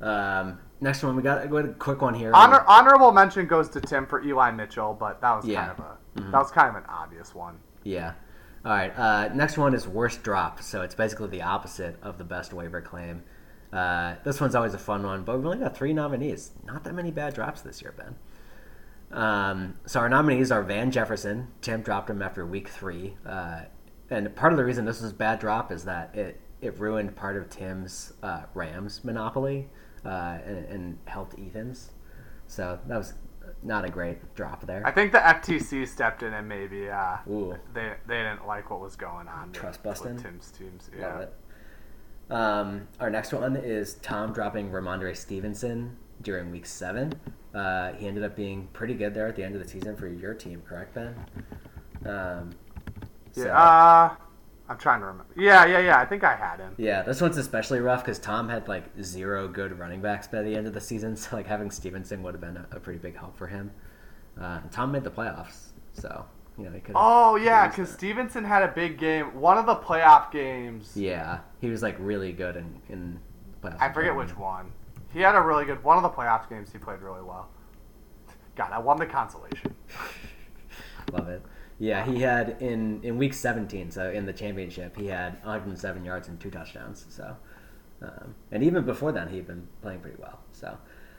[0.00, 2.30] Um, next one, we got go ahead, a quick one here.
[2.34, 5.66] Honor, honorable mention goes to Tim for Eli Mitchell, but that was Yeah.
[5.66, 6.30] kind of a Mhm.
[6.32, 7.58] that was kind of an obvious one.
[7.82, 8.12] Yeah.
[8.64, 8.92] All right.
[8.98, 10.60] Uh, next one is worst drop.
[10.60, 13.22] So it's basically the opposite of the best waiver claim.
[13.72, 16.52] Uh, this one's always a fun one, but we've only got three nominees.
[16.64, 18.16] Not that many bad drops this year, Ben.
[19.12, 21.48] Um, so our nominees are Van Jefferson.
[21.60, 23.60] Tim dropped him after week three, uh,
[24.10, 27.14] and part of the reason this was a bad drop is that it it ruined
[27.14, 29.68] part of Tim's uh, Rams monopoly
[30.06, 31.90] uh, and, and helped Ethan's.
[32.46, 33.14] So that was
[33.62, 34.82] not a great drop there.
[34.86, 37.54] I think the FTC stepped in and maybe uh, Ooh.
[37.74, 39.48] they they didn't like what was going on.
[39.48, 40.16] with- Trust with busting?
[40.18, 40.90] Tim's teams.
[40.98, 41.20] Love Yeah.
[41.22, 41.34] it.
[42.28, 47.12] Um, our next one is Tom dropping Rhamondre Stevenson during week seven.
[47.54, 50.08] Uh, he ended up being pretty good there at the end of the season for
[50.08, 51.14] your team, correct, Ben?
[52.04, 52.50] Um,
[53.32, 53.56] so- Yeah.
[53.58, 54.16] Uh,
[54.68, 55.32] I'm trying to remember.
[55.36, 55.98] Yeah, yeah, yeah.
[55.98, 56.74] I think I had him.
[56.76, 60.56] yeah, this one's especially rough because Tom had like zero good running backs by the
[60.56, 61.16] end of the season.
[61.26, 63.70] So like having Stevenson would have been a, a pretty big help for him.
[64.40, 66.24] Uh, Tom made the playoffs, so
[66.58, 66.94] you know he could.
[66.98, 67.90] Oh yeah, because.
[67.90, 69.34] Stevenson had a big game.
[69.40, 70.92] One of the playoff games.
[70.96, 73.20] Yeah, he was like really good in in
[73.62, 73.80] the playoffs.
[73.80, 74.72] I forget which one.
[75.12, 76.70] He had a really good one of the playoff games.
[76.72, 77.48] He played really well.
[78.56, 79.74] God, I won the consolation.
[81.12, 81.42] Love it.
[81.78, 86.28] Yeah, he had in in week 17, so in the championship, he had 107 yards
[86.28, 87.04] and two touchdowns.
[87.10, 87.36] So,
[88.00, 90.38] um, and even before then, he'd been playing pretty well.
[90.52, 90.78] So,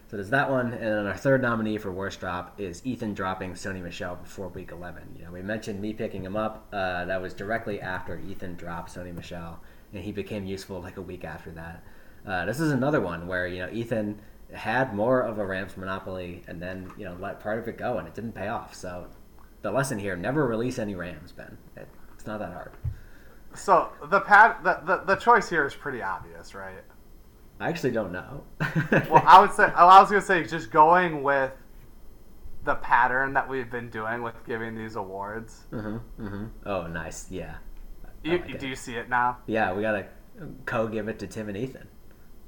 [0.09, 3.53] so there's that one, and then our third nominee for worst drop is Ethan dropping
[3.53, 5.17] Sony Michel before week 11.
[5.19, 6.67] You know, we mentioned me picking him up.
[6.73, 9.59] Uh, that was directly after Ethan dropped Sony Michel,
[9.93, 11.84] and he became useful like a week after that.
[12.25, 14.19] Uh, this is another one where you know Ethan
[14.51, 17.99] had more of a Rams monopoly, and then you know let part of it go,
[17.99, 18.73] and it didn't pay off.
[18.73, 19.07] So
[19.61, 21.57] the lesson here: never release any Rams, Ben.
[21.75, 22.71] It, it's not that hard.
[23.53, 26.84] So the pat the, the the choice here is pretty obvious, right?
[27.59, 28.43] I actually don't know.
[29.09, 31.51] Well, I would say I was gonna say just going with
[32.63, 35.65] the pattern that we've been doing with giving these awards.
[35.71, 36.45] Mm-hmm, mm-hmm.
[36.65, 37.31] Oh, nice.
[37.31, 37.55] Yeah.
[38.23, 38.59] You, like it.
[38.59, 39.38] do you see it now?
[39.47, 40.07] Yeah, we gotta
[40.65, 41.88] co-give it to Tim and Ethan.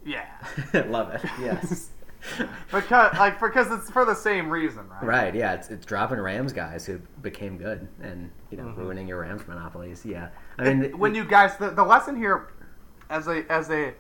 [0.06, 0.28] Yeah.
[0.88, 1.22] Love it.
[1.42, 1.90] Yes.
[2.72, 5.04] because like because it's for the same reason, right?
[5.04, 5.36] right.
[5.36, 5.54] Yeah.
[5.54, 8.78] It's, it's dropping Rams guys who became good and you know Mhm.
[8.78, 10.06] ruining your Rams monopolies.
[10.06, 10.30] Yeah.
[10.58, 12.52] I mean, when you guys the, the lesson here
[13.10, 13.94] as a as a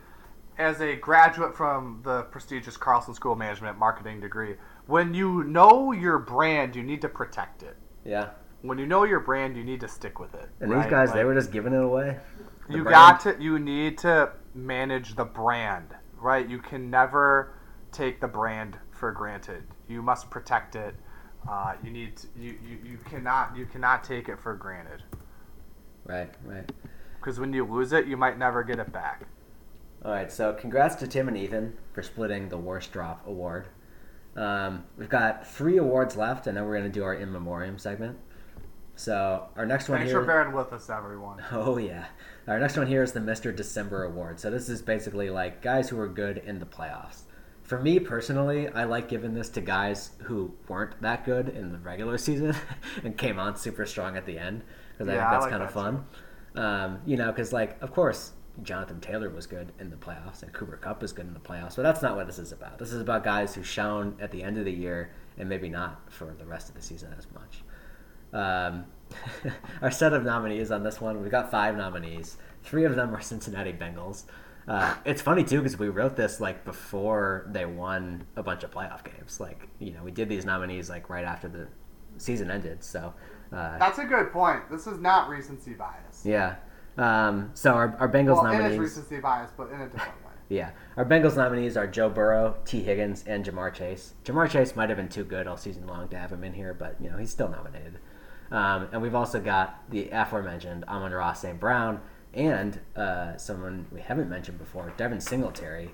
[0.58, 4.56] as a graduate from the prestigious Carlson School of Management marketing degree,
[4.88, 7.78] when you know your brand, you need to protect it.
[8.04, 8.30] yeah.
[8.62, 10.50] When you know your brand, you need to stick with it.
[10.60, 10.84] And right?
[10.84, 12.18] these guys, they were just giving it away.
[12.70, 12.90] You brand.
[12.90, 16.46] got to you need to manage the brand, right?
[16.46, 17.54] You can never
[17.92, 19.64] take the brand for granted.
[19.88, 20.96] You must protect it.
[21.50, 25.04] Uh, you need to, you, you you cannot you cannot take it for granted
[26.06, 26.30] Right.
[26.44, 26.70] Right.
[27.20, 29.24] because when you lose it, you might never get it back.
[30.04, 33.68] All right, so congrats to Tim and Ethan for splitting the worst drop award.
[34.36, 37.78] Um, we've got three awards left, and then we're going to do our in memoriam
[37.78, 38.18] segment.
[38.96, 40.22] So our next one Thanks here.
[40.22, 41.42] for bearing with us, everyone.
[41.52, 42.06] Oh yeah,
[42.48, 43.56] our next one here is the Mr.
[43.56, 44.40] December Award.
[44.40, 47.22] So this is basically like guys who are good in the playoffs.
[47.70, 51.78] For me personally, I like giving this to guys who weren't that good in the
[51.78, 52.56] regular season
[53.04, 54.64] and came on super strong at the end
[54.98, 56.06] because I Yeah, think that's like kind of that fun.
[56.56, 58.32] Um, you know, because like of course
[58.64, 61.76] Jonathan Taylor was good in the playoffs and Cooper Kupp was good in the playoffs,
[61.76, 62.80] but that's not what this is about.
[62.80, 66.12] This is about guys who shone at the end of the year and maybe not
[66.12, 67.64] for the rest of the season as much.
[68.34, 68.86] Um,
[69.84, 72.38] our set of nominees on this one, we've got five nominees.
[72.64, 74.24] Three of them are Cincinnati Bengals.
[74.70, 78.70] Uh, it's funny too because we wrote this like before they won a bunch of
[78.72, 79.40] playoff games.
[79.40, 81.68] Like you know, we did these nominees like right after the
[82.18, 82.84] season ended.
[82.84, 83.14] So
[83.52, 84.70] uh, That's a good point.
[84.70, 86.24] This is not recency bias.
[86.24, 86.56] yeah.
[86.98, 88.80] Um, so our, our Bengals well, it is nominees.
[88.80, 90.32] recency bias, but in a different way.
[90.50, 94.16] Yeah, our Bengals nominees are Joe Burrow, Tee Higgins, and Ja'Marr Chase.
[94.26, 96.74] Ja'Marr Chase might have been too good all season long to have him in here,
[96.74, 98.00] but you know he's still nominated.
[98.52, 101.60] Um, and we've also got the aforementioned Amon-Ra St.
[101.60, 102.02] Brown
[102.34, 105.92] and uh, someone we haven't mentioned before, Devin Singletary,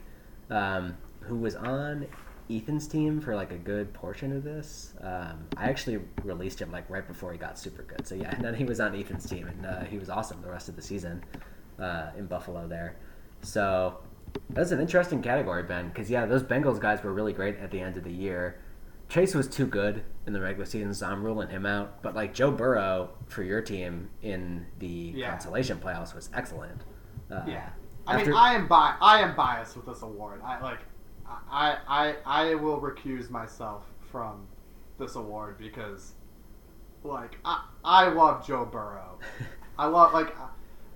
[0.50, 2.08] um, who was on
[2.50, 4.94] Ethan's team for like a good portion of this.
[5.02, 8.06] Um, I actually released him like right before he got super good.
[8.06, 10.52] So yeah, and then he was on Ethan's team, and uh, he was awesome the
[10.52, 11.24] rest of the season
[11.80, 12.98] uh, in Buffalo there.
[13.42, 14.00] So
[14.50, 17.80] that's an interesting category, Ben, because yeah, those Bengals guys were really great at the
[17.80, 18.60] end of the year.
[19.10, 22.02] Chase was too good in the regular season, so I'm ruling him out.
[22.02, 25.32] But like Joe Burrow for your team in the Yeah.
[25.32, 26.82] consolation playoffs was excellent.
[27.32, 27.70] Uh, Yeah.
[28.08, 30.42] I after- mean, I am bi- I am biased with this award.
[30.44, 30.80] I like,
[31.28, 34.48] I, I, I will recuse myself from
[35.00, 36.14] this award because,
[37.04, 39.18] like, I, I love Joe Burrow.
[39.80, 40.36] I love like,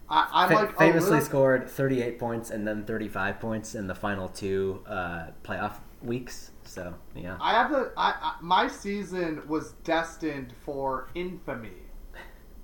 [0.10, 3.95] I, I'm Fa- like famously little- scored 38 points and then 35 points in the
[3.95, 6.52] final two uh, playoff weeks.
[6.69, 11.81] So yeah, I have the I, I my season was destined for infamy,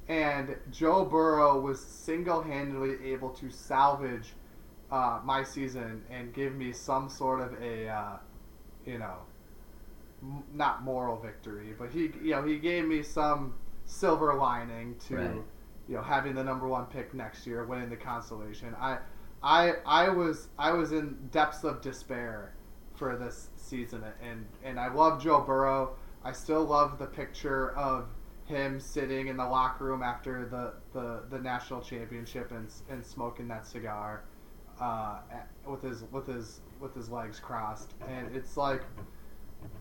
[0.08, 4.34] and Joe Burrow was single-handedly able to salvage
[4.92, 8.18] uh, my season and give me some sort of a uh,
[8.86, 9.16] you know
[10.22, 13.56] m- not moral victory, but he you know he gave me some
[13.86, 15.42] silver lining to Right.
[15.88, 18.76] you know having the number one pick next year, winning the consolation.
[18.80, 19.00] I
[19.42, 22.54] I I was I was in depths of despair
[22.98, 25.96] for this season, and and I love Joe Burrow.
[26.24, 28.08] I still love the picture of
[28.46, 33.48] him sitting in the locker room after the, the, the national championship and, and smoking
[33.48, 34.24] that cigar
[34.80, 35.18] uh,
[35.68, 38.82] with his with his with his legs crossed, and it's like.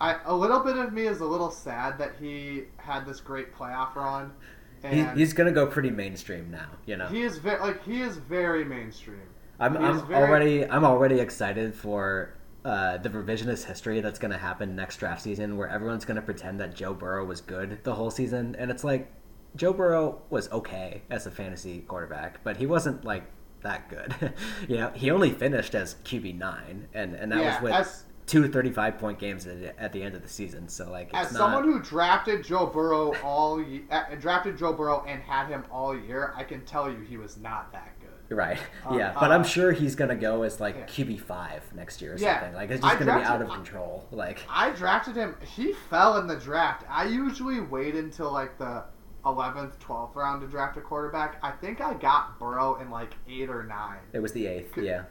[0.01, 3.55] I, a little bit of me is a little sad that he had this great
[3.55, 4.33] playoff run,
[4.81, 6.69] he, and he's gonna go pretty mainstream now.
[6.87, 9.21] You know, he is very like he is very mainstream.
[9.61, 12.35] I'm, I'm very- already I'm already excited for
[12.65, 16.23] uh, the revisionist history that's going to happen next draft season, where everyone's going to
[16.23, 19.13] pretend that Joe Burrow was good the whole season, and it's like
[19.57, 23.25] Joe Burrow was okay as a fantasy quarterback, but he wasn't like
[23.63, 24.33] that good.
[24.69, 28.49] you know, he only finished as QB nine, and and that yeah, was with two
[28.49, 30.69] 35 point games at, at the end of the season.
[30.69, 35.05] So like, it's As not, someone who drafted Joe Burrow all uh, drafted Joe Burrow
[35.07, 38.37] and had him all year, I can tell you he was not that good.
[38.37, 40.87] right, Uh, yeah, but I'm uh, sure he's gonna go as like yeah.
[41.05, 42.41] QB five next year or Yeah.
[42.41, 42.55] something.
[42.55, 44.07] Like, it's I just gonna be out of control.
[44.11, 45.37] Like, I drafted him.
[45.55, 46.85] He fell in the draft.
[46.89, 48.85] I usually wait until like the
[49.25, 51.39] 11th, 12th round to draft a quarterback.
[51.43, 54.77] I think I got Burrow in like eight or nine it was the eighth.
[54.77, 55.05] Yeah,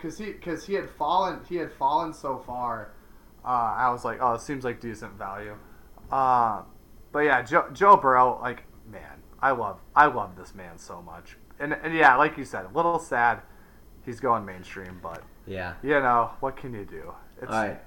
[0.00, 2.92] because he because he had fallen he had fallen so far.
[3.44, 5.56] uh, I was like, oh, it seems like decent value.
[6.10, 6.62] Uh,
[7.12, 11.36] but yeah, Joe, Joe Burrow, like, man, I love, I love this man so much.
[11.58, 13.40] And, and yeah, like you said, a little sad
[14.04, 15.74] he's going mainstream, but yeah.
[15.82, 17.12] you know, what can you do?
[17.40, 17.80] It's, All right,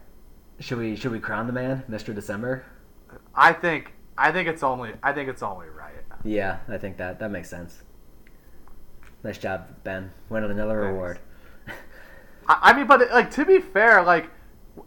[0.59, 2.65] should we should we crown the man, Mister December?
[3.35, 5.93] I think, I think it's only, I think it's only right.
[6.23, 7.83] Yeah, I think that that makes sense.
[9.23, 10.11] Nice job, Ben.
[10.29, 10.93] Win another Thanks.
[10.93, 11.19] award.
[12.47, 14.29] I, I mean, but like to be fair, like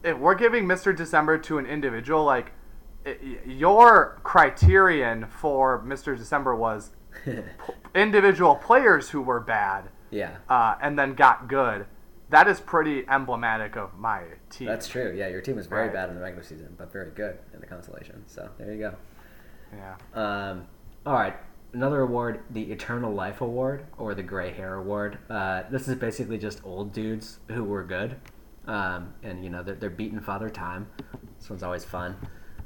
[0.03, 0.97] if we're giving Mr.
[0.97, 2.53] December to an individual, like
[3.47, 6.17] your criterion for Mr.
[6.17, 6.91] December was
[7.95, 11.87] individual players who were bad yeah, uh, and then got good.
[12.31, 14.67] That is pretty emblematic of my team.
[14.67, 15.15] that's true.
[15.17, 15.93] Yeah, your team was very Right.
[15.93, 18.25] bad in the regular season, but very good in the consolation.
[18.27, 18.95] So there you go.
[19.73, 19.95] Yeah.
[20.15, 20.67] Um,
[21.05, 21.37] all right,
[21.77, 25.19] another award, the Eternal Life Award or the Gray Hair Award.
[25.29, 28.17] Uh, this is basically just old dudes who were good,
[28.67, 30.89] um, and you know they're, they're beating Father Time.
[31.39, 32.17] This one's always fun.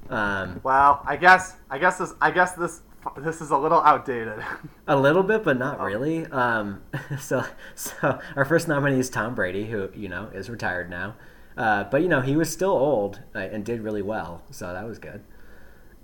[0.09, 2.83] Um, Well, I guess I guess this I guess this
[3.19, 4.39] this is a little outdated.
[4.87, 5.85] a little bit, but not Oh.
[5.85, 6.27] really.
[6.27, 6.83] Um,
[7.19, 11.17] so, so our first nominee is Tom Brady, who you know is retired now,
[11.57, 14.87] uh, but you know he was still old uh, and did really well, so that
[14.87, 15.23] was good.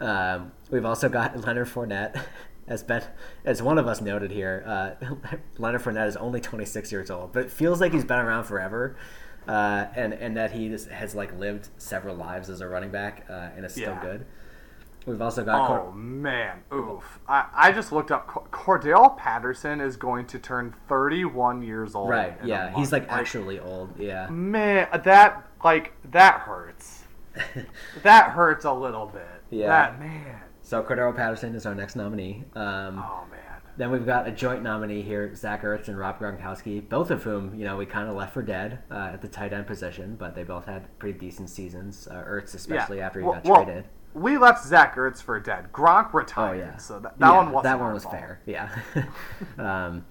[0.00, 2.20] Um, we've also got Leonard Fournette,
[2.68, 3.02] as Ben,
[3.44, 4.62] as one of us noted here.
[4.66, 4.90] Uh,
[5.58, 8.96] Leonard Fournette is only 26 years old, but it feels like he's been around forever,
[9.48, 13.50] uh, and and that he has like lived several lives as a running back uh,
[13.56, 14.02] and is still Yeah.
[14.02, 14.26] good.
[15.06, 17.20] We've also got oh man, oof!
[17.28, 18.26] I, I just looked up.
[18.50, 22.08] Cordarrelle Patterson is going to turn 31 years old.
[22.10, 24.26] right, yeah, he's like actually old, yeah.
[24.28, 27.04] Man, that like that hurts.
[28.02, 29.28] That hurts a little bit.
[29.50, 29.68] Yeah.
[29.68, 30.40] That man.
[30.66, 32.42] So Cordarrelle Patterson is our next nominee.
[32.56, 33.40] Um, Oh man.
[33.76, 37.54] Then we've got a joint nominee here, Zach Ertz and Rob Gronkowski, both of whom,
[37.54, 40.34] you know, we kind of left for dead uh, at the tight end position, but
[40.34, 42.08] they both had pretty decent seasons.
[42.10, 43.84] Uh, Ertz, especially after he Well- got well, traded.
[44.14, 45.70] We left Zach Ertz for dead.
[45.72, 46.58] Gronk Oh retired.
[46.58, 48.40] yeah, So that, that Yeah, one wasn't that one was fair.
[48.46, 48.74] Yeah.
[49.58, 50.04] um,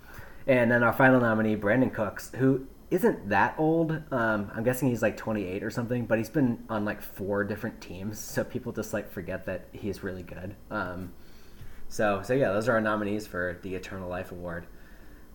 [0.48, 2.66] and then our final nominee, Brandin Cooks, who
[2.96, 3.92] isn't that old.
[4.12, 7.82] Um, I'm guessing he's like 28 or something, but he's been on like four different
[7.82, 10.56] teams, so people just like forget that he's really good.
[10.72, 11.12] Um,
[11.90, 14.68] so, so yeah, those are our nominees for the Eternal Life Award.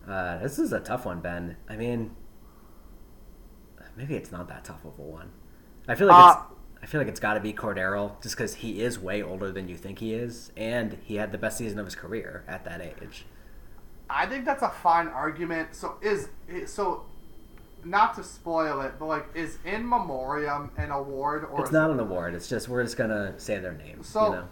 [0.09, 1.57] Uh, this is a tough one, Ben.
[1.69, 2.17] I mean,
[3.97, 5.31] maybe it's not that tough of a one.
[5.89, 6.47] I feel like Uh, it's.
[6.83, 9.69] I feel like it's got to be Cordarrelle, just because he is way older than
[9.69, 12.81] you think he is, and he had the best season of his career at that
[12.81, 13.27] age.
[14.09, 15.75] I think that's a fine argument.
[15.75, 16.29] So is
[16.67, 17.05] so
[17.85, 22.01] not to spoil it, but like is in memoriam an award or It's not an
[22.01, 22.35] award.
[22.35, 24.09] It's just we're just gonna say their names.
[24.09, 24.49] So you know?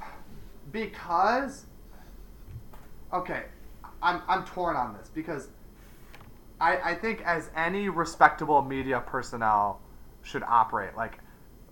[0.73, 1.67] because
[3.13, 3.45] okay,
[4.03, 5.49] I'm I'm torn on this because
[6.61, 9.81] I I think as Any respectable media personnel
[10.23, 11.19] should operate like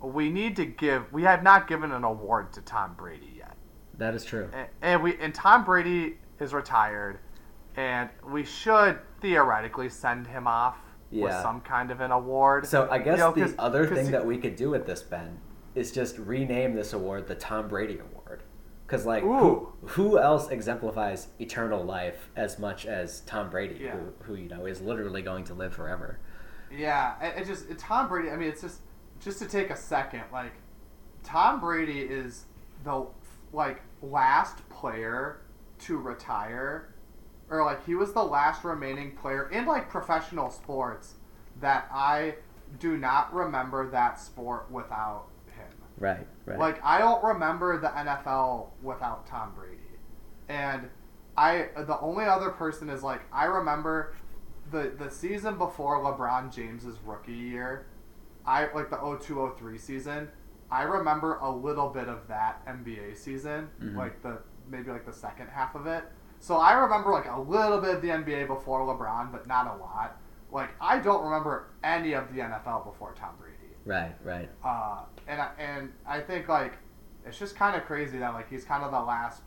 [0.00, 1.10] we need to give.
[1.12, 3.56] We have not given an award to Tom Brady yet.
[3.98, 4.48] that is true.
[4.52, 7.18] and, and we and Tom Brady is retired,
[7.76, 10.76] and we should theoretically send him off
[11.10, 11.42] with Yeah.
[11.42, 12.66] some kind of an award.
[12.66, 15.38] So I guess You know, the other thing that we could do with this, Ben,
[15.74, 18.42] is just rename this award the Tom Brady Award.
[18.86, 23.96] Because like, who, who else exemplifies eternal life as much as Tom Brady, Yeah.
[23.96, 26.18] who, who you know is literally going to live forever?
[26.70, 28.30] Yeah, it, it just it, Tom Brady.
[28.30, 28.80] I mean, it's just
[29.20, 30.22] just to take a second.
[30.32, 30.52] Like,
[31.22, 32.44] Tom Brady is
[32.84, 33.06] the
[33.52, 35.40] like last player
[35.80, 36.94] to retire,
[37.50, 41.14] or like he was the last remaining player in like professional sports
[41.60, 42.34] that I
[42.78, 45.68] do not remember that sport without him.
[45.98, 46.58] Right, right.
[46.58, 49.80] Like I don't remember the NFL without Tom Brady,
[50.48, 50.88] and
[51.36, 54.14] I the only other person is like I remember
[54.70, 57.86] the the season before LeBron James's rookie year,
[58.44, 60.28] I like the 0203 season.
[60.70, 63.94] I remember a little bit of that NBA season, Mhm.
[63.96, 66.02] like the maybe like the second half of it.
[66.46, 69.82] So I remember like a little bit of the NBA before LeBron, but not a
[69.82, 70.20] lot.
[70.52, 73.74] Like I don't remember any of the NFL before Tom Brady.
[73.84, 74.48] right, right.
[74.64, 76.74] Uh, and I, and I think like
[77.26, 79.42] it's just kind of crazy that like he's kind of the last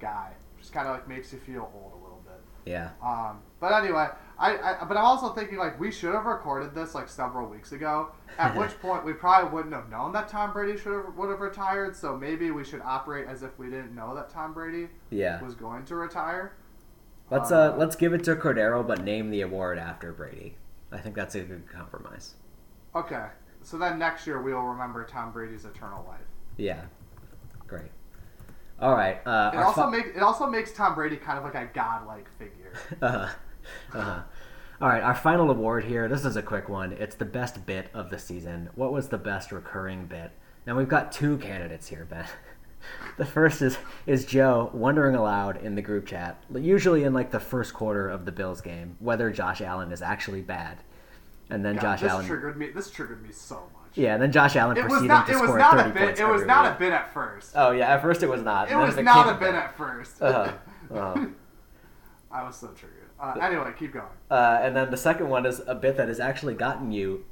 [0.00, 0.32] guy.
[0.58, 2.40] Just kind of like makes you feel old a little bit.
[2.64, 2.92] Yeah.
[3.04, 4.08] Um, but anyway,
[4.42, 7.70] I, I but I'm also thinking like we should have recorded this like several weeks
[7.72, 8.08] ago.
[8.38, 11.40] At which point we probably wouldn't have known that Tom Brady should have would have
[11.40, 11.94] retired.
[11.94, 15.40] So maybe we should operate as if we didn't know that Tom Brady Yeah.
[15.42, 16.54] was going to retire.
[17.30, 20.56] Let's uh let's give it to Cordarrelle, but name the award after Brady.
[20.90, 22.34] I think that's a good compromise.
[22.94, 23.26] Okay,
[23.62, 26.20] so then next year we'll remember Tom Brady's eternal life.
[26.56, 26.82] Yeah.
[27.66, 27.90] Great.
[28.80, 29.24] All right.
[29.24, 32.72] Uh, It also makes it also makes Tom Brady kind of like a godlike figure.
[33.00, 33.28] uh-huh.
[33.94, 34.22] Uh-huh.
[34.82, 36.08] All right, our final award here.
[36.08, 36.90] This is a quick one.
[36.94, 38.68] It's the best bit of the season.
[38.74, 40.32] What was the best recurring bit?
[40.66, 42.26] Now we've got two candidates here, Ben.
[43.16, 47.38] The first is is Joe wondering aloud in the group chat, usually in like the
[47.38, 50.78] first quarter of the Bills game, whether Josh Allen is actually bad,
[51.48, 52.26] and then God, Josh this Allen.
[52.26, 52.70] triggered me.
[52.70, 53.92] This triggered me so much.
[53.94, 55.26] Yeah, and then Josh Allen It was not.
[55.28, 56.02] to It was score not 30 a bit.
[56.02, 56.74] points It was not week.
[56.74, 57.52] a bit at first.
[57.54, 58.68] Oh yeah, at first it was not.
[58.68, 60.20] It was not a bit at first.
[60.20, 60.52] Uh-huh.
[60.92, 61.26] Uh-huh.
[62.32, 63.01] I was so triggered.
[63.22, 64.04] Uh, anyway, keep going.
[64.30, 67.24] Uh, and then the second one is a bit that has actually gotten you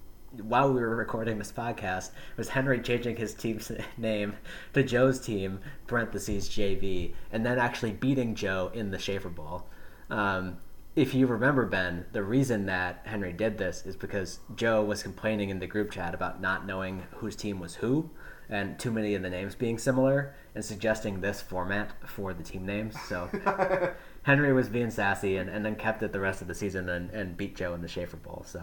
[0.43, 4.37] while we were recording this podcast was Henry changing his team's name
[4.73, 5.59] to Joe's team
[5.89, 9.67] parentheses JV and then actually beating Joe in the Shaeffer Bowl.
[10.09, 10.59] Um,
[10.95, 15.51] if you remember Ben, the reason that Henry did this is because Joe was complaining
[15.51, 18.11] in the group chat about not knowing whose team was who
[18.49, 22.67] and too many of the names being similar and suggesting this format for the team
[22.67, 22.95] names.
[23.09, 23.31] So
[24.23, 27.11] Henry was being sassy and, and then kept it the rest of the season and,
[27.11, 28.43] and beat Joe in the Shaeffer Bowl.
[28.47, 28.63] So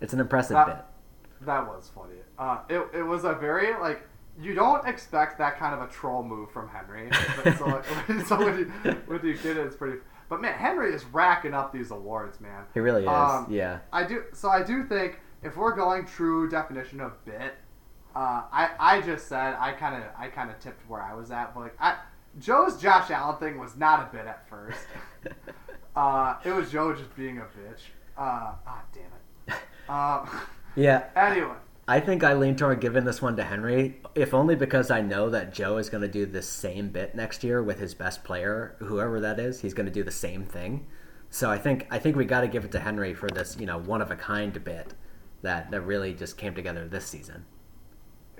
[0.00, 1.46] it's an impressive That- bit.
[1.46, 2.14] That was funny.
[2.38, 4.02] Uh, it, it was a very like
[4.40, 7.10] you don't expect that kind of a troll move from Henry.
[7.42, 7.66] But so,
[8.08, 8.64] like, so when you
[9.06, 9.98] when you get it, it's pretty.
[10.28, 12.64] But man, Henry is racking up these awards, man.
[12.72, 13.08] He really is.
[13.08, 13.80] Um, yeah.
[13.92, 14.24] I do.
[14.32, 17.54] So I do think if we're going true definition of bit,
[18.16, 21.30] uh, I I just said I kind of I kind of tipped where I was
[21.30, 21.52] at.
[21.54, 21.96] But like I
[22.38, 24.86] Joe's Josh Allen thing was not a bit at first.
[25.96, 27.80] uh, it was Joe just being a bitch.
[28.16, 29.60] Uh, ah, damn it.
[29.86, 30.26] Um,
[30.76, 31.04] Yeah.
[31.14, 31.56] anyway.
[31.86, 35.28] I think I lean toward giving this one to Henry, if only because I know
[35.28, 38.76] that Joe is going to do the same bit next year with his best player,
[38.78, 39.60] whoever that is.
[39.60, 40.86] He's going to do the same thing.
[41.28, 43.66] So I think I think we got to give it to Henry for this, you
[43.66, 44.94] know, one of a kind bit
[45.42, 47.44] that that really just came together this season.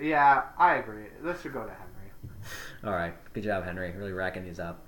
[0.01, 1.09] Yeah, I agree.
[1.23, 1.84] This should go to Henry.
[2.85, 3.93] All right, good job, Henry.
[3.93, 4.87] Really racking these up.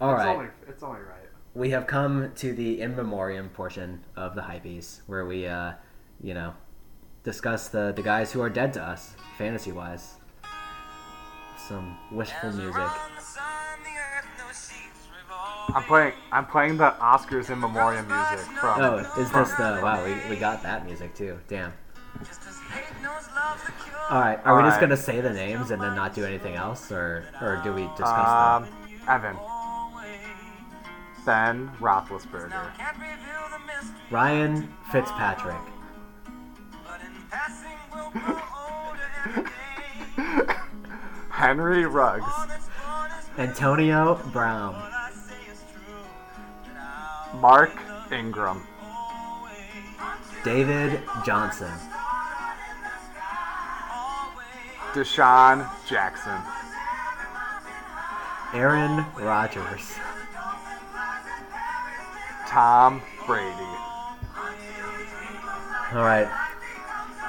[0.00, 0.36] All it's right.
[0.36, 1.28] Only, it's only right.
[1.54, 5.72] we have come to the in memoriam portion of the hypies where we uh
[6.22, 6.54] you know
[7.24, 10.16] discuss the the guys who are dead to us fantasy wise
[11.68, 12.82] some wishful music
[15.68, 16.12] I'm playing.
[16.30, 18.80] I'm playing the Oscars in memoriam music from.
[18.80, 21.72] oh is this the wow we, we got that music too damn
[24.10, 26.90] all right are we just gonna say the names and then not do anything else
[26.92, 28.72] or or do we discuss Um, them
[29.08, 29.36] Evan.
[31.24, 32.70] Ben Roethlisberger.
[34.10, 35.56] ryan fitzpatrick
[41.30, 42.24] Henry Ruggs.
[43.38, 44.74] antonio brown
[47.40, 47.72] Mark
[48.12, 48.62] Ingram.
[50.44, 51.70] david johnson
[54.96, 56.40] DeSean Jackson.
[58.54, 59.92] aaron rodgers
[62.46, 63.52] Tom Brady.
[65.92, 66.26] All right.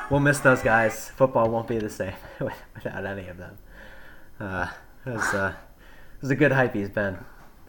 [0.09, 1.09] We'll miss those guys.
[1.09, 3.57] Football won't be the same without any of them.
[4.39, 4.67] Uh,
[5.05, 5.53] it was, uh,
[6.15, 7.17] it was a good hypies, Ben.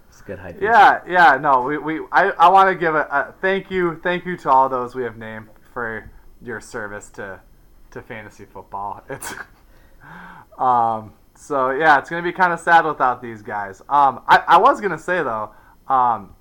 [0.08, 0.60] It's a good hypies.
[0.60, 4.24] Yeah, yeah, no, we, we I, I want to give a, a thank you, thank
[4.24, 6.08] you to all those we have named for
[6.40, 7.40] your service to
[7.90, 9.02] to fantasy football.
[9.08, 9.34] It's
[10.58, 13.80] um so yeah, it's gonna be kind of sad without these guys.
[13.88, 15.50] Um, I, I was gonna say though,
[15.86, 16.34] um,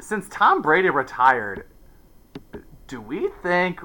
[0.00, 1.66] since Tom Brady retired,
[2.86, 3.80] do we think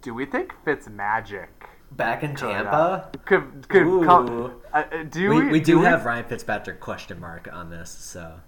[0.00, 1.48] do we think Fitzmagic
[1.92, 4.04] Back in could, uh, Tampa, could could Ooh.
[4.04, 4.60] come?
[4.72, 7.90] Uh, uh, do we, we, we do we- have Ryan Fitzpatrick question mark on this,
[7.90, 8.40] so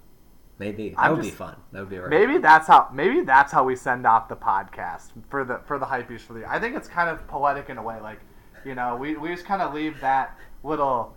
[0.57, 1.55] maybe that I'm would be fun.
[1.71, 2.09] That would be right.
[2.09, 5.85] Maybe that's how maybe that's how we send off the podcast for the for the
[5.85, 6.51] hypies for the.
[6.51, 8.19] I think it's kind of poetic in a way, like
[8.65, 11.15] you know, we, we just kind of leave that little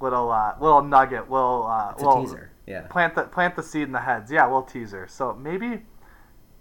[0.00, 2.50] little uh, little nugget, little uh, It's a little teaser.
[2.66, 2.82] Yeah.
[2.82, 4.30] plant the plant the seed in the heads.
[4.30, 5.06] Yeah, little teaser.
[5.08, 5.82] So maybe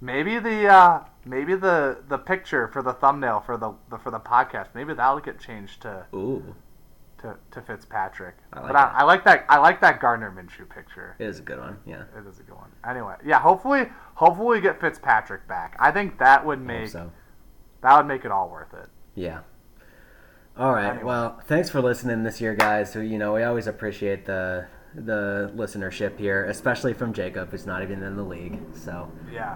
[0.01, 4.19] maybe the uh, maybe the the picture for the thumbnail for the, the for the
[4.19, 6.55] podcast maybe that'll get changed to Ooh,
[7.19, 8.35] to, to Fitzpatrick.
[8.53, 8.95] I like but that.
[8.95, 11.15] I, I like that I like that Gardner Minshew picture.
[11.19, 11.77] it is a good one.
[11.85, 12.03] Yeah.
[12.17, 12.71] It is a good one.
[12.87, 13.39] Anyway, yeah.
[13.39, 15.75] Hopefully, hopefully we get Fitzpatrick back.
[15.79, 17.11] I think that would make so.
[17.81, 18.89] that would make it all worth it.
[19.15, 19.39] Yeah.
[20.60, 20.90] All right.
[20.90, 21.03] Anyway.
[21.06, 22.94] Well, thanks for listening this year, guys.
[22.94, 27.81] Who you know we always appreciate the the listenership here, especially from Jacob, who's not
[27.81, 28.60] even in the league.
[28.73, 29.56] So Yeah.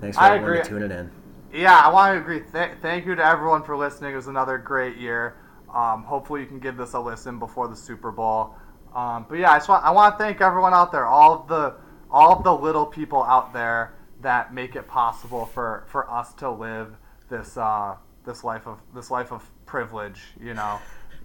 [0.00, 0.68] thanks for I everyone agree.
[0.68, 1.10] tuning in.
[1.52, 2.40] Yeah, I want to agree.
[2.52, 4.12] Th- thank you to everyone for listening.
[4.12, 5.36] It was another great year.
[5.72, 8.54] Um, hopefully, you can give this a listen before the Super Bowl.
[8.94, 11.48] Um, but yeah, I just want I want to thank everyone out there, all of
[11.48, 11.74] the
[12.10, 16.50] all of the little people out there that make it possible for, for us to
[16.50, 16.96] live
[17.28, 20.20] this uh, this life of this life of privilege.
[20.40, 20.78] You know,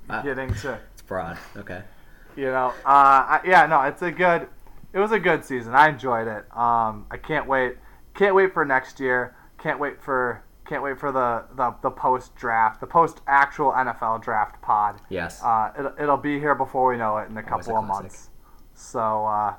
[0.09, 0.21] Wow.
[0.23, 1.37] getting to It's broad.
[1.55, 1.83] Okay.
[2.35, 4.47] you know, uh, I, yeah, no, it's a good.
[4.91, 5.75] It was a good season.
[5.75, 6.45] I enjoyed it.
[6.57, 7.77] Um, I can't wait.
[8.15, 9.35] Can't wait for next year.
[9.59, 10.43] Can't wait for.
[10.67, 14.99] Can't wait for the the, the post draft, the post actual NFL draft pod.
[15.09, 15.41] Yes.
[15.43, 17.85] Uh, it'll, it'll be here before we know it in a Always a couple of
[17.85, 18.29] months.
[18.73, 19.53] So, uh,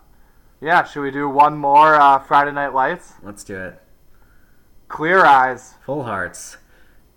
[0.61, 3.13] yeah, should we do one more uh, Friday Night Lights?
[3.23, 3.81] Let's do it.
[4.89, 5.75] Clear eyes.
[5.85, 6.57] Full hearts.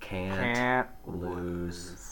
[0.10, 1.92] Can't, Can't lose.
[1.92, 2.03] lose.